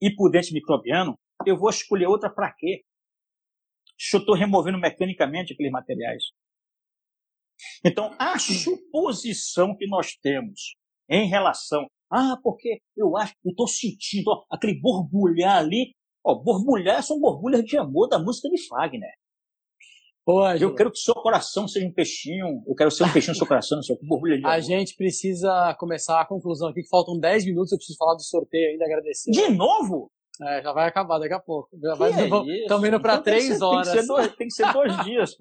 e 0.00 0.14
pudente 0.14 0.52
microbiano, 0.52 1.18
eu 1.46 1.56
vou 1.56 1.70
escolher 1.70 2.06
outra 2.06 2.28
para 2.32 2.52
quê? 2.52 2.84
Se 3.98 4.16
eu 4.16 4.20
estou 4.20 4.34
removendo 4.34 4.78
mecanicamente 4.78 5.52
aqueles 5.52 5.70
materiais. 5.70 6.24
Então, 7.84 8.14
a 8.18 8.38
suposição 8.38 9.76
que 9.76 9.86
nós 9.86 10.16
temos 10.16 10.76
em 11.08 11.28
relação, 11.28 11.86
ah, 12.10 12.36
porque 12.42 12.80
eu 12.96 13.16
acho, 13.16 13.34
eu 13.44 13.50
estou 13.50 13.68
sentindo 13.68 14.30
ó, 14.30 14.44
aquele 14.50 14.80
borbulhar 14.80 15.58
ali, 15.58 15.94
ó, 16.24 16.34
borbulhar 16.34 17.02
são 17.02 17.20
borbulhas 17.20 17.64
de 17.64 17.76
amor 17.78 18.08
da 18.08 18.18
música 18.18 18.48
de 18.48 18.66
Fagner. 18.66 19.14
Pode. 20.24 20.62
Eu 20.62 20.74
quero 20.74 20.90
que 20.90 20.98
seu 20.98 21.14
coração 21.14 21.68
seja 21.68 21.86
um 21.86 21.92
peixinho. 21.92 22.62
Eu 22.66 22.74
quero 22.74 22.90
ser 22.90 23.04
um 23.04 23.12
peixinho 23.12 23.32
no 23.32 23.38
seu 23.38 23.46
coração, 23.46 23.76
no 23.76 23.84
seu 23.84 23.96
borbulha 24.02 24.38
de 24.38 24.46
A 24.46 24.58
gente 24.58 24.96
precisa 24.96 25.74
começar 25.78 26.20
a 26.20 26.26
conclusão 26.26 26.68
aqui, 26.68 26.82
que 26.82 26.88
faltam 26.88 27.18
10 27.18 27.44
minutos. 27.44 27.72
Eu 27.72 27.78
preciso 27.78 27.98
falar 27.98 28.14
do 28.14 28.22
sorteio 28.22 28.70
ainda, 28.70 28.86
agradecer. 28.86 29.30
De 29.30 29.48
novo? 29.50 30.10
É, 30.42 30.62
já 30.62 30.72
vai 30.72 30.88
acabar 30.88 31.18
daqui 31.18 31.34
a 31.34 31.40
pouco. 31.40 31.68
Já 31.80 31.94
vai, 31.94 32.10
estamos 32.10 32.88
indo 32.88 33.00
para 33.00 33.12
então, 33.14 33.22
três 33.22 33.60
horas. 33.60 33.92
Tem 33.92 34.00
que, 34.00 34.06
dois, 34.06 34.36
tem 34.36 34.48
que, 34.48 34.54
ser 34.54 34.72
dois, 34.72 34.96
dias. 35.04 35.36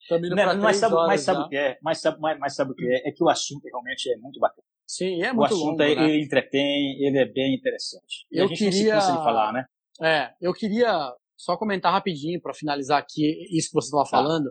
Estamos 0.00 0.26
indo 0.26 0.36
para 0.36 0.58
três 0.58 0.76
sabe, 0.76 0.94
horas. 0.94 1.06
Mas 1.06 1.20
sabe, 1.22 1.40
o 1.40 1.48
que 1.48 1.56
é? 1.56 1.78
Mas 1.80 2.00
sabe, 2.00 2.20
mas, 2.20 2.38
mas 2.38 2.54
sabe 2.56 2.72
o 2.72 2.74
que 2.74 2.86
é? 2.86 3.08
É 3.08 3.12
que 3.12 3.22
o 3.22 3.28
assunto 3.28 3.64
realmente 3.64 4.12
é 4.12 4.16
muito 4.18 4.40
bacana. 4.40 4.64
Sim, 4.86 5.22
é 5.22 5.32
muito 5.32 5.40
O 5.40 5.44
assunto 5.44 5.64
longo, 5.70 5.82
é, 5.82 5.94
né? 5.94 6.10
ele 6.10 6.24
entretém, 6.24 7.06
ele 7.06 7.18
é 7.18 7.24
bem 7.24 7.54
interessante. 7.54 8.26
E 8.30 8.38
eu 8.38 8.44
a 8.44 8.48
gente 8.48 8.58
queria... 8.58 8.94
não 8.94 9.00
se 9.00 9.06
cansa 9.06 9.18
de 9.18 9.24
falar, 9.24 9.52
né? 9.52 9.64
É, 10.02 10.30
eu 10.40 10.52
queria 10.52 11.14
só 11.40 11.56
comentar 11.56 11.92
rapidinho 11.92 12.40
para 12.40 12.54
finalizar 12.54 12.98
aqui 12.98 13.46
isso 13.50 13.68
que 13.68 13.74
você 13.74 13.86
estava 13.86 14.04
tá. 14.04 14.10
falando. 14.10 14.50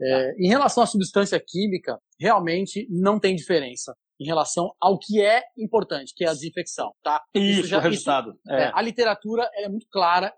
É, 0.00 0.32
tá. 0.32 0.34
Em 0.38 0.48
relação 0.48 0.82
à 0.82 0.86
substância 0.86 1.40
química, 1.44 1.98
realmente 2.18 2.86
não 2.90 3.20
tem 3.20 3.36
diferença 3.36 3.94
em 4.20 4.26
relação 4.26 4.70
ao 4.80 4.98
que 4.98 5.20
é 5.20 5.42
importante, 5.56 6.12
que 6.14 6.24
é 6.24 6.28
a 6.28 6.32
desinfecção, 6.32 6.92
tá? 7.02 7.22
Isso, 7.34 7.60
isso 7.60 7.68
já, 7.68 7.78
o 7.78 7.80
resultado. 7.80 8.30
Isso, 8.30 8.52
é. 8.52 8.64
É, 8.64 8.72
a 8.74 8.82
literatura 8.82 9.48
é 9.54 9.68
muito 9.68 9.86
clara, 9.90 10.32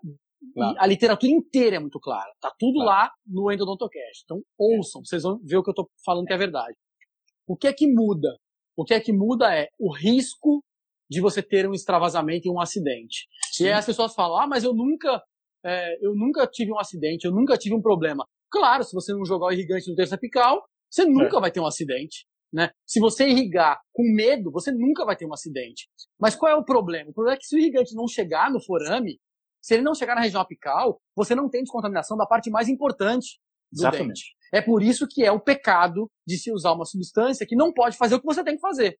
claro. 0.53 0.75
a 0.79 0.85
literatura 0.85 1.31
inteira 1.31 1.75
é 1.77 1.79
muito 1.79 1.99
clara. 1.99 2.31
Tá 2.39 2.51
tudo 2.57 2.79
claro. 2.79 2.87
lá 2.87 3.11
no 3.25 3.51
Endodontocast. 3.51 4.23
Então 4.23 4.41
ouçam, 4.57 5.03
vocês 5.03 5.23
vão 5.23 5.39
ver 5.43 5.57
o 5.57 5.63
que 5.63 5.69
eu 5.69 5.73
estou 5.73 5.89
falando 6.03 6.25
que 6.25 6.33
é 6.33 6.37
verdade. 6.37 6.75
O 7.47 7.55
que 7.55 7.67
é 7.67 7.73
que 7.73 7.87
muda? 7.87 8.35
O 8.75 8.83
que 8.83 8.93
é 8.93 8.99
que 8.99 9.13
muda 9.13 9.55
é 9.55 9.69
o 9.79 9.91
risco 9.91 10.63
de 11.09 11.21
você 11.21 11.41
ter 11.41 11.67
um 11.67 11.73
extravasamento 11.73 12.47
e 12.47 12.51
um 12.51 12.59
acidente. 12.59 13.27
Sim. 13.51 13.65
E 13.65 13.67
aí 13.67 13.73
as 13.73 13.85
pessoas 13.85 14.13
falam, 14.13 14.37
ah, 14.37 14.47
mas 14.47 14.63
eu 14.63 14.73
nunca, 14.73 15.23
é, 15.65 16.05
eu 16.05 16.15
nunca 16.15 16.47
tive 16.47 16.71
um 16.71 16.79
acidente, 16.79 17.25
eu 17.25 17.31
nunca 17.31 17.57
tive 17.57 17.75
um 17.75 17.81
problema. 17.81 18.25
Claro, 18.49 18.83
se 18.83 18.93
você 18.93 19.13
não 19.13 19.25
jogar 19.25 19.47
o 19.47 19.51
irrigante 19.51 19.89
no 19.89 19.95
terço 19.95 20.15
apical, 20.15 20.63
você 20.89 21.05
nunca 21.05 21.37
é. 21.37 21.41
vai 21.41 21.51
ter 21.51 21.59
um 21.59 21.65
acidente. 21.65 22.25
Né? 22.53 22.71
Se 22.85 22.99
você 22.99 23.27
irrigar 23.27 23.79
com 23.93 24.03
medo, 24.15 24.51
você 24.51 24.71
nunca 24.71 25.05
vai 25.05 25.15
ter 25.15 25.25
um 25.25 25.33
acidente. 25.33 25.89
Mas 26.19 26.35
qual 26.35 26.51
é 26.51 26.55
o 26.55 26.63
problema? 26.63 27.09
O 27.09 27.13
problema 27.13 27.35
é 27.35 27.39
que 27.39 27.45
se 27.45 27.55
o 27.55 27.59
irrigante 27.59 27.93
não 27.93 28.07
chegar 28.07 28.49
no 28.49 28.63
forame, 28.63 29.19
se 29.61 29.73
ele 29.73 29.83
não 29.83 29.93
chegar 29.93 30.15
na 30.15 30.21
região 30.21 30.41
apical, 30.41 31.01
você 31.15 31.35
não 31.35 31.49
tem 31.49 31.61
descontaminação 31.61 32.15
da 32.15 32.25
parte 32.25 32.49
mais 32.49 32.69
importante 32.69 33.39
do 33.71 33.81
Exatamente. 33.81 34.07
dente. 34.07 34.37
É 34.53 34.61
por 34.61 34.81
isso 34.81 35.05
que 35.09 35.25
é 35.25 35.31
o 35.31 35.41
pecado 35.41 36.09
de 36.25 36.37
se 36.37 36.51
usar 36.53 36.71
uma 36.71 36.85
substância 36.85 37.45
que 37.45 37.55
não 37.55 37.73
pode 37.73 37.97
fazer 37.97 38.15
o 38.15 38.19
que 38.19 38.25
você 38.25 38.43
tem 38.43 38.55
que 38.55 38.61
fazer. 38.61 38.97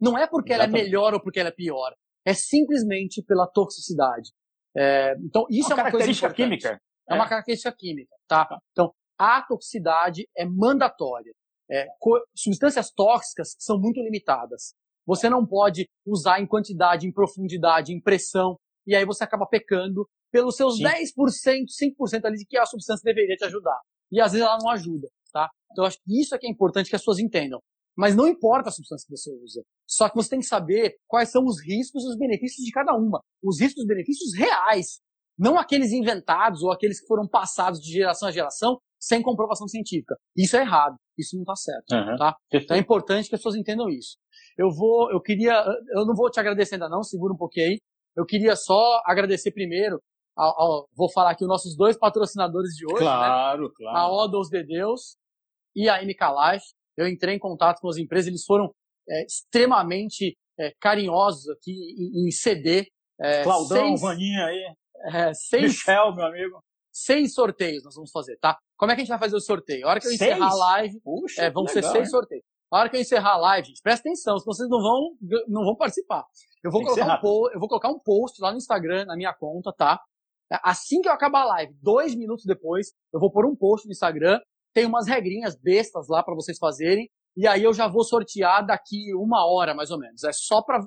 Não 0.00 0.16
é 0.16 0.28
porque 0.28 0.52
Exatamente. 0.52 0.78
ela 0.78 0.80
é 0.80 0.84
melhor 0.84 1.14
ou 1.14 1.20
porque 1.20 1.40
ela 1.40 1.48
é 1.48 1.52
pior. 1.52 1.92
É 2.24 2.34
simplesmente 2.34 3.22
pela 3.26 3.48
toxicidade. 3.48 4.30
É, 4.76 5.14
então, 5.22 5.46
isso 5.50 5.68
uma 5.68 5.72
é 5.72 5.74
uma 5.74 5.84
característica 5.84 6.32
química. 6.32 6.80
É 7.08 7.14
uma 7.14 7.28
característica 7.28 7.74
química, 7.76 8.14
tá? 8.28 8.46
Então, 8.70 8.92
a 9.18 9.42
toxicidade 9.42 10.28
é 10.36 10.46
mandatória. 10.46 11.32
É, 11.70 11.86
substâncias 12.34 12.90
tóxicas 12.90 13.54
são 13.58 13.78
muito 13.78 14.00
limitadas. 14.00 14.74
Você 15.06 15.28
não 15.28 15.46
pode 15.46 15.88
usar 16.06 16.40
em 16.40 16.46
quantidade, 16.46 17.06
em 17.06 17.12
profundidade, 17.12 17.92
em 17.92 18.00
pressão, 18.00 18.56
e 18.86 18.94
aí 18.94 19.04
você 19.04 19.24
acaba 19.24 19.46
pecando 19.46 20.08
pelos 20.32 20.56
seus 20.56 20.76
Sim. 20.76 20.84
10%, 20.84 21.66
5% 21.98 22.24
ali 22.24 22.38
de 22.38 22.46
que 22.46 22.56
a 22.56 22.64
substância 22.64 23.02
deveria 23.04 23.36
te 23.36 23.44
ajudar. 23.44 23.78
E 24.10 24.20
às 24.20 24.32
vezes 24.32 24.46
ela 24.46 24.58
não 24.60 24.70
ajuda, 24.70 25.08
tá? 25.32 25.48
Então 25.72 25.84
acho 25.84 25.98
que 25.98 26.20
isso 26.20 26.34
é 26.34 26.38
que 26.38 26.46
é 26.46 26.50
importante 26.50 26.88
que 26.88 26.96
as 26.96 27.02
pessoas 27.02 27.18
entendam. 27.18 27.60
Mas 28.00 28.16
não 28.16 28.26
importa 28.26 28.70
a 28.70 28.72
substância 28.72 29.06
que 29.06 29.14
você 29.14 29.30
usa. 29.42 29.62
Só 29.86 30.08
que 30.08 30.14
você 30.14 30.30
tem 30.30 30.40
que 30.40 30.46
saber 30.46 30.96
quais 31.06 31.28
são 31.28 31.44
os 31.44 31.60
riscos 31.62 32.02
e 32.02 32.08
os 32.08 32.16
benefícios 32.16 32.64
de 32.64 32.72
cada 32.72 32.94
uma. 32.96 33.20
Os 33.44 33.60
riscos 33.60 33.78
e 33.78 33.82
os 33.82 33.86
benefícios 33.86 34.34
reais. 34.34 35.00
Não 35.38 35.58
aqueles 35.58 35.92
inventados 35.92 36.62
ou 36.62 36.72
aqueles 36.72 36.98
que 36.98 37.06
foram 37.06 37.28
passados 37.28 37.78
de 37.78 37.92
geração 37.92 38.28
a 38.28 38.32
geração 38.32 38.78
sem 38.98 39.20
comprovação 39.20 39.68
científica. 39.68 40.16
Isso 40.34 40.56
é 40.56 40.60
errado. 40.60 40.96
Isso 41.18 41.36
não 41.36 41.42
está 41.42 41.56
certo. 41.56 41.92
Uhum. 41.92 42.16
Tá? 42.16 42.36
Então 42.52 42.74
é 42.74 42.80
importante 42.80 43.28
que 43.28 43.34
as 43.34 43.40
pessoas 43.40 43.56
entendam 43.56 43.90
isso. 43.90 44.16
Eu 44.56 44.70
vou, 44.70 45.10
eu 45.10 45.20
queria, 45.20 45.62
eu 45.94 46.06
não 46.06 46.14
vou 46.14 46.30
te 46.30 46.40
agradecer 46.40 46.76
ainda 46.76 46.88
não, 46.88 47.02
segura 47.02 47.34
um 47.34 47.36
pouquinho 47.36 47.66
aí. 47.66 47.78
Eu 48.16 48.24
queria 48.24 48.56
só 48.56 49.02
agradecer 49.04 49.52
primeiro, 49.52 50.00
ao, 50.36 50.60
ao, 50.60 50.88
vou 50.96 51.10
falar 51.12 51.32
aqui 51.32 51.44
os 51.44 51.48
nossos 51.48 51.76
dois 51.76 51.98
patrocinadores 51.98 52.72
de 52.72 52.86
hoje, 52.86 52.98
claro, 52.98 53.64
né? 53.64 53.68
claro. 53.76 53.98
A 53.98 54.10
Odos 54.10 54.48
de 54.48 54.64
Deus 54.64 55.16
e 55.76 55.88
a 55.88 56.02
MK 56.02 56.20
Life. 56.52 56.66
Eu 57.00 57.08
entrei 57.08 57.34
em 57.34 57.38
contato 57.38 57.80
com 57.80 57.88
as 57.88 57.96
empresas, 57.96 58.28
eles 58.28 58.44
foram 58.44 58.70
é, 59.08 59.24
extremamente 59.24 60.36
é, 60.58 60.72
carinhosos 60.80 61.48
aqui 61.50 61.72
em, 61.72 62.26
em 62.26 62.30
ceder. 62.30 62.86
É, 63.20 63.42
Claudão, 63.42 63.88
seis, 63.88 64.00
Vaninha 64.00 64.46
aí. 64.46 64.74
É, 65.12 65.34
seis, 65.34 65.62
Michel, 65.64 66.14
meu 66.14 66.24
amigo. 66.26 66.60
Seis 66.92 67.34
sorteios 67.34 67.84
nós 67.84 67.94
vamos 67.94 68.10
fazer, 68.10 68.36
tá? 68.40 68.58
Como 68.76 68.90
é 68.90 68.94
que 68.94 69.00
a 69.00 69.04
gente 69.04 69.10
vai 69.10 69.18
fazer 69.18 69.36
o 69.36 69.40
sorteio? 69.40 69.86
A 69.86 69.90
hora 69.90 70.00
que 70.00 70.06
eu 70.06 70.10
Seis? 70.10 70.20
encerrar 70.32 70.50
a 70.50 70.54
live, 70.54 71.00
Puxa, 71.00 71.42
é, 71.42 71.50
vão 71.50 71.64
que 71.64 71.70
ser 71.70 71.76
legal, 71.76 71.92
seis 71.92 72.04
hein? 72.04 72.10
sorteios. 72.10 72.44
A 72.72 72.78
hora 72.78 72.88
que 72.88 72.96
eu 72.96 73.00
encerrar 73.00 73.32
a 73.32 73.36
live, 73.36 73.68
gente, 73.68 73.80
presta 73.82 74.08
atenção, 74.08 74.38
se 74.38 74.44
vocês 74.44 74.68
não 74.68 74.80
vão, 74.80 75.16
não 75.48 75.64
vão 75.64 75.76
participar. 75.76 76.24
Eu 76.62 76.70
vou, 76.70 76.82
colocar 76.82 77.16
um 77.16 77.20
po- 77.20 77.50
eu 77.52 77.58
vou 77.60 77.68
colocar 77.68 77.88
um 77.88 77.98
post 77.98 78.40
lá 78.40 78.50
no 78.52 78.58
Instagram, 78.58 79.04
na 79.06 79.16
minha 79.16 79.32
conta, 79.32 79.72
tá? 79.72 80.00
Assim 80.64 81.00
que 81.00 81.08
eu 81.08 81.12
acabar 81.12 81.42
a 81.42 81.46
live, 81.46 81.74
dois 81.80 82.14
minutos 82.14 82.44
depois, 82.44 82.88
eu 83.12 83.20
vou 83.20 83.30
pôr 83.30 83.46
um 83.46 83.54
post 83.56 83.86
no 83.86 83.92
Instagram, 83.92 84.38
tem 84.74 84.86
umas 84.86 85.06
regrinhas 85.06 85.56
bestas 85.56 86.06
lá 86.08 86.22
pra 86.22 86.34
vocês 86.34 86.58
fazerem, 86.58 87.08
e 87.36 87.46
aí 87.46 87.62
eu 87.62 87.72
já 87.72 87.86
vou 87.88 88.04
sortear 88.04 88.64
daqui 88.64 89.14
uma 89.14 89.46
hora, 89.46 89.74
mais 89.74 89.90
ou 89.90 89.98
menos. 89.98 90.24
É 90.24 90.32
só 90.32 90.62
pra, 90.62 90.80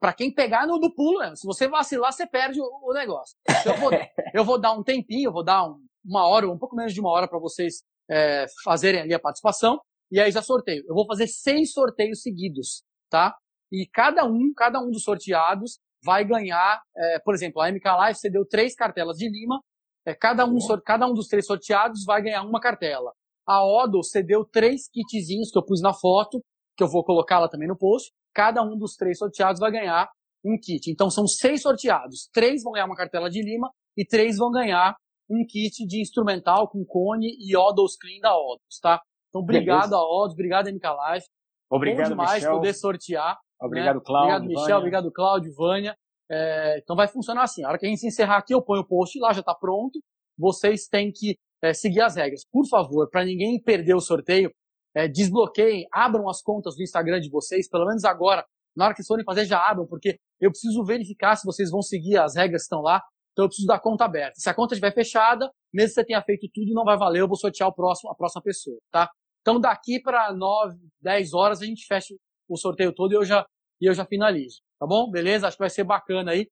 pra 0.00 0.12
quem 0.12 0.32
pegar 0.32 0.66
no 0.66 0.78
do 0.78 0.94
pulo 0.94 1.18
mesmo. 1.20 1.36
Se 1.36 1.46
você 1.46 1.66
vacilar, 1.68 2.12
você 2.12 2.26
perde 2.26 2.60
o, 2.60 2.64
o 2.64 2.92
negócio. 2.92 3.34
Então, 3.48 3.74
eu, 3.74 3.80
vou, 3.80 3.90
eu 4.34 4.44
vou 4.44 4.60
dar 4.60 4.72
um 4.72 4.82
tempinho, 4.82 5.28
eu 5.28 5.32
vou 5.32 5.44
dar 5.44 5.64
um- 5.68 5.78
uma 6.04 6.26
hora, 6.26 6.48
um 6.48 6.58
pouco 6.58 6.76
menos 6.76 6.92
de 6.94 7.00
uma 7.00 7.10
hora 7.10 7.28
pra 7.28 7.38
vocês 7.38 7.82
é, 8.10 8.46
fazerem 8.64 9.00
ali 9.00 9.12
a 9.14 9.18
participação, 9.20 9.78
e 10.10 10.18
aí 10.20 10.30
já 10.30 10.40
sorteio. 10.40 10.82
Eu 10.88 10.94
vou 10.94 11.06
fazer 11.06 11.26
seis 11.26 11.72
sorteios 11.72 12.22
seguidos, 12.22 12.82
tá? 13.10 13.34
E 13.70 13.86
cada 13.92 14.24
um, 14.24 14.52
cada 14.56 14.80
um 14.80 14.90
dos 14.90 15.02
sorteados 15.02 15.78
vai 16.02 16.24
ganhar, 16.24 16.80
é, 16.96 17.18
por 17.18 17.34
exemplo, 17.34 17.60
a 17.60 17.68
MK 17.70 17.84
Live 17.84 18.18
você 18.18 18.30
deu 18.30 18.46
três 18.46 18.74
cartelas 18.74 19.16
de 19.18 19.28
Lima, 19.28 19.60
é, 20.08 20.14
cada, 20.14 20.44
um, 20.46 20.58
sor- 20.60 20.82
cada 20.82 21.06
um 21.06 21.12
dos 21.14 21.26
três 21.26 21.46
sorteados 21.46 22.04
vai 22.04 22.22
ganhar 22.22 22.42
uma 22.42 22.60
cartela. 22.60 23.12
A 23.46 23.64
Odo 23.64 24.02
cedeu 24.02 24.44
três 24.44 24.88
kitzinhos 24.90 25.50
que 25.50 25.58
eu 25.58 25.64
pus 25.64 25.80
na 25.80 25.92
foto, 25.94 26.40
que 26.76 26.84
eu 26.84 26.88
vou 26.88 27.04
colocar 27.04 27.38
lá 27.38 27.48
também 27.48 27.68
no 27.68 27.76
post. 27.76 28.10
Cada 28.34 28.62
um 28.62 28.76
dos 28.76 28.94
três 28.94 29.18
sorteados 29.18 29.58
vai 29.60 29.70
ganhar 29.70 30.08
um 30.44 30.56
kit. 30.60 30.90
Então 30.90 31.10
são 31.10 31.26
seis 31.26 31.62
sorteados. 31.62 32.28
Três 32.32 32.62
vão 32.62 32.72
ganhar 32.72 32.86
uma 32.86 32.94
cartela 32.96 33.28
de 33.30 33.42
Lima 33.42 33.70
e 33.96 34.04
três 34.06 34.36
vão 34.36 34.50
ganhar 34.50 34.94
um 35.30 35.44
kit 35.46 35.84
de 35.86 36.00
instrumental 36.00 36.68
com 36.68 36.84
cone 36.84 37.36
e 37.40 37.56
Odos 37.56 37.96
Clean 37.96 38.20
da 38.20 38.34
Odos, 38.36 38.78
tá? 38.80 39.00
Então 39.28 39.42
obrigado 39.42 39.90
Beleza. 39.90 39.96
a 39.96 40.00
Odos, 40.02 40.32
obrigado 40.34 40.68
a 40.68 40.72
MK 40.72 40.84
Live. 40.88 41.24
Bom 41.70 41.76
Obrigado, 41.76 42.08
demais 42.08 42.34
Michel. 42.42 42.52
poder 42.52 42.72
sortear. 42.74 43.38
Obrigado, 43.60 43.96
né? 43.96 44.02
Cláudio. 44.04 44.36
Obrigado, 44.36 44.48
Michel. 44.48 44.64
Vânia. 44.64 44.78
Obrigado, 44.78 45.12
Cláudio, 45.12 45.52
Vânia. 45.54 45.96
É, 46.30 46.78
então 46.78 46.94
vai 46.94 47.08
funcionar 47.08 47.44
assim. 47.44 47.64
A 47.64 47.68
hora 47.68 47.78
que 47.78 47.86
a 47.86 47.88
gente 47.88 48.06
encerrar 48.06 48.38
aqui, 48.38 48.54
eu 48.54 48.62
ponho 48.62 48.82
o 48.82 48.86
post 48.86 49.18
lá, 49.18 49.32
já 49.32 49.40
está 49.40 49.54
pronto. 49.54 49.98
Vocês 50.36 50.86
têm 50.86 51.10
que 51.10 51.36
é, 51.62 51.72
seguir 51.72 52.00
as 52.00 52.16
regras. 52.16 52.42
Por 52.50 52.66
favor, 52.68 53.08
para 53.10 53.24
ninguém 53.24 53.60
perder 53.60 53.94
o 53.94 54.00
sorteio, 54.00 54.50
é, 54.94 55.08
desbloqueiem, 55.08 55.86
abram 55.92 56.28
as 56.28 56.42
contas 56.42 56.76
do 56.76 56.82
Instagram 56.82 57.20
de 57.20 57.30
vocês, 57.30 57.68
pelo 57.68 57.86
menos 57.86 58.04
agora. 58.04 58.44
Na 58.76 58.86
hora 58.86 58.94
que 58.94 59.04
forem 59.04 59.24
fazer, 59.24 59.44
já 59.44 59.58
abram, 59.58 59.86
porque 59.86 60.18
eu 60.40 60.50
preciso 60.50 60.84
verificar 60.84 61.36
se 61.36 61.44
vocês 61.44 61.70
vão 61.70 61.82
seguir 61.82 62.16
as 62.18 62.36
regras 62.36 62.62
que 62.62 62.66
estão 62.66 62.80
lá. 62.80 63.02
Então 63.32 63.44
eu 63.44 63.48
preciso 63.48 63.66
da 63.66 63.78
conta 63.78 64.04
aberta. 64.04 64.34
Se 64.36 64.48
a 64.48 64.54
conta 64.54 64.74
estiver 64.74 64.92
fechada, 64.92 65.50
mesmo 65.72 65.88
que 65.88 65.94
você 65.94 66.04
tenha 66.04 66.22
feito 66.22 66.48
tudo, 66.52 66.72
não 66.72 66.84
vai 66.84 66.96
valer, 66.96 67.20
eu 67.20 67.28
vou 67.28 67.36
sortear 67.36 67.68
o 67.68 67.74
próximo, 67.74 68.10
a 68.10 68.14
próxima 68.14 68.42
pessoa, 68.42 68.78
tá? 68.90 69.08
Então 69.40 69.60
daqui 69.60 70.00
para 70.00 70.32
9, 70.32 70.76
10 71.00 71.34
horas 71.34 71.62
a 71.62 71.64
gente 71.64 71.86
fecha 71.86 72.14
o 72.48 72.56
sorteio 72.56 72.92
todo 72.92 73.12
e 73.12 73.16
eu 73.16 73.24
já, 73.24 73.44
e 73.80 73.88
eu 73.88 73.94
já 73.94 74.04
finalizo. 74.04 74.60
Tá 74.78 74.86
bom? 74.86 75.10
Beleza? 75.10 75.46
Acho 75.46 75.56
que 75.56 75.62
vai 75.62 75.70
ser 75.70 75.84
bacana 75.84 76.32
aí. 76.32 76.48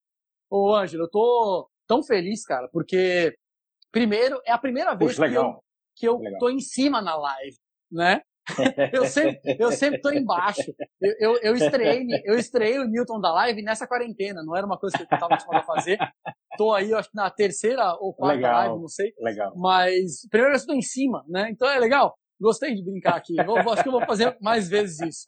Ô, 0.51 0.75
Ângelo, 0.75 1.05
eu 1.05 1.11
tô 1.11 1.69
tão 1.87 2.03
feliz, 2.03 2.45
cara, 2.45 2.69
porque 2.73 3.37
primeiro, 3.91 4.41
é 4.45 4.53
a 4.53 4.59
primeira 4.59 4.95
vez 4.95 5.13
Puxa, 5.13 5.29
que 5.29 5.35
eu, 5.35 5.63
que 5.95 6.09
eu 6.09 6.19
Legal. 6.19 6.39
tô 6.39 6.51
em 6.51 6.61
cima 6.61 7.01
na 7.01 7.17
live, 7.17 7.57
né? 7.91 8.21
Eu 8.93 9.07
sempre, 9.07 9.57
eu 9.59 9.73
sempre 9.73 10.01
tô 10.01 10.11
embaixo. 10.11 10.73
Eu, 11.01 11.15
eu, 11.19 11.39
eu, 11.43 11.57
estreiei, 11.57 12.07
eu 12.25 12.39
estreiei 12.39 12.79
o 12.79 12.87
Newton 12.87 13.21
da 13.21 13.33
live 13.33 13.63
nessa 13.63 13.87
quarentena, 13.87 14.43
não 14.45 14.57
era 14.57 14.65
uma 14.65 14.79
coisa 14.79 14.97
que 14.97 15.03
eu 15.03 15.17
estava 15.17 15.35
acostumado 15.35 15.63
a 15.63 15.67
fazer. 15.67 15.99
Tô 16.57 16.73
aí, 16.73 16.95
acho 16.95 17.11
que 17.11 17.17
na 17.17 17.31
terceira 17.31 17.95
ou 18.01 18.15
quarta 18.15 18.37
Legal. 18.37 18.55
live, 18.55 18.81
não 18.81 18.89
sei. 18.89 19.13
Legal. 19.19 19.53
Mas 19.57 20.27
primeiro 20.31 20.55
eu 20.55 20.57
estou 20.57 20.75
em 20.75 20.83
cima, 20.83 21.25
né? 21.29 21.49
Então 21.51 21.69
é 21.69 21.79
legal. 21.79 22.17
Gostei 22.41 22.75
de 22.75 22.85
brincar 22.85 23.17
aqui. 23.17 23.35
Acho 23.41 23.83
que 23.83 23.89
eu 23.89 23.93
vou 23.93 24.07
fazer 24.07 24.37
mais 24.41 24.69
vezes 24.69 25.01
isso. 25.01 25.25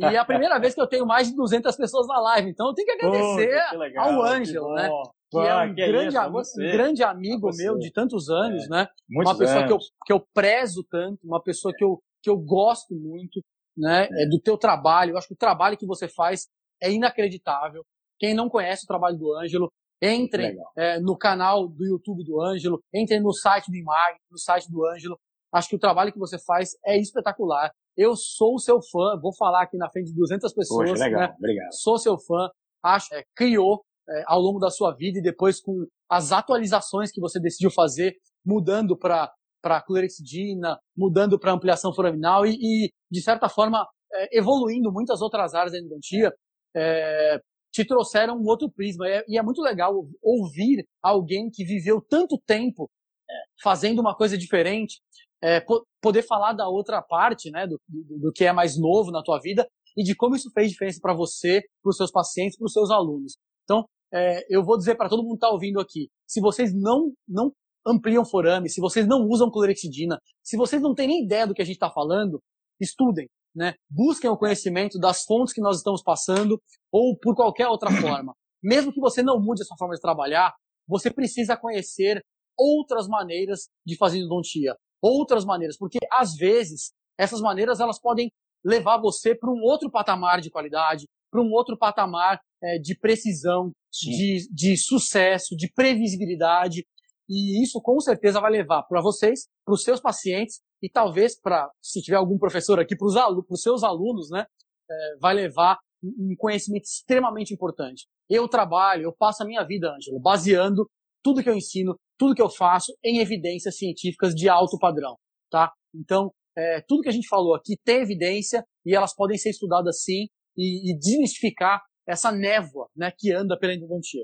E 0.00 0.14
é 0.14 0.18
a 0.18 0.24
primeira 0.24 0.58
vez 0.58 0.74
que 0.74 0.80
eu 0.80 0.86
tenho 0.86 1.06
mais 1.06 1.28
de 1.28 1.36
200 1.36 1.76
pessoas 1.76 2.06
na 2.06 2.18
live, 2.20 2.48
então 2.50 2.68
eu 2.68 2.74
tenho 2.74 2.86
que 2.86 2.92
agradecer 2.92 3.68
que 3.70 3.76
legal, 3.76 4.08
ao 4.12 4.22
Ângelo, 4.22 4.74
né? 4.74 4.88
que 5.30 5.38
é 5.38 5.54
um, 5.56 5.74
que 5.74 5.86
grande, 5.86 6.08
isso, 6.08 6.18
a 6.18 6.22
ami- 6.24 6.32
você. 6.32 6.68
um 6.68 6.72
grande 6.72 7.02
amigo 7.04 7.52
você. 7.52 7.62
meu 7.62 7.78
de 7.78 7.92
tantos 7.92 8.28
anos, 8.28 8.64
É. 8.64 8.68
né? 8.68 8.88
Muitos 9.08 9.32
uma 9.32 9.38
pessoa 9.38 9.66
que 9.66 9.72
eu, 9.72 9.78
que 10.06 10.12
eu 10.12 10.26
prezo 10.34 10.84
tanto, 10.90 11.18
uma 11.24 11.42
pessoa 11.42 11.72
que 11.76 11.84
eu, 11.84 12.00
que 12.22 12.28
eu 12.30 12.36
gosto 12.36 12.94
muito, 12.94 13.40
né? 13.76 14.08
É, 14.10 14.26
do 14.26 14.40
teu 14.40 14.58
trabalho. 14.58 15.12
Eu 15.12 15.18
acho 15.18 15.28
que 15.28 15.34
o 15.34 15.38
trabalho 15.38 15.76
que 15.76 15.86
você 15.86 16.08
faz 16.08 16.46
é 16.82 16.90
inacreditável. 16.90 17.82
Quem 18.18 18.34
não 18.34 18.48
conhece 18.48 18.84
o 18.84 18.88
trabalho 18.88 19.16
do 19.16 19.32
Ângelo, 19.36 19.70
entrem 20.02 20.56
é, 20.76 20.98
no 20.98 21.16
canal 21.16 21.68
do 21.68 21.86
YouTube 21.86 22.24
do 22.24 22.40
Ângelo, 22.42 22.80
entrem 22.92 23.20
no 23.22 23.32
site 23.32 23.70
do 23.70 23.76
Imag, 23.76 24.16
no 24.30 24.38
site 24.38 24.68
do 24.70 24.84
Ângelo. 24.86 25.16
Acho 25.52 25.68
que 25.68 25.76
o 25.76 25.80
trabalho 25.80 26.12
que 26.12 26.18
você 26.18 26.38
faz 26.44 26.70
é 26.84 26.98
espetacular. 26.98 27.70
Eu 28.00 28.16
sou 28.16 28.58
seu 28.58 28.80
fã, 28.80 29.20
vou 29.20 29.30
falar 29.36 29.64
aqui 29.64 29.76
na 29.76 29.90
frente 29.90 30.06
de 30.06 30.16
200 30.16 30.54
pessoas, 30.54 30.88
Poxa, 30.88 31.04
legal. 31.04 31.20
né? 31.20 31.34
Obrigado. 31.36 31.68
sou 31.72 31.98
seu 31.98 32.18
fã, 32.18 32.48
acho, 32.82 33.14
é, 33.14 33.22
criou 33.36 33.84
é, 34.08 34.24
ao 34.26 34.40
longo 34.40 34.58
da 34.58 34.70
sua 34.70 34.96
vida 34.96 35.18
e 35.18 35.22
depois 35.22 35.60
com 35.60 35.86
as 36.08 36.32
atualizações 36.32 37.12
que 37.12 37.20
você 37.20 37.38
decidiu 37.38 37.70
fazer, 37.70 38.14
mudando 38.44 38.96
para 38.96 39.30
para 39.62 39.82
clorexidina, 39.82 40.78
mudando 40.96 41.38
para 41.38 41.52
ampliação 41.52 41.92
foraminal 41.92 42.46
e, 42.46 42.54
e, 42.54 42.90
de 43.10 43.20
certa 43.20 43.46
forma 43.46 43.86
é, 44.10 44.38
evoluindo 44.38 44.90
muitas 44.90 45.20
outras 45.20 45.52
áreas 45.52 45.72
da 45.72 45.78
endodontia, 45.78 46.32
é, 46.74 47.38
te 47.70 47.84
trouxeram 47.84 48.38
um 48.38 48.46
outro 48.46 48.72
prisma 48.72 49.06
e 49.06 49.12
é, 49.12 49.24
e 49.28 49.38
é 49.38 49.42
muito 49.42 49.60
legal 49.60 49.92
ouvir 50.22 50.86
alguém 51.02 51.50
que 51.52 51.66
viveu 51.66 52.00
tanto 52.00 52.40
tempo 52.46 52.90
é, 53.30 53.34
fazendo 53.62 54.00
uma 54.00 54.16
coisa 54.16 54.38
diferente, 54.38 55.02
é, 55.42 55.60
po- 55.60 55.84
poder 56.00 56.22
falar 56.22 56.52
da 56.52 56.68
outra 56.68 57.00
parte, 57.02 57.50
né, 57.50 57.66
do, 57.66 57.80
do, 57.88 58.18
do 58.18 58.32
que 58.32 58.44
é 58.44 58.52
mais 58.52 58.78
novo 58.78 59.10
na 59.10 59.22
tua 59.22 59.38
vida 59.40 59.66
e 59.96 60.02
de 60.02 60.14
como 60.14 60.36
isso 60.36 60.50
fez 60.52 60.70
diferença 60.70 60.98
para 61.00 61.14
você, 61.14 61.62
para 61.82 61.90
os 61.90 61.96
seus 61.96 62.10
pacientes, 62.10 62.56
para 62.56 62.66
os 62.66 62.72
seus 62.72 62.90
alunos. 62.90 63.36
Então, 63.64 63.84
é, 64.12 64.44
eu 64.48 64.64
vou 64.64 64.76
dizer 64.76 64.96
para 64.96 65.08
todo 65.08 65.22
mundo 65.22 65.38
que 65.38 65.44
está 65.44 65.50
ouvindo 65.50 65.80
aqui, 65.80 66.08
se 66.26 66.40
vocês 66.40 66.72
não, 66.74 67.12
não 67.28 67.52
ampliam 67.86 68.24
forame, 68.24 68.68
se 68.68 68.80
vocês 68.80 69.06
não 69.06 69.26
usam 69.26 69.50
clorexidina, 69.50 70.18
se 70.42 70.56
vocês 70.56 70.82
não 70.82 70.94
têm 70.94 71.08
nem 71.08 71.24
ideia 71.24 71.46
do 71.46 71.54
que 71.54 71.62
a 71.62 71.64
gente 71.64 71.76
está 71.76 71.90
falando, 71.90 72.40
estudem, 72.80 73.28
né? 73.54 73.74
Busquem 73.90 74.30
o 74.30 74.36
conhecimento 74.36 74.98
das 74.98 75.24
fontes 75.24 75.54
que 75.54 75.60
nós 75.60 75.78
estamos 75.78 76.02
passando 76.02 76.60
ou 76.92 77.16
por 77.18 77.34
qualquer 77.34 77.68
outra 77.68 77.90
forma. 77.90 78.34
Mesmo 78.62 78.92
que 78.92 79.00
você 79.00 79.22
não 79.22 79.40
mude 79.40 79.62
a 79.62 79.64
sua 79.64 79.76
forma 79.78 79.94
de 79.94 80.00
trabalhar, 80.00 80.52
você 80.86 81.10
precisa 81.10 81.56
conhecer 81.56 82.20
outras 82.58 83.08
maneiras 83.08 83.68
de 83.86 83.96
fazer 83.96 84.18
endodontia, 84.18 84.76
outras 85.02 85.44
maneiras, 85.44 85.76
porque 85.76 85.98
às 86.12 86.34
vezes 86.34 86.92
essas 87.18 87.40
maneiras 87.40 87.80
elas 87.80 88.00
podem 88.00 88.30
levar 88.64 88.98
você 88.98 89.34
para 89.34 89.50
um 89.50 89.60
outro 89.62 89.90
patamar 89.90 90.40
de 90.40 90.50
qualidade, 90.50 91.06
para 91.30 91.40
um 91.40 91.50
outro 91.50 91.76
patamar 91.76 92.40
é, 92.62 92.78
de 92.78 92.98
precisão, 92.98 93.72
de, 93.92 94.48
de 94.52 94.76
sucesso, 94.76 95.56
de 95.56 95.70
previsibilidade. 95.72 96.84
E 97.28 97.62
isso 97.62 97.80
com 97.80 97.98
certeza 98.00 98.40
vai 98.40 98.50
levar 98.50 98.82
para 98.82 99.00
vocês, 99.00 99.46
para 99.64 99.74
os 99.74 99.82
seus 99.82 100.00
pacientes 100.00 100.60
e 100.82 100.88
talvez 100.90 101.38
para, 101.40 101.70
se 101.80 102.02
tiver 102.02 102.16
algum 102.16 102.38
professor 102.38 102.80
aqui, 102.80 102.96
para 102.96 103.06
os 103.06 103.62
seus 103.62 103.82
alunos, 103.82 104.30
né, 104.30 104.44
é, 104.90 105.16
vai 105.20 105.34
levar 105.34 105.78
um 106.02 106.34
conhecimento 106.36 106.84
extremamente 106.84 107.52
importante. 107.52 108.06
Eu 108.28 108.48
trabalho, 108.48 109.02
eu 109.02 109.12
passo 109.12 109.42
a 109.42 109.46
minha 109.46 109.62
vida, 109.64 109.94
Ângelo, 109.94 110.18
baseando 110.18 110.88
tudo 111.22 111.42
que 111.42 111.48
eu 111.48 111.54
ensino, 111.54 111.94
tudo 112.20 112.34
que 112.34 112.42
eu 112.42 112.50
faço 112.50 112.92
em 113.02 113.18
evidências 113.18 113.78
científicas 113.78 114.34
de 114.34 114.46
alto 114.46 114.78
padrão, 114.78 115.16
tá? 115.50 115.72
Então, 115.94 116.30
é, 116.54 116.82
tudo 116.86 117.00
que 117.00 117.08
a 117.08 117.12
gente 117.12 117.26
falou 117.26 117.54
aqui 117.54 117.78
tem 117.82 118.02
evidência 118.02 118.62
e 118.84 118.94
elas 118.94 119.14
podem 119.14 119.38
ser 119.38 119.48
estudadas 119.48 120.02
sim 120.02 120.26
e, 120.54 120.92
e 120.92 120.98
desmistificar 120.98 121.80
essa 122.06 122.30
névoa, 122.30 122.88
né, 122.94 123.10
que 123.16 123.32
anda 123.32 123.58
pela 123.58 123.72
endodontia. 123.72 124.22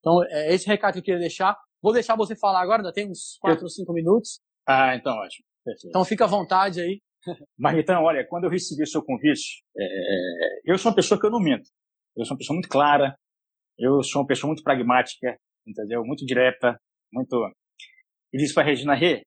Então, 0.00 0.24
é 0.24 0.52
esse 0.52 0.66
recado 0.66 0.94
que 0.94 0.98
eu 0.98 1.04
queria 1.04 1.20
deixar. 1.20 1.56
Vou 1.80 1.92
deixar 1.92 2.16
você 2.16 2.34
falar 2.34 2.60
agora, 2.60 2.80
ainda 2.80 2.92
tem 2.92 3.08
uns 3.08 3.38
4 3.40 3.62
ou 3.62 3.70
5 3.70 3.92
minutos. 3.92 4.40
Ah, 4.66 4.96
então 4.96 5.12
ótimo. 5.12 5.46
Perfeito. 5.64 5.88
Então 5.88 6.04
fica 6.04 6.24
à 6.24 6.28
vontade 6.28 6.80
aí. 6.80 7.00
Marmitão, 7.56 8.02
olha, 8.02 8.26
quando 8.28 8.44
eu 8.44 8.50
recebi 8.50 8.82
o 8.82 8.88
seu 8.88 9.04
convite, 9.04 9.62
é, 9.78 10.72
eu 10.72 10.76
sou 10.78 10.90
uma 10.90 10.96
pessoa 10.96 11.20
que 11.20 11.26
eu 11.26 11.30
não 11.30 11.38
minto. 11.38 11.68
Eu 12.16 12.24
sou 12.24 12.34
uma 12.34 12.38
pessoa 12.38 12.56
muito 12.56 12.68
clara, 12.68 13.14
eu 13.78 14.02
sou 14.02 14.22
uma 14.22 14.26
pessoa 14.26 14.48
muito 14.48 14.64
pragmática, 14.64 15.36
entendeu? 15.64 16.02
Muito 16.04 16.24
direta, 16.24 16.76
muito. 17.12 17.50
E 18.32 18.38
disse 18.38 18.54
para 18.54 18.66
Regina 18.66 18.94
Rê, 18.94 19.22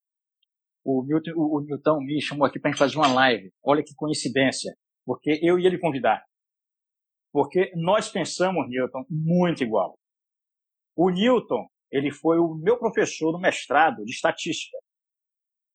o 0.83 1.03
Milton, 1.03 1.31
o, 1.35 1.57
o 1.57 1.61
Milton 1.61 1.99
me 2.01 2.21
chamou 2.21 2.45
aqui 2.45 2.59
para 2.59 2.75
fazer 2.75 2.97
uma 2.97 3.11
live. 3.13 3.51
Olha 3.63 3.83
que 3.83 3.93
coincidência, 3.95 4.73
porque 5.05 5.39
eu 5.41 5.59
ia 5.59 5.69
lhe 5.69 5.79
convidar. 5.79 6.23
Porque 7.31 7.71
nós 7.75 8.09
pensamos, 8.09 8.67
Newton, 8.67 9.05
muito 9.09 9.63
igual. 9.63 9.95
O 10.95 11.09
Newton, 11.09 11.67
ele 11.91 12.11
foi 12.11 12.39
o 12.39 12.55
meu 12.55 12.77
professor 12.77 13.31
no 13.31 13.39
mestrado 13.39 14.03
de 14.03 14.11
estatística. 14.11 14.77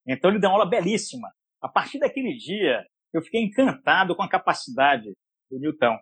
Então 0.07 0.29
ele 0.29 0.39
deu 0.39 0.49
uma 0.49 0.57
aula 0.57 0.69
belíssima. 0.69 1.29
A 1.61 1.69
partir 1.69 1.97
daquele 1.99 2.35
dia, 2.35 2.85
eu 3.13 3.21
fiquei 3.21 3.41
encantado 3.41 4.15
com 4.15 4.21
a 4.21 4.29
capacidade 4.29 5.13
do 5.49 5.59
Newton. 5.59 5.97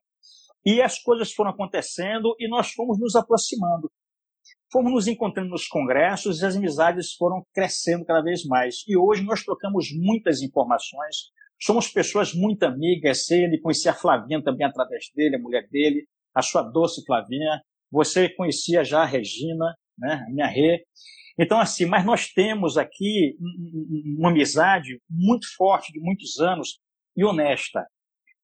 E 0.66 0.82
as 0.82 0.99
coisas 0.99 1.32
foram 1.32 1.51
acontecendo 1.51 2.36
e 2.39 2.49
nós 2.49 2.72
fomos 2.72 2.99
nos 2.99 3.16
aproximando. 3.16 3.89
Fomos 4.74 4.92
nos 4.92 5.08
encontrando 5.08 5.52
nos 5.52 5.68
congressos 5.68 6.42
e 6.42 6.46
as 6.46 6.56
amizades 6.56 7.14
foram 7.14 7.46
crescendo 7.54 8.04
cada 8.04 8.24
vez 8.24 8.44
mais. 8.44 8.84
E 8.88 8.98
hoje 8.98 9.24
nós 9.24 9.44
trocamos 9.44 9.90
muitas 9.94 10.42
informações, 10.42 11.30
somos 11.62 11.88
pessoas 11.88 12.34
muito 12.34 12.64
amigas. 12.64 13.30
Ele 13.30 13.60
conhecia 13.60 13.92
a 13.92 13.94
Flavinha 13.94 14.44
também 14.44 14.66
através 14.66 15.06
dele, 15.16 15.36
a 15.36 15.40
mulher 15.40 15.68
dele, 15.70 16.08
a 16.34 16.42
sua 16.42 16.64
doce 16.64 17.06
Flavinha. 17.06 17.62
Você 17.92 18.28
conhecia 18.30 18.84
já 18.84 19.04
a 19.04 19.06
Regina, 19.06 19.76
né, 19.96 20.26
a 20.28 20.32
minha 20.32 20.48
Rê. 20.48 20.84
Então, 21.38 21.60
assim, 21.60 21.86
mas 21.86 22.04
nós 22.04 22.30
temos 22.30 22.76
aqui 22.76 23.38
uma 24.18 24.32
amizade 24.32 25.00
muito 25.08 25.46
forte 25.56 25.94
de 25.94 26.00
muitos 26.00 26.40
anos 26.40 26.80
e 27.16 27.24
honesta. 27.24 27.86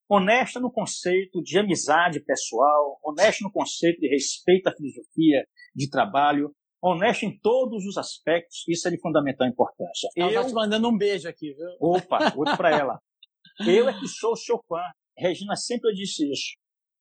Honesta 0.10 0.60
no 0.60 0.72
conceito 0.72 1.42
de 1.44 1.60
amizade 1.60 2.20
pessoal, 2.22 3.00
honesta 3.04 3.44
no 3.44 3.52
conceito 3.52 4.00
de 4.00 4.08
respeito 4.08 4.68
à 4.68 4.76
filosofia 4.76 5.46
de 5.76 5.88
trabalho, 5.88 6.52
honesta 6.82 7.26
em 7.26 7.40
todos 7.40 7.86
os 7.86 7.96
aspectos, 7.96 8.64
isso 8.68 8.88
é 8.88 8.92
de 8.92 9.00
fundamental 9.00 9.48
importância. 9.48 10.10
Ela 10.18 10.34
tá 10.34 10.40
eu... 10.40 10.48
te 10.48 10.54
mandando 10.54 10.90
um 10.90 10.98
beijo 10.98 11.30
aqui, 11.30 11.54
viu? 11.54 11.68
Opa, 11.80 12.34
outro 12.36 12.58
para 12.58 12.72
ela. 12.72 13.00
Eu 13.68 13.90
é 13.90 14.00
que 14.00 14.08
sou 14.08 14.38
seu 14.38 14.58
fã. 14.70 14.82
Regina 15.18 15.54
sempre 15.56 15.94
disse 15.94 16.24
isso. 16.32 16.56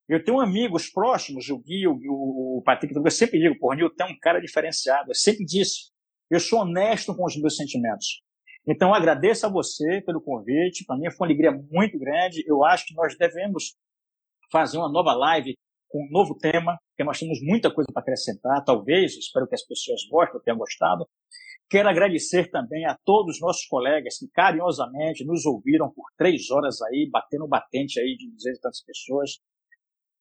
Eu 0.08 0.24
tenho 0.24 0.40
amigos 0.40 0.90
próximos, 0.90 1.48
o 1.50 1.58
Gui, 1.58 1.86
o, 1.86 1.94
o 1.94 2.62
Patrick, 2.64 2.94
eu 2.94 3.10
sempre 3.10 3.38
digo, 3.38 3.56
pô, 3.60 3.72
Nilton 3.74 4.04
é 4.04 4.06
um 4.06 4.18
cara 4.18 4.40
diferenciado. 4.40 5.10
Eu 5.10 5.14
sempre 5.14 5.44
disse, 5.44 5.92
eu 6.30 6.40
sou 6.40 6.60
honesto 6.60 7.14
com 7.14 7.24
os 7.24 7.36
meus 7.40 7.56
sentimentos. 7.56 8.22
Então, 8.70 8.92
agradeço 8.92 9.46
a 9.46 9.48
você 9.48 10.02
pelo 10.02 10.20
convite. 10.20 10.84
Para 10.84 10.98
mim 10.98 11.10
foi 11.10 11.26
uma 11.26 11.32
alegria 11.32 11.52
muito 11.70 11.98
grande. 11.98 12.44
Eu 12.46 12.62
acho 12.62 12.84
que 12.86 12.94
nós 12.94 13.16
devemos 13.16 13.74
fazer 14.52 14.76
uma 14.76 14.92
nova 14.92 15.14
live 15.14 15.54
com 15.88 16.04
um 16.04 16.10
novo 16.10 16.36
tema, 16.36 16.78
porque 16.90 17.02
nós 17.02 17.18
temos 17.18 17.38
muita 17.42 17.72
coisa 17.72 17.88
para 17.90 18.02
acrescentar. 18.02 18.62
Talvez, 18.62 19.16
espero 19.16 19.48
que 19.48 19.54
as 19.54 19.66
pessoas 19.66 20.02
gostem, 20.10 20.38
tenham 20.42 20.58
gostado. 20.58 21.08
Quero 21.70 21.88
agradecer 21.88 22.50
também 22.50 22.84
a 22.84 22.94
todos 23.06 23.36
os 23.36 23.40
nossos 23.40 23.66
colegas 23.66 24.18
que 24.18 24.28
carinhosamente 24.28 25.24
nos 25.24 25.46
ouviram 25.46 25.90
por 25.90 26.04
três 26.18 26.50
horas 26.50 26.82
aí, 26.82 27.08
batendo 27.10 27.48
batente 27.48 27.98
aí 27.98 28.16
de 28.18 28.30
duzentas 28.30 28.58
e 28.58 28.60
tantas 28.60 28.84
pessoas. 28.84 29.30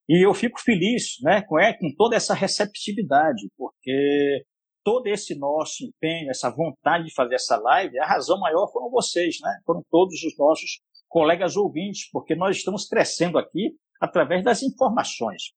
E 0.08 0.26
eu 0.26 0.34
fico 0.34 0.62
feliz 0.62 1.18
né, 1.22 1.42
com, 1.42 1.60
é, 1.60 1.74
com 1.74 1.94
toda 1.98 2.16
essa 2.16 2.34
receptividade, 2.34 3.50
porque 3.58 4.46
todo 4.88 5.08
esse 5.08 5.38
nosso 5.38 5.84
empenho, 5.84 6.30
essa 6.30 6.50
vontade 6.50 7.04
de 7.04 7.14
fazer 7.14 7.36
essa 7.36 7.58
live, 7.58 8.00
a 8.00 8.08
razão 8.08 8.40
maior 8.40 8.72
foram 8.72 8.90
vocês, 8.90 9.36
né? 9.42 9.60
foram 9.66 9.84
todos 9.92 10.24
os 10.24 10.38
nossos 10.38 10.80
colegas 11.10 11.58
ouvintes, 11.58 12.10
porque 12.10 12.34
nós 12.36 12.56
estamos 12.56 12.88
crescendo 12.88 13.38
aqui 13.38 13.76
através 14.00 14.46
das 14.46 14.64
informações. 14.64 15.52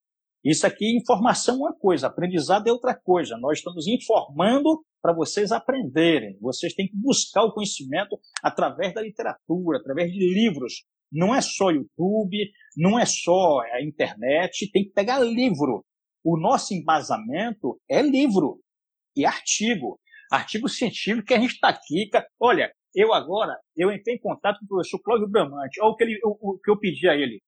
Isso 0.44 0.66
aqui, 0.66 0.96
informação 0.96 1.54
é 1.54 1.58
uma 1.58 1.78
coisa, 1.78 2.08
aprendizado 2.08 2.66
é 2.66 2.72
outra 2.72 2.92
coisa. 2.92 3.36
Nós 3.38 3.58
estamos 3.58 3.86
informando 3.86 4.84
para 5.00 5.14
vocês 5.14 5.52
aprenderem. 5.52 6.36
Vocês 6.40 6.74
têm 6.74 6.88
que 6.88 6.96
buscar 6.96 7.44
o 7.44 7.52
conhecimento 7.52 8.18
através 8.42 8.92
da 8.92 9.00
literatura, 9.00 9.78
através 9.78 10.10
de 10.10 10.18
livros, 10.18 10.82
não 11.12 11.32
é 11.32 11.40
só 11.40 11.70
YouTube, 11.70 12.50
não 12.76 12.98
é 12.98 13.06
só 13.06 13.60
a 13.60 13.80
internet, 13.80 14.68
tem 14.72 14.86
que 14.86 14.90
pegar 14.90 15.20
livro. 15.20 15.84
O 16.24 16.36
nosso 16.36 16.74
embasamento 16.74 17.80
é 17.88 18.02
livro 18.02 18.58
e 19.16 19.24
artigo. 19.24 20.00
Artigo 20.30 20.68
científico 20.68 21.26
que 21.26 21.34
a 21.34 21.40
gente 21.40 21.54
está 21.54 21.68
aqui. 21.68 22.08
Olha, 22.38 22.72
eu 22.94 23.12
agora, 23.12 23.58
eu 23.76 23.92
entrei 23.92 24.16
em 24.16 24.20
contato 24.20 24.58
com 24.60 24.64
o 24.64 24.68
professor 24.68 25.00
Cláudio 25.00 25.28
Bramante. 25.28 25.80
Olha 25.80 25.90
o 25.90 25.96
que, 25.96 26.04
ele, 26.04 26.20
o, 26.24 26.52
o 26.52 26.58
que 26.58 26.70
eu 26.70 26.78
pedi 26.78 27.08
a 27.08 27.14
ele. 27.14 27.42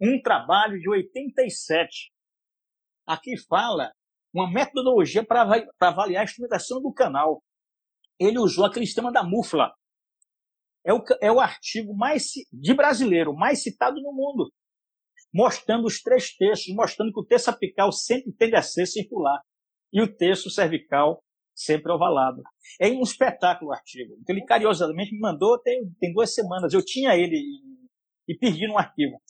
Um 0.00 0.20
trabalho 0.20 0.78
de 0.78 0.88
87. 0.88 2.10
Aqui 3.06 3.36
fala 3.48 3.92
uma 4.32 4.50
metodologia 4.50 5.24
para 5.24 5.42
avaliar 5.80 6.22
a 6.22 6.24
instrumentação 6.24 6.80
do 6.80 6.92
canal. 6.92 7.42
Ele 8.18 8.38
usou 8.38 8.64
aquele 8.64 8.86
sistema 8.86 9.12
da 9.12 9.22
MUFLA, 9.22 9.72
é 10.84 10.92
o, 10.92 11.02
é 11.20 11.30
o 11.30 11.40
artigo 11.40 11.94
mais 11.94 12.32
de 12.52 12.74
brasileiro 12.74 13.34
mais 13.34 13.62
citado 13.62 14.00
no 14.00 14.12
mundo, 14.12 14.52
mostrando 15.32 15.86
os 15.86 16.00
três 16.00 16.34
textos, 16.34 16.74
mostrando 16.74 17.12
que 17.12 17.20
o 17.20 17.24
terço 17.24 17.50
apical 17.50 17.92
sempre 17.92 18.32
tende 18.32 18.56
a 18.56 18.62
ser 18.62 18.86
circular 18.86 19.40
e 19.92 20.00
o 20.00 20.12
terço 20.12 20.50
cervical 20.50 21.22
sempre 21.54 21.92
ovalado. 21.92 22.42
É 22.80 22.88
um 22.88 23.02
espetáculo 23.02 23.70
o 23.70 23.74
artigo. 23.74 24.14
Então, 24.20 24.34
ele 24.34 24.44
carinhosamente 24.44 25.12
me 25.12 25.20
mandou 25.20 25.58
tem, 25.58 25.82
tem 26.00 26.12
duas 26.12 26.34
semanas. 26.34 26.72
Eu 26.72 26.84
tinha 26.84 27.14
ele 27.14 27.36
e, 27.36 28.32
e 28.32 28.38
perdi 28.38 28.66
no 28.66 28.78
arquivo. 28.78 29.20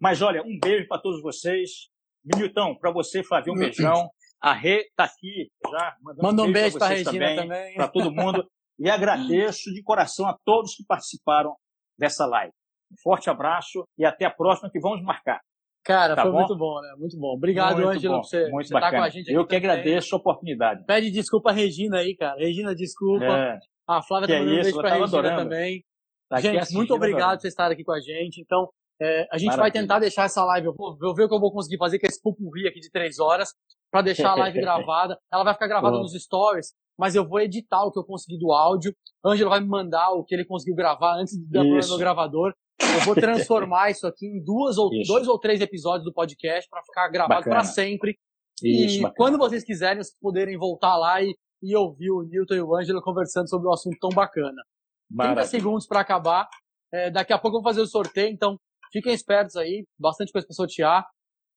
Mas 0.00 0.20
olha, 0.22 0.42
um 0.42 0.58
beijo 0.60 0.88
para 0.88 1.00
todos 1.00 1.22
vocês. 1.22 1.88
Milton, 2.24 2.76
para 2.76 2.90
você, 2.90 3.22
Flavio, 3.22 3.52
um 3.52 3.56
beijão. 3.56 4.10
A 4.40 4.52
Rê 4.52 4.80
está 4.80 5.04
aqui 5.04 5.50
já. 5.70 5.96
Manda 6.20 6.42
um 6.42 6.52
beijo 6.52 6.78
para 6.78 6.86
a 6.86 6.90
Regina 6.90 7.12
também. 7.12 7.36
também. 7.36 7.74
Para 7.74 7.88
todo 7.88 8.10
mundo 8.10 8.50
e 8.78 8.88
agradeço 8.88 9.70
de 9.74 9.82
coração 9.82 10.26
a 10.26 10.36
todos 10.42 10.74
que 10.74 10.84
participaram 10.86 11.54
dessa 11.98 12.24
live. 12.24 12.52
Um 12.90 12.96
forte 13.02 13.28
abraço 13.28 13.86
e 13.98 14.06
até 14.06 14.24
a 14.24 14.30
próxima 14.30 14.70
que 14.70 14.80
vamos 14.80 15.02
marcar. 15.04 15.40
Cara, 15.84 16.14
tá 16.14 16.22
foi 16.22 16.30
bom? 16.30 16.38
muito 16.38 16.56
bom, 16.56 16.80
né? 16.80 16.94
Muito 16.98 17.18
bom. 17.18 17.34
Obrigado, 17.34 17.86
Ângelo, 17.86 18.16
por 18.16 18.24
você, 18.24 18.48
muito 18.48 18.66
estar 18.66 18.80
tá 18.80 18.90
com 18.90 19.02
a 19.02 19.08
gente 19.08 19.22
aqui. 19.22 19.32
Eu 19.32 19.46
que 19.46 19.56
também. 19.56 19.70
agradeço 19.70 20.14
a 20.14 20.18
oportunidade. 20.18 20.84
Pede 20.84 21.10
desculpa 21.10 21.50
a 21.50 21.52
Regina 21.52 21.98
aí, 21.98 22.14
cara. 22.14 22.38
Regina, 22.38 22.74
desculpa. 22.74 23.24
É. 23.24 23.58
A 23.88 24.02
Flávia 24.02 24.28
que 24.28 24.34
também 24.34 24.56
é 24.56 24.60
um 24.60 24.62
beijo 24.62 24.76
pra 24.76 24.88
Regina 24.90 25.06
adorando. 25.06 25.42
também. 25.42 25.84
Tá 26.28 26.40
gente, 26.40 26.72
muito 26.74 26.94
obrigado 26.94 27.36
por 27.36 27.40
vocês 27.40 27.52
estarem 27.52 27.74
aqui 27.74 27.82
com 27.82 27.92
a 27.92 28.00
gente. 28.00 28.40
Então, 28.40 28.68
é, 29.02 29.26
a 29.32 29.38
gente 29.38 29.48
Maravilha. 29.48 29.56
vai 29.56 29.70
tentar 29.70 29.98
deixar 29.98 30.24
essa 30.24 30.44
live, 30.44 30.66
eu 30.66 30.74
vou, 30.74 30.96
vou, 30.96 31.14
ver 31.14 31.24
o 31.24 31.28
que 31.28 31.34
eu 31.34 31.40
vou 31.40 31.50
conseguir 31.50 31.78
fazer 31.78 31.98
com 31.98 32.06
esse 32.06 32.20
pupurri 32.22 32.68
aqui 32.68 32.78
de 32.80 32.90
três 32.90 33.18
horas, 33.18 33.48
para 33.90 34.02
deixar 34.02 34.32
a 34.32 34.34
live 34.34 34.60
gravada. 34.60 35.18
Ela 35.32 35.42
vai 35.42 35.54
ficar 35.54 35.66
gravada 35.66 35.96
nos 35.96 36.12
stories, 36.12 36.74
mas 36.98 37.14
eu 37.14 37.26
vou 37.26 37.40
editar 37.40 37.82
o 37.82 37.90
que 37.90 37.98
eu 37.98 38.04
consegui 38.04 38.38
do 38.38 38.52
áudio. 38.52 38.94
Ângelo 39.24 39.50
vai 39.50 39.60
me 39.60 39.66
mandar 39.66 40.10
o 40.10 40.22
que 40.22 40.34
ele 40.34 40.44
conseguiu 40.44 40.76
gravar 40.76 41.16
antes 41.16 41.34
de 41.34 41.50
dar 41.50 41.64
no 41.64 41.98
gravador. 41.98 42.54
Eu 42.82 43.04
vou 43.04 43.14
transformar 43.16 43.90
isso 43.90 44.06
aqui 44.06 44.26
em 44.26 44.42
duas 44.42 44.78
ou 44.78 44.92
isso. 44.92 45.12
dois 45.12 45.28
ou 45.28 45.38
três 45.38 45.60
episódios 45.60 46.04
do 46.04 46.12
podcast 46.12 46.68
para 46.68 46.82
ficar 46.82 47.08
gravado 47.08 47.44
para 47.44 47.64
sempre. 47.64 48.16
Isso, 48.62 48.98
e 48.98 49.02
bacana. 49.02 49.14
quando 49.16 49.38
vocês 49.38 49.64
quiserem, 49.64 50.02
vocês 50.02 50.16
poderem 50.20 50.56
voltar 50.58 50.96
lá 50.96 51.22
e, 51.22 51.34
e 51.62 51.76
ouvir 51.76 52.10
o 52.10 52.22
Newton 52.22 52.54
e 52.54 52.62
o 52.62 52.76
Ângelo 52.76 53.02
conversando 53.02 53.48
sobre 53.48 53.68
um 53.68 53.72
assunto 53.72 53.96
tão 53.98 54.10
bacana. 54.10 54.62
Maravilha. 55.10 55.42
30 55.42 55.50
segundos 55.50 55.86
para 55.86 56.00
acabar. 56.00 56.48
É, 56.92 57.10
daqui 57.10 57.32
a 57.32 57.38
pouco 57.38 57.56
eu 57.56 57.62
vou 57.62 57.70
fazer 57.70 57.80
o 57.80 57.86
sorteio, 57.86 58.28
então 58.28 58.58
fiquem 58.92 59.12
espertos 59.12 59.56
aí. 59.56 59.84
Bastante 59.98 60.32
coisa 60.32 60.46
para 60.46 60.54
sortear. 60.54 61.06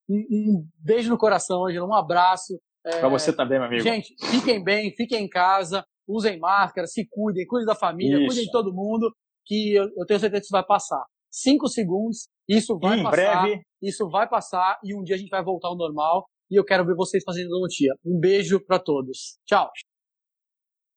Um, 0.09 0.17
um, 0.31 0.67
beijo 0.77 1.09
no 1.09 1.17
coração, 1.17 1.65
Ângelo. 1.65 1.87
Um 1.87 1.93
abraço. 1.93 2.59
É, 2.85 2.99
para 2.99 3.09
você 3.09 3.33
também, 3.33 3.59
meu 3.59 3.67
amigo. 3.67 3.83
Gente, 3.83 4.13
fiquem 4.29 4.63
bem, 4.63 4.93
fiquem 4.95 5.25
em 5.25 5.29
casa, 5.29 5.85
usem 6.07 6.39
máscara, 6.39 6.87
se 6.87 7.07
cuidem, 7.09 7.45
cuidem 7.47 7.65
da 7.65 7.75
família, 7.75 8.17
isso. 8.17 8.27
cuidem 8.27 8.45
de 8.45 8.51
todo 8.51 8.73
mundo, 8.73 9.13
que 9.45 9.73
eu, 9.73 9.83
eu, 9.97 10.05
tenho 10.05 10.19
certeza 10.19 10.41
que 10.41 10.45
isso 10.45 10.51
vai 10.51 10.65
passar. 10.65 11.03
Cinco 11.33 11.67
segundos, 11.67 12.27
isso 12.47 12.77
vai 12.77 12.99
em 12.99 13.03
passar. 13.03 13.41
Breve. 13.41 13.63
Isso 13.81 14.07
vai 14.07 14.29
passar 14.29 14.79
e 14.83 14.95
um 14.95 15.01
dia 15.01 15.15
a 15.15 15.17
gente 15.17 15.31
vai 15.31 15.43
voltar 15.43 15.69
ao 15.69 15.75
normal. 15.75 16.27
E 16.51 16.59
eu 16.59 16.63
quero 16.63 16.85
ver 16.85 16.93
vocês 16.95 17.23
fazendo 17.25 17.47
odontia. 17.57 17.91
Um 18.05 18.19
beijo 18.19 18.63
para 18.63 18.77
todos. 18.77 19.39
Tchau. 19.43 19.71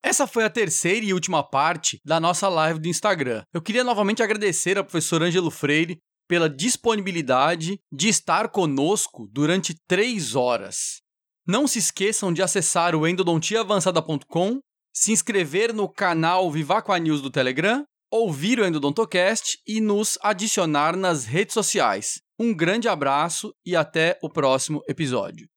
Essa 0.05 0.27
foi 0.27 0.45
a 0.45 0.51
terceira 0.51 1.07
e 1.07 1.15
última 1.15 1.43
parte 1.43 1.99
da 2.05 2.21
nossa 2.21 2.51
live 2.51 2.79
do 2.79 2.87
Instagram. 2.87 3.45
Eu 3.53 3.63
queria 3.63 3.83
novamente 3.83 4.23
agradecer 4.23 4.77
ao 4.77 4.85
professor 4.85 5.23
Ângelo 5.23 5.51
Freire 5.51 5.99
pela 6.29 6.51
disponibilidade 6.51 7.81
de 7.91 8.09
estar 8.09 8.51
conosco 8.51 9.27
durante 9.33 9.75
três 9.89 10.35
horas. 10.35 11.01
Não 11.47 11.67
se 11.67 11.79
esqueçam 11.79 12.31
de 12.31 12.43
acessar 12.43 12.95
o 12.95 13.07
endodontiaavançada.com, 13.07 14.61
se 14.93 15.13
inscrever 15.13 15.73
no 15.73 15.89
canal 15.89 16.51
Vivaco 16.51 16.95
News 16.97 17.23
do 17.23 17.31
Telegram, 17.31 17.87
ouvir 18.11 18.61
o 18.61 18.65
Endodontocast 18.65 19.59
e 19.67 19.81
nos 19.81 20.19
adicionar 20.23 20.97
nas 20.97 21.25
redes 21.25 21.55
sociais. 21.55 22.21
Um 22.39 22.55
grande 22.55 22.89
abraço 22.89 23.55
e 23.65 23.75
até 23.75 24.19
o 24.23 24.29
próximo 24.29 24.83
episódio. 24.89 25.49